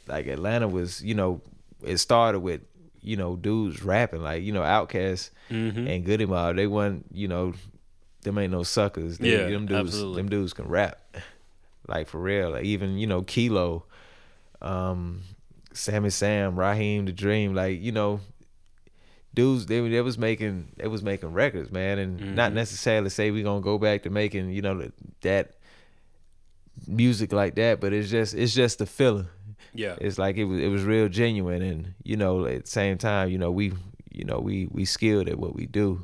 like 0.07 0.27
atlanta 0.27 0.67
was 0.67 1.03
you 1.03 1.13
know 1.13 1.41
it 1.85 1.97
started 1.97 2.39
with 2.39 2.61
you 3.01 3.15
know 3.17 3.35
dudes 3.35 3.83
rapping 3.83 4.21
like 4.21 4.43
you 4.43 4.51
know 4.51 4.61
OutKast 4.61 5.29
Mhm. 5.51 5.87
and 5.87 6.03
Goodie 6.05 6.25
Mob 6.25 6.55
they 6.55 6.67
wasn't 6.67 7.05
you 7.13 7.27
know 7.27 7.53
them 8.23 8.37
ain't 8.39 8.51
no 8.51 8.63
suckers 8.63 9.17
They- 9.19 9.31
Yeah, 9.31 9.49
them 9.49 9.67
dudes 9.67 9.93
absolutely. 9.93 10.21
them 10.21 10.29
dudes 10.29 10.53
can 10.53 10.67
rap 10.67 10.99
like 11.87 12.07
for 12.07 12.19
real 12.19 12.49
like 12.51 12.63
even 12.65 12.97
you 12.97 13.05
know 13.05 13.21
kilo 13.21 13.83
um 14.61 15.21
sammy 15.73 16.09
sam 16.09 16.57
raheem 16.57 17.05
the 17.05 17.11
dream 17.11 17.53
like 17.53 17.79
you 17.79 17.91
know 17.91 18.19
dudes 19.35 19.65
they, 19.67 19.87
they 19.89 20.01
was 20.01 20.17
making 20.17 20.69
they 20.77 20.87
was 20.87 21.03
making 21.03 21.31
records 21.33 21.69
man 21.71 21.99
and 21.99 22.35
not 22.35 22.51
Mhm. 22.51 22.55
necessarily 22.55 23.09
say 23.09 23.29
we 23.29 23.43
gonna 23.43 23.61
go 23.61 23.77
back 23.77 24.01
to 24.03 24.09
making 24.09 24.49
you 24.51 24.61
know 24.63 24.89
that 25.21 25.51
music 26.87 27.31
like 27.31 27.55
that 27.55 27.79
but 27.79 27.93
it's 27.93 28.09
just 28.09 28.33
it's 28.33 28.53
just 28.53 28.79
the 28.79 28.85
feeling 28.85 29.27
Yeah. 29.75 29.95
it's 29.99 30.17
like 30.17 30.37
it 30.37 30.45
was 30.45 30.59
it 30.59 30.67
was 30.67 30.83
real 30.83 31.09
genuine 31.09 31.61
and 31.61 31.93
you 32.03 32.17
know 32.17 32.45
at 32.45 32.65
the 32.65 32.71
same 32.71 32.97
time 32.97 33.29
you 33.29 33.37
know 33.37 33.51
we 33.51 33.73
you 34.11 34.23
know 34.23 34.39
we 34.39 34.67
we 34.71 34.85
skilled 34.85 35.27
at 35.27 35.37
what 35.37 35.55
we 35.55 35.65
do. 35.65 36.03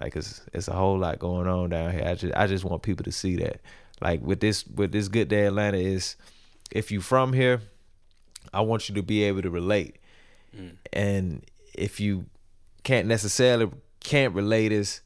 Like 0.00 0.16
it's 0.16 0.42
it's 0.52 0.68
a 0.68 0.72
whole 0.72 0.98
lot 0.98 1.18
going 1.18 1.46
on 1.46 1.70
down 1.70 1.92
here. 1.92 2.04
I 2.06 2.14
just 2.14 2.34
i 2.34 2.46
just 2.46 2.64
want 2.64 2.82
people 2.82 3.04
to 3.04 3.12
see 3.12 3.36
that. 3.36 3.60
Like 4.00 4.22
with 4.22 4.40
this 4.40 4.66
with 4.66 4.92
this 4.92 5.08
good 5.08 5.28
day 5.28 5.46
atlanta 5.46 5.76
is 5.76 6.16
if 6.70 6.90
you 6.90 7.00
from 7.00 7.32
here 7.32 7.60
i 8.54 8.60
want 8.60 8.88
you 8.88 8.94
to 8.94 9.02
be 9.02 9.22
able 9.24 9.42
to 9.42 9.50
relate. 9.50 9.96
Mm. 10.56 10.76
And 10.92 11.44
if 11.74 12.00
you 12.00 12.26
can't 12.82 13.06
necessarily 13.06 13.70
can't 14.00 14.34
relate 14.34 14.72
is 14.72 15.02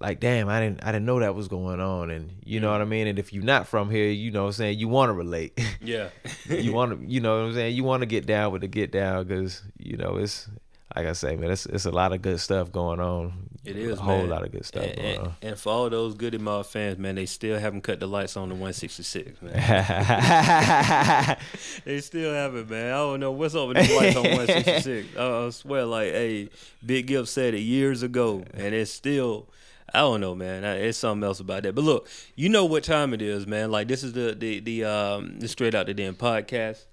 like 0.00 0.18
damn 0.20 0.48
i 0.48 0.60
didn't 0.60 0.82
i 0.84 0.90
didn't 0.92 1.06
know 1.06 1.20
that 1.20 1.34
was 1.34 1.46
going 1.48 1.80
on 1.80 2.10
and 2.10 2.30
you 2.44 2.58
know 2.60 2.72
what 2.72 2.80
i 2.80 2.84
mean 2.84 3.06
and 3.06 3.18
if 3.18 3.32
you're 3.32 3.44
not 3.44 3.66
from 3.66 3.90
here 3.90 4.08
you 4.10 4.30
know 4.32 4.42
what 4.42 4.48
i'm 4.48 4.52
saying 4.52 4.78
you 4.78 4.88
want 4.88 5.08
to 5.08 5.12
relate 5.12 5.58
Yeah. 5.80 6.08
you 6.48 6.72
want 6.72 6.98
to, 7.00 7.06
you 7.06 7.20
know 7.20 7.38
what 7.40 7.48
I'm 7.48 7.54
saying? 7.54 7.76
You 7.76 7.84
want 7.84 8.00
to 8.00 8.06
get 8.06 8.26
down 8.26 8.52
with 8.52 8.62
the 8.62 8.68
get 8.68 8.90
down 8.90 9.24
because, 9.26 9.62
you 9.78 9.96
know, 9.98 10.16
it's, 10.16 10.48
like 10.96 11.06
I 11.06 11.12
say, 11.12 11.36
man, 11.36 11.50
it's, 11.50 11.66
it's 11.66 11.84
a 11.84 11.90
lot 11.90 12.12
of 12.14 12.22
good 12.22 12.40
stuff 12.40 12.72
going 12.72 13.00
on. 13.00 13.50
It 13.66 13.76
is 13.76 13.98
A 13.98 14.02
whole 14.02 14.18
man. 14.20 14.30
lot 14.30 14.44
of 14.44 14.52
good 14.52 14.64
stuff 14.64 14.84
And, 14.84 14.96
going 14.96 15.08
and, 15.16 15.18
on. 15.26 15.34
and 15.42 15.58
for 15.58 15.70
all 15.72 15.90
those 15.90 16.14
Goodie 16.14 16.38
Mob 16.38 16.64
fans, 16.66 16.96
man, 16.98 17.16
they 17.16 17.26
still 17.26 17.58
haven't 17.58 17.82
cut 17.82 18.00
the 18.00 18.06
lights 18.06 18.36
on 18.38 18.48
the 18.48 18.54
166, 18.54 19.42
man. 19.42 19.52
they 21.84 22.00
still 22.00 22.32
haven't, 22.32 22.70
man. 22.70 22.86
I 22.92 22.96
don't 22.96 23.20
know 23.20 23.32
what's 23.32 23.54
up 23.54 23.68
with 23.68 23.76
the 23.76 23.94
lights 23.94 24.16
on 24.16 24.22
166. 24.24 25.16
I, 25.18 25.46
I 25.46 25.50
swear, 25.50 25.84
like, 25.84 26.12
hey, 26.12 26.48
Big 26.84 27.08
Gipp 27.08 27.26
said 27.26 27.52
it 27.54 27.60
years 27.60 28.02
ago, 28.02 28.44
and 28.54 28.74
it's 28.74 28.90
still. 28.90 29.46
I 29.94 30.00
don't 30.00 30.20
know, 30.20 30.34
man. 30.34 30.64
It's 30.64 30.98
something 30.98 31.24
else 31.24 31.40
about 31.40 31.62
that. 31.62 31.74
But 31.74 31.84
look, 31.84 32.08
you 32.34 32.48
know 32.48 32.64
what 32.64 32.84
time 32.84 33.14
it 33.14 33.22
is, 33.22 33.46
man. 33.46 33.70
Like 33.70 33.88
this 33.88 34.02
is 34.02 34.12
the 34.12 34.34
the 34.34 34.60
the 34.60 34.84
um 34.84 35.38
the 35.38 35.48
Straight 35.48 35.74
Out 35.74 35.86
the 35.86 35.94
Den 35.94 36.14
podcast. 36.14 36.84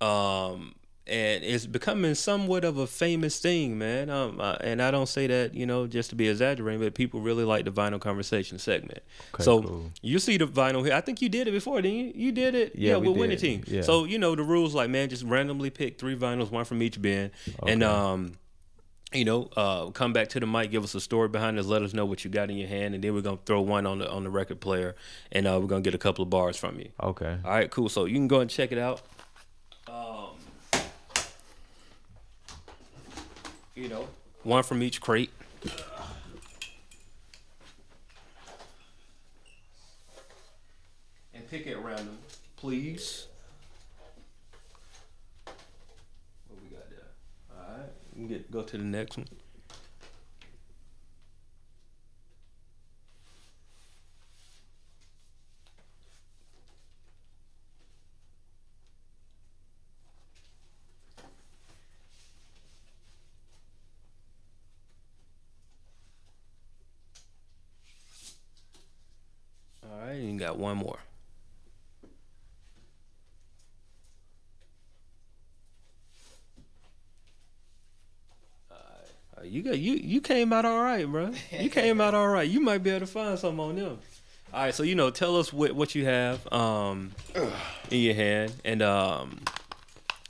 Um 0.00 0.74
and 1.08 1.44
it's 1.44 1.66
becoming 1.66 2.14
somewhat 2.16 2.64
of 2.64 2.78
a 2.78 2.86
famous 2.86 3.38
thing, 3.38 3.78
man. 3.78 4.10
Um, 4.10 4.40
and 4.60 4.82
I 4.82 4.90
don't 4.90 5.08
say 5.08 5.28
that, 5.28 5.54
you 5.54 5.64
know, 5.64 5.86
just 5.86 6.10
to 6.10 6.16
be 6.16 6.28
exaggerating, 6.28 6.80
but 6.80 6.94
people 6.94 7.20
really 7.20 7.44
like 7.44 7.64
the 7.64 7.70
vinyl 7.70 8.00
conversation 8.00 8.58
segment. 8.58 9.04
Okay, 9.32 9.44
so 9.44 9.62
cool. 9.62 9.90
you 10.02 10.18
see 10.18 10.36
the 10.36 10.46
vinyl 10.46 10.84
here. 10.84 10.94
I 10.94 11.00
think 11.00 11.22
you 11.22 11.28
did 11.28 11.46
it 11.46 11.52
before, 11.52 11.80
didn't 11.80 11.96
you? 11.98 12.12
You 12.14 12.32
did 12.32 12.56
it, 12.56 12.74
Yeah, 12.74 12.96
we 12.96 13.08
with 13.08 13.18
Winning. 13.18 13.38
Team. 13.38 13.62
Yeah. 13.68 13.82
So 13.82 14.04
you 14.04 14.18
know 14.18 14.34
the 14.34 14.42
rules, 14.42 14.74
like 14.74 14.90
man, 14.90 15.08
just 15.08 15.22
randomly 15.22 15.70
pick 15.70 15.98
three 15.98 16.16
vinyls, 16.16 16.50
one 16.50 16.64
from 16.64 16.82
each 16.82 17.00
band, 17.00 17.30
and 17.64 17.84
um, 17.84 18.32
you 19.12 19.24
know, 19.24 19.48
uh, 19.56 19.86
come 19.90 20.12
back 20.12 20.28
to 20.28 20.40
the 20.40 20.46
mic, 20.46 20.70
give 20.70 20.82
us 20.84 20.94
a 20.94 21.00
story 21.00 21.28
behind 21.28 21.58
this, 21.58 21.66
let 21.66 21.82
us 21.82 21.94
know 21.94 22.04
what 22.04 22.24
you 22.24 22.30
got 22.30 22.50
in 22.50 22.56
your 22.56 22.68
hand, 22.68 22.94
and 22.94 23.02
then 23.02 23.14
we're 23.14 23.20
gonna 23.20 23.38
throw 23.46 23.60
one 23.60 23.86
on 23.86 23.98
the 23.98 24.10
on 24.10 24.24
the 24.24 24.30
record 24.30 24.60
player, 24.60 24.94
and 25.32 25.46
uh, 25.46 25.58
we're 25.60 25.68
gonna 25.68 25.80
get 25.80 25.94
a 25.94 25.98
couple 25.98 26.22
of 26.22 26.30
bars 26.30 26.56
from 26.56 26.78
you. 26.78 26.88
okay. 27.02 27.38
All 27.44 27.50
right, 27.50 27.70
cool. 27.70 27.88
So 27.88 28.04
you 28.04 28.14
can 28.14 28.28
go 28.28 28.40
and 28.40 28.50
check 28.50 28.72
it 28.72 28.78
out. 28.78 29.02
Um, 29.88 30.36
you 33.74 33.88
know, 33.88 34.08
one 34.42 34.62
from 34.64 34.82
each 34.82 35.00
crate. 35.00 35.30
And 41.34 41.48
pick 41.50 41.66
it 41.66 41.72
at 41.72 41.84
random, 41.84 42.18
please. 42.56 43.26
What 45.44 46.62
we 46.62 46.68
got 46.68 46.88
there? 46.90 47.06
All 47.50 47.78
right, 47.78 47.90
we 48.12 48.18
can 48.20 48.28
get 48.28 48.50
go 48.50 48.62
to 48.76 48.82
the 48.82 48.88
next 48.88 49.16
one. 49.16 49.26
All 69.82 70.00
right, 70.00 70.10
and 70.12 70.32
you 70.32 70.38
got 70.38 70.58
one 70.58 70.76
more. 70.76 70.98
Uh, 79.68 79.72
you 79.72 79.94
you 79.94 80.20
came 80.20 80.52
out 80.52 80.64
all 80.64 80.82
right, 80.82 81.06
bro. 81.06 81.32
You 81.50 81.70
came 81.70 82.00
out 82.00 82.14
all 82.14 82.28
right. 82.28 82.48
You 82.48 82.60
might 82.60 82.82
be 82.82 82.90
able 82.90 83.00
to 83.00 83.06
find 83.06 83.38
something 83.38 83.60
on 83.60 83.76
them. 83.76 83.98
All 84.54 84.62
right, 84.62 84.74
so 84.74 84.82
you 84.82 84.94
know, 84.94 85.10
tell 85.10 85.36
us 85.36 85.52
what 85.52 85.72
what 85.72 85.94
you 85.94 86.04
have 86.04 86.50
um 86.52 87.12
in 87.90 88.00
your 88.00 88.14
hand, 88.14 88.54
and 88.64 88.80
um 88.82 89.40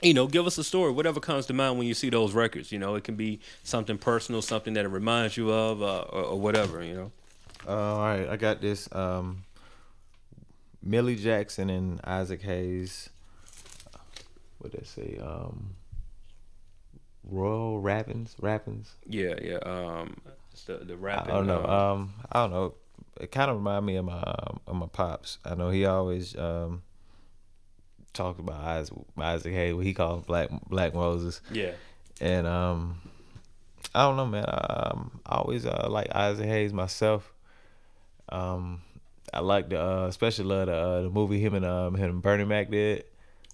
you 0.03 0.14
know, 0.14 0.26
give 0.26 0.47
us 0.47 0.59
a 0.59 0.64
story, 0.64 0.93
whatever 0.93 1.20
comes 1.20 1.47
to 1.47 1.53
mind 1.53 1.78
when 1.78 1.87
you 1.87 1.95
see 1.95 2.11
those 2.11 2.32
records. 2.32 2.70
You 2.70 2.78
know, 2.78 2.95
it 2.97 3.05
can 3.05 3.16
be 3.16 3.41
something 3.64 3.99
personal, 3.99 4.43
something 4.43 4.74
that 4.74 4.84
it 4.84 4.89
reminds 4.89 5.37
you 5.37 5.51
of, 5.51 5.82
uh, 5.82 6.01
or, 6.03 6.22
or 6.22 6.41
whatever. 6.41 6.82
You 6.82 6.95
know. 6.95 7.12
Uh, 7.66 7.95
all 7.95 7.99
right, 8.01 8.28
I 8.28 8.37
got 8.37 8.61
this. 8.61 8.89
Um, 8.93 9.45
Millie 10.82 11.16
Jackson 11.16 11.70
and 11.70 12.01
Isaac 12.05 12.43
Hayes. 12.43 13.11
What 14.59 14.72
did 14.72 14.82
they 14.82 14.87
say? 14.87 15.18
Um, 15.18 15.70
Royal 17.27 17.81
Rappins, 17.83 18.35
Rappins. 18.41 18.89
Yeah, 19.07 19.35
yeah. 19.43 19.57
Um, 19.59 20.16
it's 20.53 20.64
the 20.64 20.79
the 20.79 20.95
I 21.11 21.24
don't 21.27 21.47
know. 21.47 21.64
um, 21.64 21.70
Um, 21.70 22.14
I 22.33 22.41
don't 22.43 22.51
know. 22.51 22.74
It 23.20 23.31
kind 23.33 23.51
of 23.51 23.57
remind 23.57 23.85
me 23.87 23.97
of 23.97 24.05
my 24.05 24.20
um, 24.20 24.61
of 24.66 24.77
my 24.77 24.87
pops. 24.87 25.39
I 25.45 25.55
know 25.55 25.70
he 25.70 25.85
always 25.87 26.37
um 26.37 26.83
talked 28.12 28.41
about 28.41 28.61
Isaac, 28.61 28.97
Isaac 29.18 29.53
Hayes, 29.53 29.74
what 29.74 29.85
he 29.85 29.95
called 29.95 30.27
Black 30.27 30.49
Black 30.68 30.95
Moses, 30.95 31.41
yeah, 31.51 31.72
and 32.20 32.47
um, 32.47 33.01
I 33.95 34.03
don't 34.03 34.16
know, 34.16 34.27
man. 34.27 34.45
Um, 34.49 35.20
I 35.27 35.37
always 35.37 35.66
uh, 35.66 35.87
like 35.91 36.14
Isaac 36.14 36.47
Hayes 36.47 36.72
myself. 36.72 37.33
Um, 38.29 38.83
I 39.33 39.41
like 39.41 39.68
the 39.70 39.81
uh, 39.83 40.07
especially 40.09 40.45
love 40.47 40.66
the 40.66 40.74
uh, 40.74 41.03
the 41.03 41.11
movie 41.11 41.41
him 41.41 41.55
and 41.55 41.64
um 41.64 41.95
him 41.95 42.11
and 42.11 42.22
Bernie 42.22 42.45
Mac 42.45 42.70
did. 42.70 43.05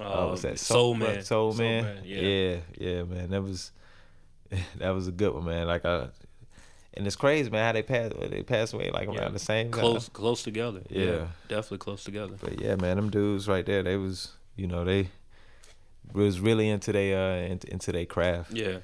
Uh, 0.07 0.27
was 0.31 0.43
that? 0.43 0.59
Soul 0.59 0.95
Bro- 0.97 1.07
Man. 1.09 1.23
Soul, 1.23 1.53
Soul 1.53 1.65
Man. 1.65 1.85
Man, 1.85 2.03
yeah. 2.05 2.21
yeah, 2.21 2.57
yeah, 2.79 3.03
man. 3.05 3.31
That 3.31 3.43
was 3.43 3.71
that 4.79 4.91
was 4.91 5.09
a 5.09 5.13
good 5.13 5.33
one, 5.35 5.45
man. 5.45 5.67
Like 5.67 5.85
I, 5.85 6.09
and 6.95 7.07
it's 7.07 7.17
crazy, 7.17 7.49
man. 7.51 7.65
How 7.65 7.73
they 7.73 7.83
passed 7.83 8.15
they 8.31 8.43
passed 8.43 8.75
away 8.75 8.91
like 8.91 9.09
around 9.09 9.17
Yeah. 9.19 9.29
the 9.29 9.39
same 9.39 9.71
time. 9.71 9.81
close 9.81 10.09
close 10.09 10.43
together. 10.43 10.83
Yeah. 10.91 11.27
definitely 11.49 11.79
close 11.79 12.05
together. 12.05 12.35
But 12.41 12.61
yeah, 12.61 12.75
man, 12.77 12.97
them 12.97 13.11
dudes 13.11 13.49
right 13.49 13.65
there, 13.65 13.83
they 13.83 13.97
was 13.97 14.33
you 14.57 14.67
know 14.67 14.85
they 14.85 15.09
was 16.13 16.41
really 16.41 16.69
into 16.69 16.93
their 16.93 17.19
uh 17.19 17.47
into, 17.47 17.71
into 17.73 17.93
their 17.93 18.05
craft. 18.05 18.53
Yeah, 18.53 18.79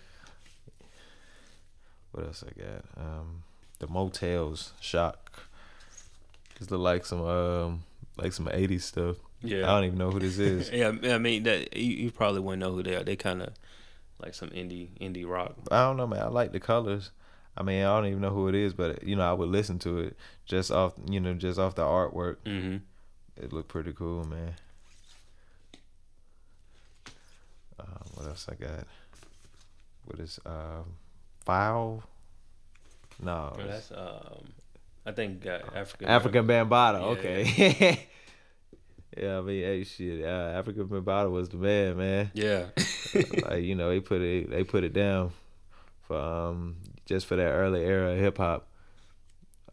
What 2.12 2.24
else 2.26 2.42
I 2.46 2.60
got? 2.60 2.84
Um, 2.96 3.42
the 3.78 3.86
motels 3.86 4.72
shock. 4.80 5.42
Just 6.58 6.70
look 6.70 6.80
like 6.80 7.04
some 7.04 7.22
um 7.22 7.84
like 8.16 8.32
some 8.32 8.46
'80s 8.46 8.82
stuff. 8.82 9.16
Yeah. 9.42 9.64
I 9.64 9.76
don't 9.76 9.84
even 9.84 9.98
know 9.98 10.10
who 10.10 10.20
this 10.20 10.38
is. 10.38 10.70
yeah, 10.72 10.92
I 11.14 11.18
mean 11.18 11.44
that 11.44 11.76
you, 11.76 11.94
you 12.04 12.10
probably 12.10 12.40
wouldn't 12.40 12.60
know 12.60 12.72
who 12.72 12.82
they 12.82 12.96
are. 12.96 13.04
They 13.04 13.16
kind 13.16 13.42
of 13.42 13.52
like 14.20 14.34
some 14.34 14.50
indie 14.50 14.88
indie 15.00 15.28
rock. 15.28 15.54
I 15.70 15.82
don't 15.82 15.96
know, 15.96 16.06
man. 16.06 16.20
I 16.20 16.28
like 16.28 16.52
the 16.52 16.60
colors. 16.60 17.10
I 17.56 17.62
mean, 17.62 17.82
I 17.82 17.96
don't 17.96 18.06
even 18.06 18.20
know 18.20 18.30
who 18.30 18.48
it 18.48 18.54
is, 18.54 18.72
but 18.72 19.02
you 19.02 19.16
know, 19.16 19.28
I 19.28 19.32
would 19.32 19.48
listen 19.48 19.78
to 19.80 19.98
it 19.98 20.16
just 20.46 20.70
off, 20.70 20.94
you 21.08 21.20
know, 21.20 21.34
just 21.34 21.58
off 21.58 21.74
the 21.74 21.82
artwork. 21.82 22.36
Mm-hmm. 22.44 22.76
It 23.36 23.52
looked 23.52 23.68
pretty 23.68 23.92
cool, 23.92 24.24
man. 24.24 24.54
Uh, 27.78 27.84
what 28.14 28.26
else 28.26 28.46
I 28.50 28.54
got? 28.54 28.86
What 30.04 30.20
is 30.20 30.40
um, 30.46 30.94
file? 31.44 32.02
No, 33.20 33.52
Bro, 33.54 33.66
that's 33.66 33.90
um, 33.90 34.52
I 35.04 35.12
think 35.12 35.46
uh, 35.46 35.58
African. 35.74 36.08
African 36.08 36.46
Bambaataa. 36.46 37.00
Yeah, 37.00 37.06
okay. 37.06 38.06
Yeah. 39.16 39.38
I 39.38 39.40
mean, 39.40 39.62
hey, 39.62 39.84
shit. 39.84 40.24
Uh, 40.24 40.52
African 40.54 40.86
Bambaataa 40.88 41.30
was 41.30 41.48
the 41.48 41.56
man, 41.56 41.96
man. 41.96 42.30
Yeah. 42.34 42.66
like 43.44 43.62
you 43.64 43.74
know, 43.74 43.88
they 43.88 44.00
put 44.00 44.20
it, 44.20 44.50
they 44.50 44.64
put 44.64 44.84
it 44.84 44.92
down 44.92 45.32
for 46.02 46.18
um 46.18 46.76
just 47.06 47.26
for 47.26 47.36
that 47.36 47.50
early 47.50 47.82
era 47.84 48.12
of 48.12 48.18
hip 48.18 48.38
hop. 48.38 48.66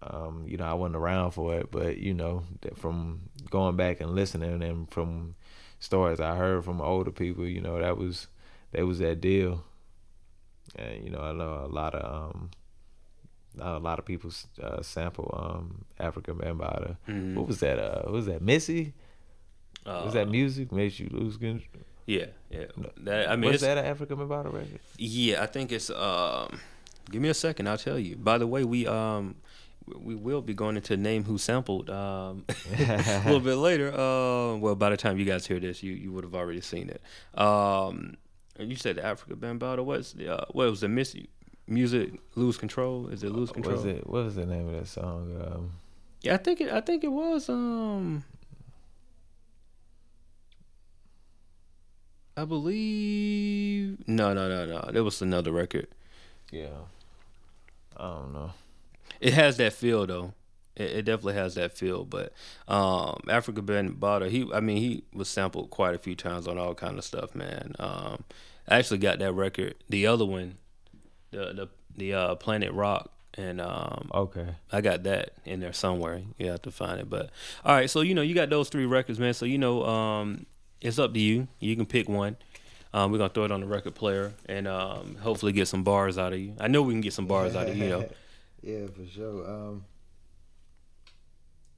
Um, 0.01 0.45
you 0.47 0.57
know, 0.57 0.65
I 0.65 0.73
wasn't 0.73 0.97
around 0.97 1.31
for 1.31 1.55
it, 1.55 1.71
but 1.71 1.97
you 1.97 2.13
know, 2.13 2.43
from 2.75 3.21
going 3.49 3.75
back 3.75 4.01
and 4.01 4.11
listening 4.11 4.61
and 4.61 4.89
from 4.89 5.35
stories 5.79 6.19
I 6.19 6.35
heard 6.35 6.63
from 6.63 6.79
older 6.81 7.11
people, 7.11 7.45
you 7.47 7.59
know, 7.61 7.79
that 7.79 7.97
was 7.97 8.27
that 8.71 8.85
was 8.85 8.99
that 8.99 9.19
deal. 9.21 9.63
And 10.75 11.03
you 11.03 11.09
know, 11.09 11.21
I 11.21 11.31
know 11.33 11.65
a 11.65 11.67
lot 11.67 11.95
of 11.95 12.33
um, 12.33 12.51
a 13.59 13.79
lot 13.79 13.99
of 13.99 14.05
people 14.05 14.31
uh, 14.61 14.81
sample 14.81 15.33
um 15.37 15.85
African 15.99 16.35
Bambaataa. 16.35 16.97
Mhm. 17.07 17.35
What 17.35 17.47
was 17.47 17.59
that? 17.61 17.79
Uh, 17.79 18.01
what 18.03 18.13
was 18.13 18.25
that 18.27 18.41
Missy? 18.41 18.93
Was 19.85 20.13
that 20.13 20.27
Uh, 20.27 20.31
music 20.31 20.71
makes 20.71 20.99
you 20.99 21.09
lose 21.11 21.37
control? 21.37 21.83
Yeah, 22.07 22.27
yeah. 22.49 22.65
That, 22.97 23.29
I 23.29 23.35
mean, 23.35 23.51
was 23.51 23.61
that 23.61 23.77
an 23.77 23.85
African 23.85 24.17
Bambaataa 24.17 24.53
record? 24.53 24.79
yeah. 24.97 25.41
I 25.41 25.45
think 25.47 25.71
it's. 25.71 25.89
Um, 25.89 26.59
give 27.11 27.21
me 27.21 27.29
a 27.29 27.33
second. 27.33 27.67
I'll 27.67 27.77
tell 27.77 27.97
you. 27.99 28.15
By 28.15 28.37
the 28.37 28.45
way, 28.47 28.63
we 28.63 28.85
um, 28.87 29.35
we 29.87 30.13
will 30.15 30.41
be 30.41 30.53
going 30.53 30.75
into 30.75 30.97
name 30.97 31.23
who 31.23 31.37
sampled 31.37 31.89
um 31.89 32.45
a 32.77 33.21
little 33.25 33.39
bit 33.39 33.55
later. 33.55 33.89
Uh, 33.93 34.55
well, 34.57 34.75
by 34.75 34.89
the 34.91 34.97
time 34.97 35.17
you 35.17 35.25
guys 35.25 35.45
hear 35.47 35.59
this, 35.59 35.81
you 35.83 35.93
you 35.93 36.11
would 36.11 36.23
have 36.23 36.35
already 36.35 36.61
seen 36.61 36.89
it. 36.89 37.01
Um, 37.39 38.17
and 38.57 38.69
you 38.69 38.75
said 38.75 38.95
the 38.97 39.01
Afrika 39.01 39.35
Bambaataa. 39.35 39.83
What's 39.83 40.13
the 40.13 40.29
uh, 40.41 40.45
what 40.51 40.69
was 40.69 40.81
the 40.81 40.87
miss 40.89 41.15
music 41.67 42.19
lose 42.35 42.57
control? 42.57 43.07
Is 43.07 43.23
it 43.23 43.31
lose 43.31 43.49
What 43.49 43.55
control? 43.55 43.75
was 43.77 43.85
it? 43.85 44.07
What 44.07 44.25
was 44.25 44.35
the 44.35 44.45
name 44.45 44.67
of 44.69 44.75
that 44.79 44.87
song? 44.87 45.41
Um, 45.43 45.71
Yeah, 46.21 46.35
I 46.35 46.37
think 46.37 46.61
it. 46.61 46.71
I 46.71 46.81
think 46.81 47.03
it 47.03 47.11
was. 47.11 47.49
Um, 47.49 48.23
I 52.37 52.45
believe. 52.45 54.07
No, 54.07 54.33
no, 54.33 54.49
no, 54.49 54.65
no. 54.65 54.89
There 54.91 55.03
was 55.03 55.21
another 55.21 55.51
record. 55.51 55.87
yeah, 56.51 56.67
I 57.95 58.07
don't 58.09 58.33
know. 58.33 58.51
It 59.21 59.33
has 59.33 59.57
that 59.57 59.73
feel 59.73 60.05
though. 60.05 60.33
It, 60.75 60.91
it 60.91 61.01
definitely 61.03 61.35
has 61.35 61.55
that 61.55 61.77
feel. 61.77 62.03
But 62.03 62.33
um, 62.67 63.21
Afrika 63.27 63.61
Bambaataa, 63.65 64.29
he. 64.29 64.49
I 64.53 64.59
mean, 64.59 64.77
he 64.77 65.03
was 65.13 65.29
sampled 65.29 65.69
quite 65.69 65.95
a 65.95 65.99
few 65.99 66.15
times 66.15 66.47
on 66.47 66.57
all 66.57 66.75
kind 66.75 66.97
of 66.97 67.03
stuff, 67.05 67.33
man. 67.35 67.73
Um, 67.79 68.23
I 68.67 68.77
actually 68.79 68.97
got 68.97 69.19
that 69.19 69.33
record. 69.33 69.75
The 69.89 70.07
other 70.07 70.25
one, 70.25 70.57
the 71.31 71.53
the 71.53 71.69
the 71.95 72.13
uh, 72.13 72.35
Planet 72.35 72.73
Rock, 72.73 73.11
and 73.35 73.61
um, 73.61 74.11
Okay, 74.13 74.47
I 74.71 74.81
got 74.81 75.03
that 75.03 75.31
in 75.45 75.61
there 75.61 75.71
somewhere. 75.73 76.21
You 76.37 76.51
have 76.51 76.63
to 76.63 76.71
find 76.71 76.99
it. 76.99 77.09
But 77.09 77.29
all 77.63 77.75
right, 77.75 77.89
so 77.89 78.01
you 78.01 78.13
know 78.13 78.21
you 78.21 78.35
got 78.35 78.49
those 78.49 78.67
three 78.67 78.85
records, 78.85 79.19
man. 79.19 79.33
So 79.33 79.45
you 79.45 79.57
know 79.57 79.85
um, 79.85 80.45
it's 80.81 80.99
up 80.99 81.13
to 81.13 81.19
you. 81.19 81.47
You 81.59 81.75
can 81.75 81.85
pick 81.85 82.07
one. 82.09 82.37
Um, 82.93 83.11
we're 83.11 83.17
gonna 83.17 83.29
throw 83.29 83.43
it 83.43 83.51
on 83.51 83.59
the 83.59 83.67
record 83.67 83.95
player 83.95 84.33
and 84.45 84.67
um, 84.67 85.15
hopefully 85.15 85.51
get 85.51 85.67
some 85.67 85.83
bars 85.83 86.17
out 86.17 86.31
of 86.31 86.39
you. 86.39 86.53
I 86.59 86.67
know 86.67 86.81
we 86.81 86.93
can 86.93 87.01
get 87.01 87.13
some 87.13 87.27
bars 87.27 87.55
out 87.55 87.67
of 87.67 87.75
you. 87.75 87.83
You 87.83 87.89
know. 87.89 88.09
yeah, 88.61 88.87
for 88.87 89.05
sure. 89.05 89.49
Um, 89.49 89.85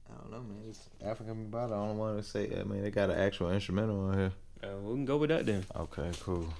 I 0.08 0.20
don't 0.20 0.30
know, 0.30 0.42
man. 0.42 0.62
It's 0.68 0.88
African 1.04 1.50
Bambaataa. 1.50 1.64
I 1.64 1.86
don't 1.86 1.98
want 1.98 2.18
to 2.18 2.22
say. 2.22 2.50
I 2.58 2.62
mean, 2.62 2.82
they 2.82 2.90
got 2.90 3.10
an 3.10 3.18
actual 3.18 3.50
instrumental 3.50 4.00
on 4.08 4.18
here. 4.18 4.32
Uh, 4.62 4.76
we 4.82 4.94
can 4.94 5.04
go 5.04 5.16
with 5.16 5.30
that 5.30 5.44
then. 5.44 5.64
Okay, 5.74 6.10
cool. 6.20 6.52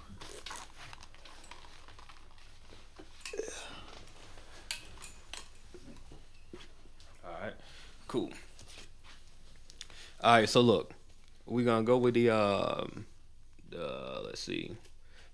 All 7.24 7.32
right, 7.41 7.53
cool. 8.07 8.30
All 10.20 10.32
right, 10.32 10.49
so 10.49 10.61
look, 10.61 10.93
we're 11.49 11.64
gonna 11.64 11.84
go 11.84 11.96
with 11.96 12.14
the 12.14 12.30
um, 12.30 13.07
uh, 13.76 14.20
let's 14.24 14.40
see, 14.40 14.70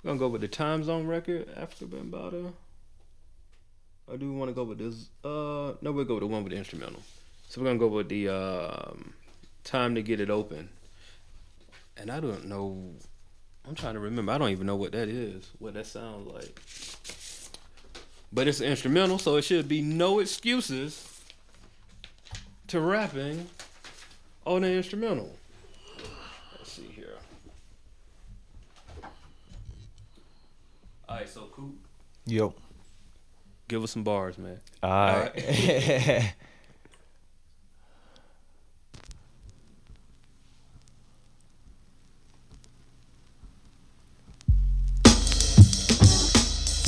we're 0.02 0.08
gonna 0.08 0.18
go 0.18 0.28
with 0.28 0.40
the 0.40 0.48
time 0.48 0.84
zone 0.84 1.06
record, 1.06 1.48
Afrika 1.56 1.88
Bambaataa. 1.88 2.52
Or 4.06 4.18
do 4.18 4.30
we 4.30 4.36
want 4.36 4.50
to 4.50 4.54
go 4.54 4.64
with 4.64 4.78
this? 4.78 5.08
Uh, 5.24 5.74
no, 5.80 5.90
we'll 5.92 6.04
go 6.04 6.14
with 6.14 6.22
the 6.22 6.26
one 6.26 6.44
with 6.44 6.52
the 6.52 6.58
instrumental. 6.58 7.02
So 7.48 7.60
we're 7.60 7.68
gonna 7.68 7.78
go 7.78 7.88
with 7.88 8.08
the 8.08 8.28
um, 8.28 9.14
time 9.64 9.94
to 9.94 10.02
get 10.02 10.20
it 10.20 10.30
open. 10.30 10.68
And 11.96 12.10
I 12.10 12.20
don't 12.20 12.46
know. 12.46 12.92
I'm 13.66 13.74
trying 13.74 13.94
to 13.94 14.00
remember. 14.00 14.32
I 14.32 14.38
don't 14.38 14.50
even 14.50 14.66
know 14.66 14.76
what 14.76 14.92
that 14.92 15.08
is. 15.08 15.50
What 15.58 15.74
that 15.74 15.86
sounds 15.86 16.26
like. 16.26 16.60
But 18.32 18.48
it's 18.48 18.60
instrumental, 18.60 19.18
so 19.18 19.36
it 19.36 19.42
should 19.42 19.68
be 19.68 19.80
no 19.80 20.18
excuses 20.18 21.08
to 22.66 22.80
rapping 22.80 23.48
on 24.44 24.62
the 24.62 24.72
instrumental. 24.72 25.34
Let's 26.58 26.72
see 26.72 26.88
here. 26.94 27.16
All 31.14 31.20
right, 31.20 31.28
so 31.28 31.42
Coop, 31.52 31.76
Yo. 32.26 32.52
give 33.68 33.84
us 33.84 33.92
some 33.92 34.02
bars, 34.02 34.36
man. 34.36 34.58
All 34.82 34.90
right. 34.90 35.32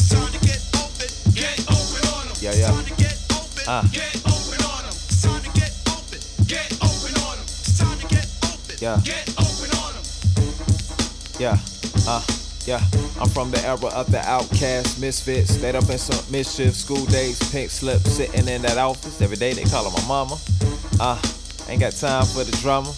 Time 0.09 0.33
to 0.33 0.39
get 0.41 0.61
open, 0.77 1.09
get 1.35 1.61
open 1.69 2.03
on 2.15 2.27
'em. 2.29 2.35
Yeah, 2.41 2.55
yeah. 2.55 2.71
Time 2.71 2.85
to 2.85 2.95
get 2.97 3.17
open, 3.33 3.65
Ah. 3.69 3.85
get 3.93 4.17
open 4.25 4.61
on 4.65 4.85
'em. 4.87 4.95
Time 5.21 5.43
to 5.43 5.51
get 5.53 5.73
open, 5.93 6.21
get 6.47 6.73
open 6.81 7.13
on 7.27 7.37
'em. 7.39 7.47
Time 7.77 7.99
to 8.01 8.07
get 8.09 8.27
open, 8.49 8.77
Yeah. 8.81 9.01
get 9.05 9.29
open 9.37 9.71
on 9.77 9.93
'em. 9.97 10.05
Yeah, 11.39 11.59
uh, 12.09 12.23
yeah. 12.67 12.81
I'm 13.21 13.29
from 13.29 13.51
the 13.51 13.61
era 13.65 13.79
of 13.95 14.11
the 14.11 14.21
outcast 14.21 15.01
misfits. 15.01 15.55
Stayed 15.55 15.75
up 15.75 15.89
in 15.89 15.99
some 15.99 16.31
mischief, 16.31 16.75
school 16.75 17.05
days, 17.07 17.39
pink 17.51 17.71
slip, 17.71 18.01
sitting 18.03 18.49
in 18.49 18.63
that 18.63 18.77
office. 18.77 19.23
Every 19.23 19.37
day 19.37 19.53
they 19.53 19.65
call 19.65 19.91
my 19.91 20.07
mama. 20.07 20.37
Uh, 21.01 21.21
ain't 21.69 21.81
got 21.81 21.93
time 21.93 22.25
for 22.25 22.45
the 22.45 22.57
drama. 22.61 22.93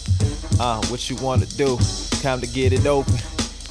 Uh, 0.59 0.83
what 0.87 1.09
you 1.09 1.15
wanna 1.17 1.45
do? 1.45 1.77
Time 2.21 2.41
to 2.41 2.47
get 2.47 2.73
it 2.73 2.85
open. 2.85 3.13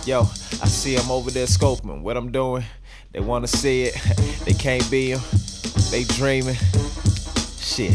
Yo, 0.06 0.22
I 0.22 0.66
see 0.68 0.94
them 0.96 1.10
over 1.10 1.30
there 1.30 1.46
scoping 1.46 2.00
what 2.00 2.16
I'm 2.16 2.30
doing. 2.32 2.64
They 3.12 3.20
wanna 3.20 3.48
see 3.48 3.82
it, 3.84 3.94
they 4.44 4.54
can't 4.54 4.88
be 4.90 5.12
'em. 5.12 5.20
They 5.90 6.04
dreaming. 6.04 6.56
Shit, 7.58 7.92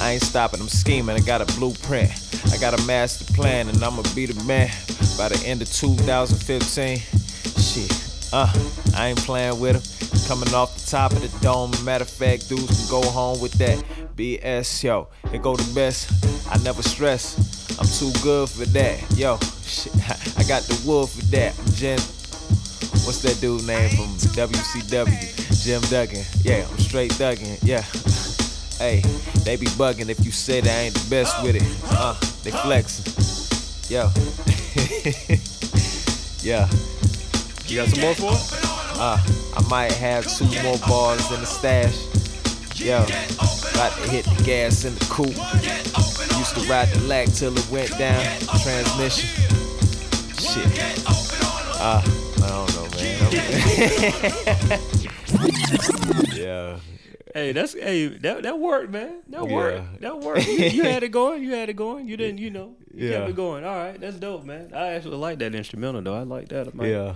I 0.00 0.12
ain't 0.12 0.22
stopping, 0.22 0.60
I'm 0.60 0.68
scheming. 0.68 1.16
I 1.16 1.20
got 1.20 1.40
a 1.40 1.46
blueprint, 1.58 2.10
I 2.52 2.58
got 2.58 2.78
a 2.78 2.82
master 2.84 3.32
plan, 3.32 3.68
and 3.68 3.82
I'ma 3.82 4.02
be 4.14 4.26
the 4.26 4.42
man 4.44 4.70
by 5.16 5.28
the 5.28 5.42
end 5.46 5.62
of 5.62 5.72
2015. 5.72 7.23
Uh, 8.34 8.52
I 8.96 9.10
ain't 9.10 9.18
playing 9.20 9.60
with 9.60 9.76
him. 9.76 10.26
Coming 10.26 10.52
off 10.54 10.74
the 10.74 10.90
top 10.90 11.12
of 11.12 11.22
the 11.22 11.38
dome. 11.38 11.70
Matter 11.84 12.02
of 12.02 12.10
fact, 12.10 12.48
dudes 12.48 12.80
can 12.80 13.00
go 13.00 13.08
home 13.08 13.40
with 13.40 13.52
that 13.58 13.78
BS. 14.16 14.82
Yo, 14.82 15.06
it 15.32 15.40
go 15.40 15.54
the 15.54 15.72
best. 15.72 16.10
I 16.50 16.58
never 16.64 16.82
stress. 16.82 17.38
I'm 17.78 17.86
too 17.86 18.10
good 18.24 18.48
for 18.50 18.64
that. 18.64 18.98
Yo, 19.16 19.38
shit, 19.62 19.94
I 20.36 20.42
got 20.48 20.62
the 20.62 20.82
wood 20.84 21.10
for 21.10 21.22
that. 21.26 21.56
I'm 21.56 21.72
Jen. 21.74 22.00
What's 23.06 23.22
that 23.22 23.38
dude 23.40 23.68
name 23.68 23.90
from 23.90 24.10
WCW? 24.34 25.62
Jim 25.62 25.82
Duggan. 25.82 26.24
Yeah, 26.42 26.66
I'm 26.68 26.78
straight 26.78 27.16
Duggan. 27.16 27.56
Yeah. 27.62 27.84
Hey, 28.76 29.02
they 29.44 29.54
be 29.54 29.66
bugging 29.66 30.08
if 30.08 30.24
you 30.24 30.32
say 30.32 30.60
they 30.60 30.86
ain't 30.86 30.94
the 30.94 31.08
best 31.08 31.40
with 31.44 31.54
it. 31.54 31.62
Uh, 31.90 32.18
they 32.42 32.50
flexing. 32.50 33.06
Yo. 33.88 34.10
yeah. 36.42 36.68
You 37.66 37.76
got 37.76 37.88
some 37.88 38.00
more 38.00 38.14
for 38.14 38.30
us? 38.32 38.52
Uh, 38.98 39.18
I 39.56 39.68
might 39.68 39.92
have 39.92 40.26
two 40.26 40.44
more 40.62 40.78
bars 40.86 41.30
in 41.32 41.40
the 41.40 41.46
stash. 41.46 41.96
Yo, 42.78 43.02
about 43.02 43.92
to 43.96 44.08
hit 44.10 44.24
the 44.26 44.42
gas 44.44 44.84
in 44.84 44.94
the 44.94 45.04
coupe. 45.06 45.28
Used 46.38 46.54
to 46.56 46.60
ride 46.70 46.88
the 46.88 47.00
lag 47.06 47.32
till 47.32 47.56
it 47.56 47.68
went 47.70 47.96
down. 47.98 48.22
Transmission. 48.62 49.28
Shit. 50.38 50.66
Uh, 51.80 52.02
I 52.42 52.48
don't 52.48 52.74
know, 52.74 52.88
man. 52.96 54.80
yeah. 56.34 56.78
Hey, 57.34 57.50
that's 57.52 57.72
hey 57.74 58.06
that 58.08 58.42
that 58.44 58.58
worked, 58.60 58.90
man. 58.92 59.22
That 59.28 59.48
Yeah. 59.48 59.54
worked. 59.54 60.00
That 60.02 60.20
worked. 60.20 60.46
You, 60.46 60.54
you 60.66 60.82
had 60.84 61.02
it 61.02 61.08
going. 61.10 61.42
You 61.42 61.52
had 61.54 61.68
it 61.68 61.74
going. 61.74 62.06
You 62.06 62.16
didn't, 62.16 62.38
you 62.38 62.50
know, 62.50 62.76
you 62.92 63.08
Yeah. 63.08 63.18
kept 63.18 63.30
it 63.30 63.36
going. 63.36 63.64
All 63.64 63.76
right, 63.76 63.98
that's 64.00 64.16
dope, 64.16 64.44
man. 64.44 64.70
I 64.74 64.88
actually 64.92 65.16
like 65.16 65.38
that 65.40 65.54
instrumental 65.54 66.02
though. 66.02 66.14
I 66.14 66.22
like 66.22 66.48
that. 66.50 66.68
It 66.68 66.74
might, 66.74 66.88
Yeah. 66.90 67.14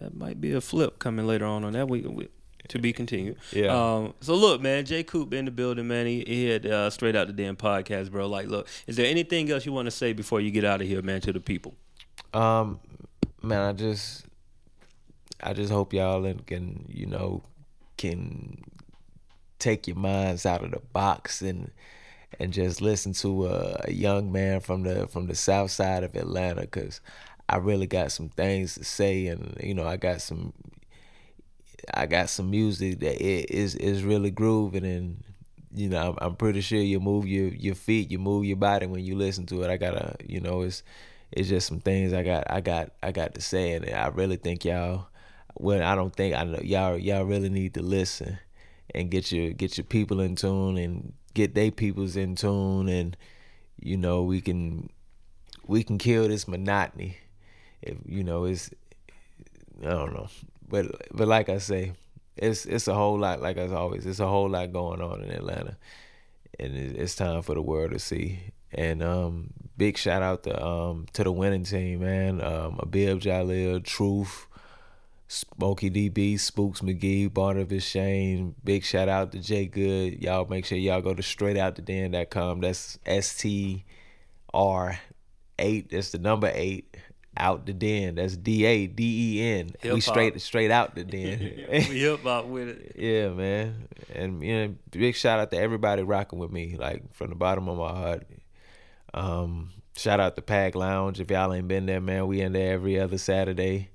That 0.00 0.14
might 0.14 0.40
be 0.40 0.52
a 0.52 0.60
flip 0.60 0.98
coming 0.98 1.26
later 1.26 1.44
on 1.44 1.64
on 1.64 1.74
that 1.74 1.88
week. 1.88 2.06
We, 2.08 2.28
to 2.68 2.78
be 2.78 2.92
continued. 2.92 3.36
Yeah. 3.52 3.68
Um. 3.68 4.14
So 4.20 4.34
look, 4.34 4.60
man, 4.60 4.84
J-Coop 4.84 5.32
in 5.34 5.44
the 5.44 5.50
building, 5.50 5.88
man. 5.88 6.06
He, 6.06 6.24
he 6.26 6.48
had 6.48 6.66
uh, 6.66 6.90
Straight 6.90 7.16
Out 7.16 7.26
the 7.26 7.32
Den 7.32 7.56
podcast, 7.56 8.10
bro. 8.10 8.26
Like, 8.28 8.48
look, 8.48 8.68
is 8.86 8.96
there 8.96 9.06
anything 9.06 9.50
else 9.50 9.66
you 9.66 9.72
want 9.72 9.86
to 9.86 9.90
say 9.90 10.12
before 10.12 10.40
you 10.40 10.50
get 10.50 10.64
out 10.64 10.80
of 10.80 10.86
here, 10.86 11.02
man, 11.02 11.20
to 11.22 11.32
the 11.32 11.40
people? 11.40 11.74
Um, 12.32 12.80
man, 13.42 13.60
I 13.60 13.72
just, 13.72 14.24
I 15.42 15.52
just 15.52 15.72
hope 15.72 15.92
y'all 15.92 16.32
can, 16.46 16.86
you 16.88 17.06
know, 17.06 17.42
can 17.96 18.62
take 19.58 19.86
your 19.86 19.96
minds 19.96 20.46
out 20.46 20.64
of 20.64 20.70
the 20.70 20.80
box 20.92 21.42
and 21.42 21.70
and 22.38 22.52
just 22.52 22.80
listen 22.80 23.12
to 23.12 23.46
a, 23.46 23.84
a 23.84 23.92
young 23.92 24.30
man 24.30 24.60
from 24.60 24.84
the 24.84 25.08
from 25.08 25.26
the 25.26 25.34
south 25.34 25.70
side 25.70 26.04
of 26.04 26.14
Atlanta 26.14 26.62
because 26.62 27.00
I 27.50 27.56
really 27.56 27.88
got 27.88 28.12
some 28.12 28.28
things 28.28 28.76
to 28.76 28.84
say 28.84 29.26
and 29.26 29.56
you 29.60 29.74
know 29.74 29.84
I 29.84 29.96
got 29.96 30.20
some 30.22 30.52
I 31.92 32.06
got 32.06 32.30
some 32.30 32.48
music 32.48 33.00
that 33.00 33.20
it 33.20 33.50
is 33.50 33.74
is 33.74 34.04
really 34.04 34.30
grooving 34.30 34.84
and 34.84 35.24
you 35.74 35.88
know 35.88 36.10
I'm, 36.10 36.28
I'm 36.28 36.36
pretty 36.36 36.60
sure 36.60 36.78
you 36.78 37.00
move 37.00 37.26
your 37.26 37.48
your 37.48 37.74
feet 37.74 38.08
you 38.12 38.20
move 38.20 38.44
your 38.44 38.56
body 38.56 38.86
when 38.86 39.04
you 39.04 39.16
listen 39.16 39.46
to 39.46 39.62
it. 39.64 39.70
I 39.70 39.78
gotta 39.78 40.14
you 40.24 40.40
know 40.40 40.62
it's 40.62 40.84
it's 41.32 41.48
just 41.48 41.66
some 41.66 41.80
things 41.80 42.12
I 42.12 42.22
got 42.22 42.44
I 42.48 42.60
got 42.60 42.92
I 43.02 43.10
got 43.10 43.34
to 43.34 43.40
say 43.40 43.72
and 43.72 43.90
I 43.90 44.06
really 44.08 44.36
think 44.36 44.64
y'all 44.64 45.08
well 45.58 45.82
I 45.82 45.96
don't 45.96 46.14
think 46.14 46.36
I 46.36 46.44
know 46.44 46.60
y'all 46.62 46.96
y'all 46.98 47.24
really 47.24 47.50
need 47.50 47.74
to 47.74 47.82
listen 47.82 48.38
and 48.94 49.10
get 49.10 49.32
your 49.32 49.50
get 49.50 49.76
your 49.76 49.84
people 49.84 50.20
in 50.20 50.36
tune 50.36 50.76
and 50.76 51.14
get 51.34 51.56
they 51.56 51.72
peoples 51.72 52.14
in 52.14 52.36
tune 52.36 52.88
and 52.88 53.16
you 53.80 53.96
know 53.96 54.22
we 54.22 54.40
can 54.40 54.88
we 55.66 55.82
can 55.82 55.98
kill 55.98 56.28
this 56.28 56.46
monotony 56.46 57.16
if 57.82 57.96
you 58.04 58.24
know 58.24 58.44
it's 58.44 58.70
I 59.82 59.90
don't 59.90 60.14
know 60.14 60.28
but 60.68 60.86
but 61.12 61.28
like 61.28 61.48
I 61.48 61.58
say 61.58 61.92
it's 62.36 62.66
it's 62.66 62.88
a 62.88 62.94
whole 62.94 63.18
lot 63.18 63.40
like 63.40 63.56
as 63.56 63.72
always 63.72 64.06
it's 64.06 64.20
a 64.20 64.26
whole 64.26 64.48
lot 64.48 64.72
going 64.72 65.00
on 65.00 65.22
in 65.22 65.30
Atlanta 65.30 65.76
and 66.58 66.76
it's 66.76 67.14
time 67.14 67.42
for 67.42 67.54
the 67.54 67.62
world 67.62 67.92
to 67.92 67.98
see 67.98 68.40
and 68.72 69.02
um 69.02 69.52
big 69.76 69.96
shout 69.96 70.22
out 70.22 70.42
to 70.44 70.64
um 70.64 71.06
to 71.12 71.24
the 71.24 71.32
winning 71.32 71.64
team 71.64 72.00
man 72.00 72.40
um 72.40 72.78
Abib 72.80 73.20
Jalil 73.20 73.82
Truth 73.84 74.46
Smokey 75.32 75.90
DB, 75.90 76.40
Spooks 76.40 76.80
McGee, 76.80 77.32
Barnabas 77.32 77.84
Shane. 77.84 78.56
Big 78.64 78.82
shout 78.82 79.08
out 79.08 79.30
to 79.30 79.38
Jay 79.38 79.64
Good. 79.64 80.20
Y'all 80.20 80.44
make 80.46 80.64
sure 80.64 80.76
y'all 80.76 81.00
go 81.00 81.14
to 81.14 81.22
straightouttoden.com. 81.22 82.60
That's 82.60 82.98
S 83.06 83.36
T 83.36 83.84
R 84.52 84.98
eight. 85.60 85.90
That's 85.90 86.10
the 86.10 86.18
number 86.18 86.50
eight. 86.52 86.96
Out 87.40 87.64
the 87.64 87.72
den. 87.72 88.16
That's 88.16 88.36
D 88.36 88.64
A 88.66 88.86
D 88.86 89.38
E 89.38 89.42
N. 89.42 89.70
We 89.82 90.00
straight 90.00 90.38
straight 90.40 90.70
out 90.70 90.94
the 90.94 91.04
den. 91.16 91.38
we 91.70 92.00
hip 92.00 92.22
hop 92.22 92.44
with 92.46 92.68
it. 92.68 92.92
yeah, 92.98 93.30
man. 93.30 93.88
And 94.14 94.42
you 94.42 94.54
know, 94.54 94.74
big 94.90 95.16
shout 95.16 95.40
out 95.40 95.50
to 95.52 95.56
everybody 95.56 96.02
rocking 96.02 96.38
with 96.38 96.52
me, 96.52 96.76
like 96.78 97.14
from 97.14 97.30
the 97.30 97.36
bottom 97.36 97.68
of 97.68 97.78
my 97.78 97.88
heart. 97.88 98.26
Um, 99.14 99.70
shout 99.96 100.20
out 100.20 100.36
to 100.36 100.42
Pack 100.42 100.74
Lounge. 100.74 101.20
If 101.20 101.30
y'all 101.30 101.52
ain't 101.52 101.66
been 101.66 101.86
there, 101.86 102.00
man, 102.00 102.26
we 102.26 102.40
in 102.40 102.52
there 102.52 102.74
every 102.74 103.00
other 103.00 103.18
Saturday. 103.18 103.90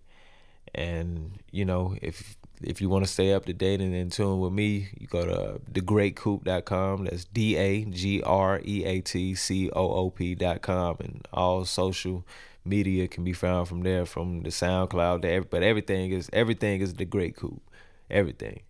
And 0.73 1.39
you 1.51 1.65
know, 1.65 1.95
if 2.01 2.35
if 2.61 2.81
you 2.81 2.89
want 2.89 3.05
to 3.05 3.11
stay 3.11 3.33
up 3.33 3.45
to 3.45 3.53
date 3.53 3.81
and 3.81 3.93
in 3.93 4.09
tune 4.09 4.39
with 4.39 4.53
me, 4.53 4.89
you 4.99 5.07
go 5.07 5.25
to 5.25 5.61
thegreatcoop.com. 5.71 7.05
That's 7.05 7.25
D 7.25 7.55
A 7.57 7.85
G 7.85 8.21
R 8.23 8.61
E 8.65 8.83
A 8.85 9.01
T 9.01 9.35
C 9.35 9.69
O 9.71 9.91
O 9.91 10.09
P.com. 10.09 10.97
And 10.99 11.27
all 11.33 11.65
social 11.65 12.25
media 12.65 13.07
can 13.07 13.23
be 13.23 13.33
found 13.33 13.67
from 13.67 13.83
there, 13.83 14.05
from 14.05 14.41
the 14.41 14.49
SoundCloud 14.49 15.21
to 15.21 15.29
every, 15.29 15.47
but 15.49 15.63
everything 15.63 16.11
is 16.11 16.29
everything 16.33 16.81
is 16.81 16.95
the 16.95 17.05
Great 17.05 17.35
Coop. 17.35 17.61
Everything. 18.09 18.61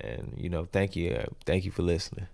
And 0.00 0.34
you 0.36 0.48
know, 0.48 0.66
thank 0.70 0.96
you, 0.96 1.12
uh, 1.12 1.26
thank 1.44 1.64
you 1.64 1.70
for 1.70 1.82
listening. 1.82 2.26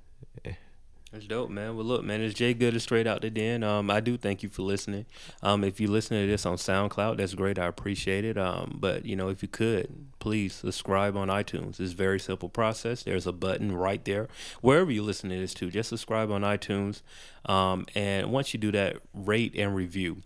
That's 1.13 1.27
dope, 1.27 1.51
man. 1.51 1.77
Well, 1.77 1.85
look, 1.85 2.05
man, 2.05 2.23
it's 2.23 2.33
Jay 2.33 2.55
Good 2.55 2.75
is 2.75 2.85
straight 2.85 3.07
out 3.07 3.21
the 3.21 3.29
den. 3.29 3.63
Um, 3.63 3.91
I 3.91 4.01
do 4.01 4.17
thank 4.17 4.43
you 4.43 4.49
for 4.49 4.63
listening. 4.63 5.05
Um, 5.43 5.63
if 5.63 5.79
you 5.79 5.89
listen 5.89 6.19
to 6.19 6.27
this 6.27 6.47
on 6.47 6.57
SoundCloud, 6.57 7.19
that's 7.19 7.35
great. 7.35 7.59
I 7.59 7.67
appreciate 7.67 8.25
it. 8.25 8.39
Um, 8.39 8.79
but 8.81 9.05
you 9.05 9.15
know, 9.15 9.29
if 9.29 9.43
you 9.43 9.49
could, 9.49 10.07
please 10.21 10.55
subscribe 10.55 11.15
on 11.15 11.29
iTunes. 11.29 11.79
It's 11.79 11.93
a 11.93 11.97
very 11.97 12.19
simple 12.19 12.49
process. 12.49 13.03
There's 13.03 13.27
a 13.27 13.33
button 13.33 13.77
right 13.77 14.03
there 14.07 14.29
wherever 14.63 14.91
you 14.91 15.03
listen 15.03 15.29
to 15.29 15.39
this 15.39 15.53
to. 15.55 15.71
Just 15.71 15.91
subscribe 15.91 16.31
on 16.31 16.41
iTunes. 16.41 17.03
Um, 17.45 17.85
and 17.95 18.33
once 18.33 18.55
you 18.55 18.61
do 18.61 18.73
that, 18.73 18.97
rate 19.13 19.55
and 19.55 19.75
review. 19.75 20.23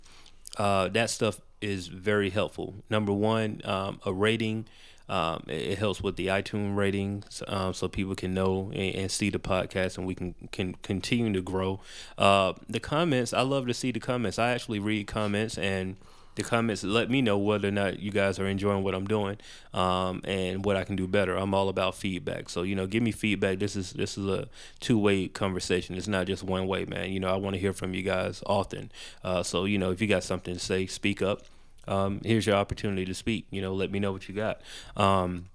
Uh, 0.57 0.89
that 0.89 1.11
stuff 1.11 1.41
is 1.61 1.89
very 1.89 2.31
helpful. 2.31 2.75
Number 2.91 3.13
one, 3.13 3.61
um, 3.65 4.01
a 4.05 4.13
rating. 4.13 4.67
Um, 5.09 5.45
it, 5.47 5.79
helps 5.79 6.03
with 6.03 6.17
the 6.17 6.27
iTunes 6.27 6.77
ratings, 6.77 7.41
um, 7.47 7.73
so 7.75 7.87
people 7.87 8.17
can 8.17 8.35
know 8.35 8.73
and, 8.75 8.95
and 8.97 9.11
see 9.11 9.31
the 9.31 9.39
podcast, 9.39 9.99
and 9.99 10.05
we 10.05 10.17
can 10.17 10.35
can 10.51 10.75
continue 10.83 11.33
to 11.33 11.41
grow. 11.41 11.79
Uh, 12.19 12.55
the 12.69 12.81
comments, 12.81 13.33
I 13.33 13.43
love 13.43 13.69
to 13.69 13.75
see 13.75 13.93
the 13.93 14.01
comments. 14.01 14.37
I 14.37 14.51
actually 14.51 14.81
read 14.81 15.07
comments, 15.07 15.59
and 15.59 15.97
the 16.37 16.45
comments 16.45 16.85
let 16.85 17.11
me 17.11 17.21
know 17.23 17.37
whether 17.37 17.69
or 17.69 17.73
not 17.73 17.99
you 17.99 18.11
guys 18.13 18.39
are 18.39 18.47
enjoying 18.47 18.85
what 18.85 18.95
I'm 18.95 19.07
doing, 19.07 19.37
um, 19.75 20.21
and 20.25 20.65
what 20.65 20.77
I 20.77 20.85
can 20.85 20.95
do 20.97 21.07
better. 21.09 21.35
I'm 21.37 21.53
all 21.55 21.69
about 21.69 21.95
feedback, 21.97 22.49
so 22.49 22.63
you 22.63 22.75
know, 22.77 22.87
give 22.87 23.03
me 23.03 23.11
feedback. 23.11 23.59
This 23.59 23.75
is 23.75 23.93
this 23.95 24.17
is 24.17 24.27
a 24.29 24.49
two 24.81 24.99
way 24.99 25.29
conversation. 25.29 25.97
It's 25.97 26.09
not 26.09 26.27
just 26.29 26.45
one 26.45 26.67
way, 26.69 26.85
man. 26.85 27.11
You 27.11 27.19
know, 27.21 27.29
I 27.33 27.37
want 27.37 27.55
to 27.55 27.61
hear 27.61 27.73
from 27.73 27.93
you 27.95 28.03
guys 28.03 28.43
often. 28.47 28.93
Uh, 29.25 29.43
so 29.43 29.65
you 29.65 29.79
know, 29.79 29.91
if 29.91 30.01
you 30.01 30.07
got 30.07 30.23
something 30.23 30.55
to 30.55 30.61
say, 30.61 30.87
speak 30.87 31.21
up 31.23 31.43
um, 31.89 32.21
here's 32.25 32.45
your 32.47 32.57
opportunity 32.57 33.05
to 33.05 33.15
speak. 33.15 33.47
You 33.51 33.63
know, 33.63 33.73
let 33.73 33.93
me 33.93 34.01
know 34.01 34.11
what 34.11 34.29
you 34.29 34.35
got. 34.35 34.61
Um, 34.97 35.47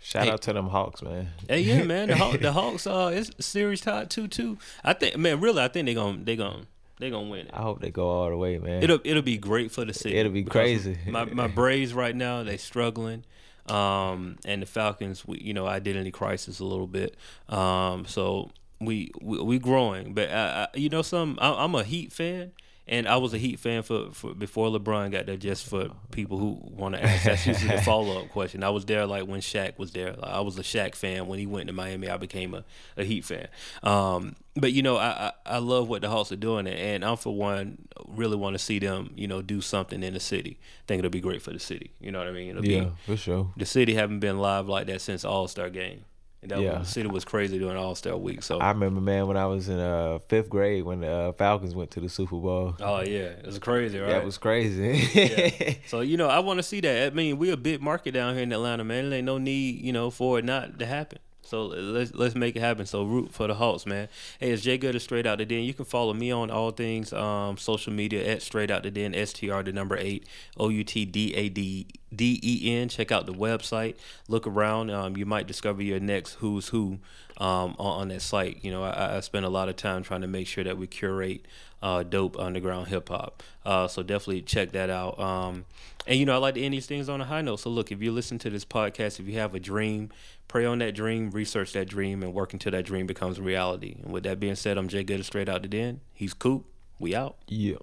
Shout 0.00 0.24
Hey. 0.24 0.30
out 0.30 0.42
to 0.42 0.52
them 0.52 0.68
Hawks, 0.68 1.00
man. 1.02 1.30
hey, 1.48 1.60
yeah, 1.60 1.82
man, 1.84 2.08
the, 2.08 2.16
Haw- 2.16 2.36
the 2.40 2.52
Hawks, 2.52 2.86
uh, 2.86 3.10
it's 3.14 3.30
series 3.44 3.80
tied 3.80 4.10
two 4.10 4.28
two. 4.28 4.58
I 4.84 4.92
think, 4.92 5.16
man, 5.16 5.40
really, 5.40 5.62
I 5.62 5.68
think 5.68 5.86
they're 5.86 5.94
gonna 5.94 6.18
they 6.22 6.36
gonna 6.36 6.66
they 6.98 7.10
gonna 7.10 7.28
win 7.28 7.46
it. 7.46 7.50
I 7.52 7.62
hope 7.62 7.80
they 7.80 7.90
go 7.90 8.08
all 8.08 8.30
the 8.30 8.36
way, 8.36 8.58
man. 8.58 8.82
It'll 8.82 9.00
it'll 9.04 9.22
be 9.22 9.36
great 9.36 9.70
for 9.70 9.84
the 9.84 9.92
city. 9.92 10.16
It'll 10.16 10.32
be 10.32 10.44
crazy. 10.44 10.98
My 11.06 11.24
my 11.24 11.46
Braves 11.60 11.92
right 11.94 12.14
now 12.14 12.42
they 12.42 12.56
struggling, 12.56 13.24
um, 13.68 14.36
and 14.44 14.62
the 14.62 14.66
Falcons, 14.66 15.26
we, 15.26 15.38
you 15.38 15.54
know, 15.54 15.66
identity 15.66 16.10
crisis 16.10 16.58
a 16.60 16.64
little 16.64 16.86
bit. 16.86 17.16
Um, 17.48 18.06
so 18.06 18.50
we 18.80 19.10
we, 19.20 19.40
we 19.42 19.58
growing, 19.58 20.14
but 20.14 20.30
I, 20.30 20.68
I, 20.72 20.76
you 20.76 20.88
know, 20.88 21.02
some 21.02 21.38
I, 21.40 21.52
I'm 21.64 21.74
a 21.74 21.84
Heat 21.84 22.12
fan. 22.12 22.52
And 22.88 23.08
I 23.08 23.16
was 23.16 23.34
a 23.34 23.38
Heat 23.38 23.58
fan 23.58 23.82
for, 23.82 24.12
for 24.12 24.32
before 24.32 24.68
LeBron 24.68 25.10
got 25.10 25.26
there. 25.26 25.36
Just 25.36 25.66
for 25.66 25.88
people 26.12 26.38
who 26.38 26.58
want 26.62 26.94
to 26.94 27.02
ask, 27.02 27.24
that's 27.24 27.46
usually 27.46 27.74
the 27.74 27.82
follow 27.84 28.22
up 28.22 28.30
question. 28.30 28.62
I 28.62 28.70
was 28.70 28.84
there 28.84 29.06
like 29.06 29.26
when 29.26 29.40
Shaq 29.40 29.76
was 29.76 29.90
there. 29.90 30.12
Like, 30.12 30.30
I 30.30 30.40
was 30.40 30.58
a 30.58 30.62
Shaq 30.62 30.94
fan 30.94 31.26
when 31.26 31.38
he 31.38 31.46
went 31.46 31.66
to 31.66 31.72
Miami. 31.72 32.08
I 32.08 32.16
became 32.16 32.54
a, 32.54 32.64
a 32.96 33.04
Heat 33.04 33.24
fan. 33.24 33.48
Um, 33.82 34.36
but 34.54 34.72
you 34.72 34.82
know, 34.82 34.96
I, 34.96 35.32
I 35.46 35.56
I 35.56 35.58
love 35.58 35.88
what 35.88 36.02
the 36.02 36.08
Hawks 36.08 36.30
are 36.30 36.36
doing, 36.36 36.66
and 36.66 37.04
I'm 37.04 37.16
for 37.16 37.34
one 37.34 37.78
really 38.06 38.36
want 38.36 38.54
to 38.54 38.58
see 38.58 38.78
them, 38.78 39.10
you 39.16 39.26
know, 39.26 39.42
do 39.42 39.60
something 39.60 40.02
in 40.02 40.14
the 40.14 40.20
city. 40.20 40.58
think 40.86 41.00
it'll 41.00 41.10
be 41.10 41.20
great 41.20 41.42
for 41.42 41.52
the 41.52 41.58
city. 41.58 41.90
You 42.00 42.12
know 42.12 42.18
what 42.18 42.28
I 42.28 42.32
mean? 42.32 42.50
It'll 42.50 42.64
yeah, 42.64 42.84
be 42.84 42.92
for 43.04 43.16
sure. 43.16 43.52
the 43.56 43.66
city 43.66 43.94
haven't 43.94 44.20
been 44.20 44.38
live 44.38 44.68
like 44.68 44.86
that 44.86 45.00
since 45.00 45.24
All 45.24 45.48
Star 45.48 45.70
Game. 45.70 46.04
And 46.46 46.50
that 46.52 46.60
Yeah. 46.64 46.78
was, 46.78 46.88
the 46.88 46.92
city 46.92 47.08
was 47.08 47.24
crazy 47.24 47.58
during 47.58 47.76
All 47.76 47.94
Star 47.94 48.16
Week. 48.16 48.42
So 48.42 48.58
I 48.60 48.68
remember, 48.70 49.00
man, 49.00 49.26
when 49.26 49.36
I 49.36 49.46
was 49.46 49.68
in 49.68 49.78
uh, 49.78 50.18
fifth 50.28 50.48
grade 50.48 50.84
when 50.84 51.00
the 51.00 51.10
uh, 51.10 51.32
Falcons 51.32 51.74
went 51.74 51.90
to 51.92 52.00
the 52.00 52.08
Super 52.08 52.36
Bowl. 52.36 52.76
oh 52.80 53.00
yeah, 53.00 53.34
it 53.40 53.46
was 53.46 53.58
crazy, 53.58 53.98
right? 53.98 54.08
That 54.10 54.24
was 54.24 54.38
crazy. 54.38 55.08
yeah. 55.14 55.74
So 55.88 56.00
you 56.00 56.16
know, 56.16 56.28
I 56.28 56.38
want 56.40 56.58
to 56.58 56.62
see 56.62 56.80
that. 56.80 57.12
I 57.12 57.14
mean, 57.14 57.38
we're 57.38 57.54
a 57.54 57.56
big 57.56 57.80
market 57.82 58.12
down 58.12 58.34
here 58.34 58.42
in 58.44 58.52
Atlanta, 58.52 58.84
man. 58.84 59.10
There 59.10 59.18
ain't 59.18 59.26
no 59.26 59.38
need, 59.38 59.80
you 59.82 59.92
know, 59.92 60.10
for 60.10 60.38
it 60.38 60.44
not 60.44 60.78
to 60.78 60.86
happen. 60.86 61.18
So 61.46 61.66
let's 61.66 62.14
let's 62.14 62.34
make 62.34 62.56
it 62.56 62.60
happen. 62.60 62.86
So 62.86 63.04
root 63.04 63.32
for 63.32 63.46
the 63.46 63.54
Hawks, 63.54 63.86
man. 63.86 64.08
Hey, 64.40 64.50
it's 64.50 64.62
Jay 64.62 64.78
Good 64.78 64.96
of 64.96 65.02
Straight 65.02 65.26
Out 65.26 65.38
the 65.38 65.44
Den. 65.44 65.62
You 65.62 65.74
can 65.74 65.84
follow 65.84 66.12
me 66.12 66.30
on 66.30 66.50
all 66.50 66.72
things 66.72 67.12
um, 67.12 67.56
social 67.56 67.92
media 67.92 68.26
at 68.26 68.42
Straight 68.42 68.70
Out 68.70 68.82
the 68.82 68.90
Den, 68.90 69.14
STR 69.14 69.62
the 69.62 69.72
number 69.72 69.96
eight, 69.96 70.26
O 70.56 70.68
U 70.68 70.82
T 70.82 71.04
D 71.04 71.34
A 71.34 71.48
D 71.48 71.86
D 72.14 72.40
E 72.42 72.74
N. 72.76 72.88
Check 72.88 73.12
out 73.12 73.26
the 73.26 73.32
website. 73.32 73.96
Look 74.28 74.46
around. 74.46 74.90
Um, 74.90 75.16
you 75.16 75.24
might 75.26 75.46
discover 75.46 75.82
your 75.82 76.00
next 76.00 76.34
who's 76.34 76.68
who 76.68 76.98
um, 77.38 77.76
on, 77.78 78.00
on 78.00 78.08
that 78.08 78.22
site. 78.22 78.64
You 78.64 78.72
know, 78.72 78.82
I, 78.82 79.16
I 79.16 79.20
spend 79.20 79.44
a 79.44 79.50
lot 79.50 79.68
of 79.68 79.76
time 79.76 80.02
trying 80.02 80.22
to 80.22 80.26
make 80.26 80.46
sure 80.46 80.64
that 80.64 80.76
we 80.76 80.86
curate 80.86 81.46
uh, 81.82 82.02
dope 82.02 82.38
underground 82.38 82.88
hip 82.88 83.08
hop. 83.08 83.42
Uh, 83.64 83.86
so 83.86 84.02
definitely 84.02 84.42
check 84.42 84.72
that 84.72 84.90
out. 84.90 85.18
Um, 85.20 85.64
and 86.06 86.18
you 86.18 86.26
know, 86.26 86.34
I 86.34 86.36
like 86.38 86.54
to 86.54 86.62
end 86.62 86.74
these 86.74 86.86
things 86.86 87.08
on 87.08 87.20
a 87.20 87.24
high 87.24 87.42
note. 87.42 87.60
So 87.60 87.70
look, 87.70 87.90
if 87.90 88.00
you 88.00 88.12
listen 88.12 88.38
to 88.40 88.50
this 88.50 88.64
podcast, 88.64 89.18
if 89.20 89.26
you 89.26 89.38
have 89.38 89.54
a 89.54 89.60
dream, 89.60 90.10
pray 90.48 90.64
on 90.64 90.78
that 90.78 90.94
dream, 90.94 91.30
research 91.30 91.72
that 91.72 91.88
dream, 91.88 92.22
and 92.22 92.32
work 92.32 92.52
until 92.52 92.72
that 92.72 92.84
dream 92.84 93.06
becomes 93.06 93.40
reality. 93.40 93.96
And 94.02 94.12
with 94.12 94.22
that 94.24 94.38
being 94.40 94.54
said, 94.54 94.78
I'm 94.78 94.88
Jay 94.88 95.04
Good 95.04 95.20
of 95.20 95.26
Straight 95.26 95.48
Out 95.48 95.62
the 95.62 95.68
Den. 95.68 96.00
He's 96.12 96.34
Coop. 96.34 96.64
We 96.98 97.14
out. 97.14 97.36
yeah. 97.48 97.76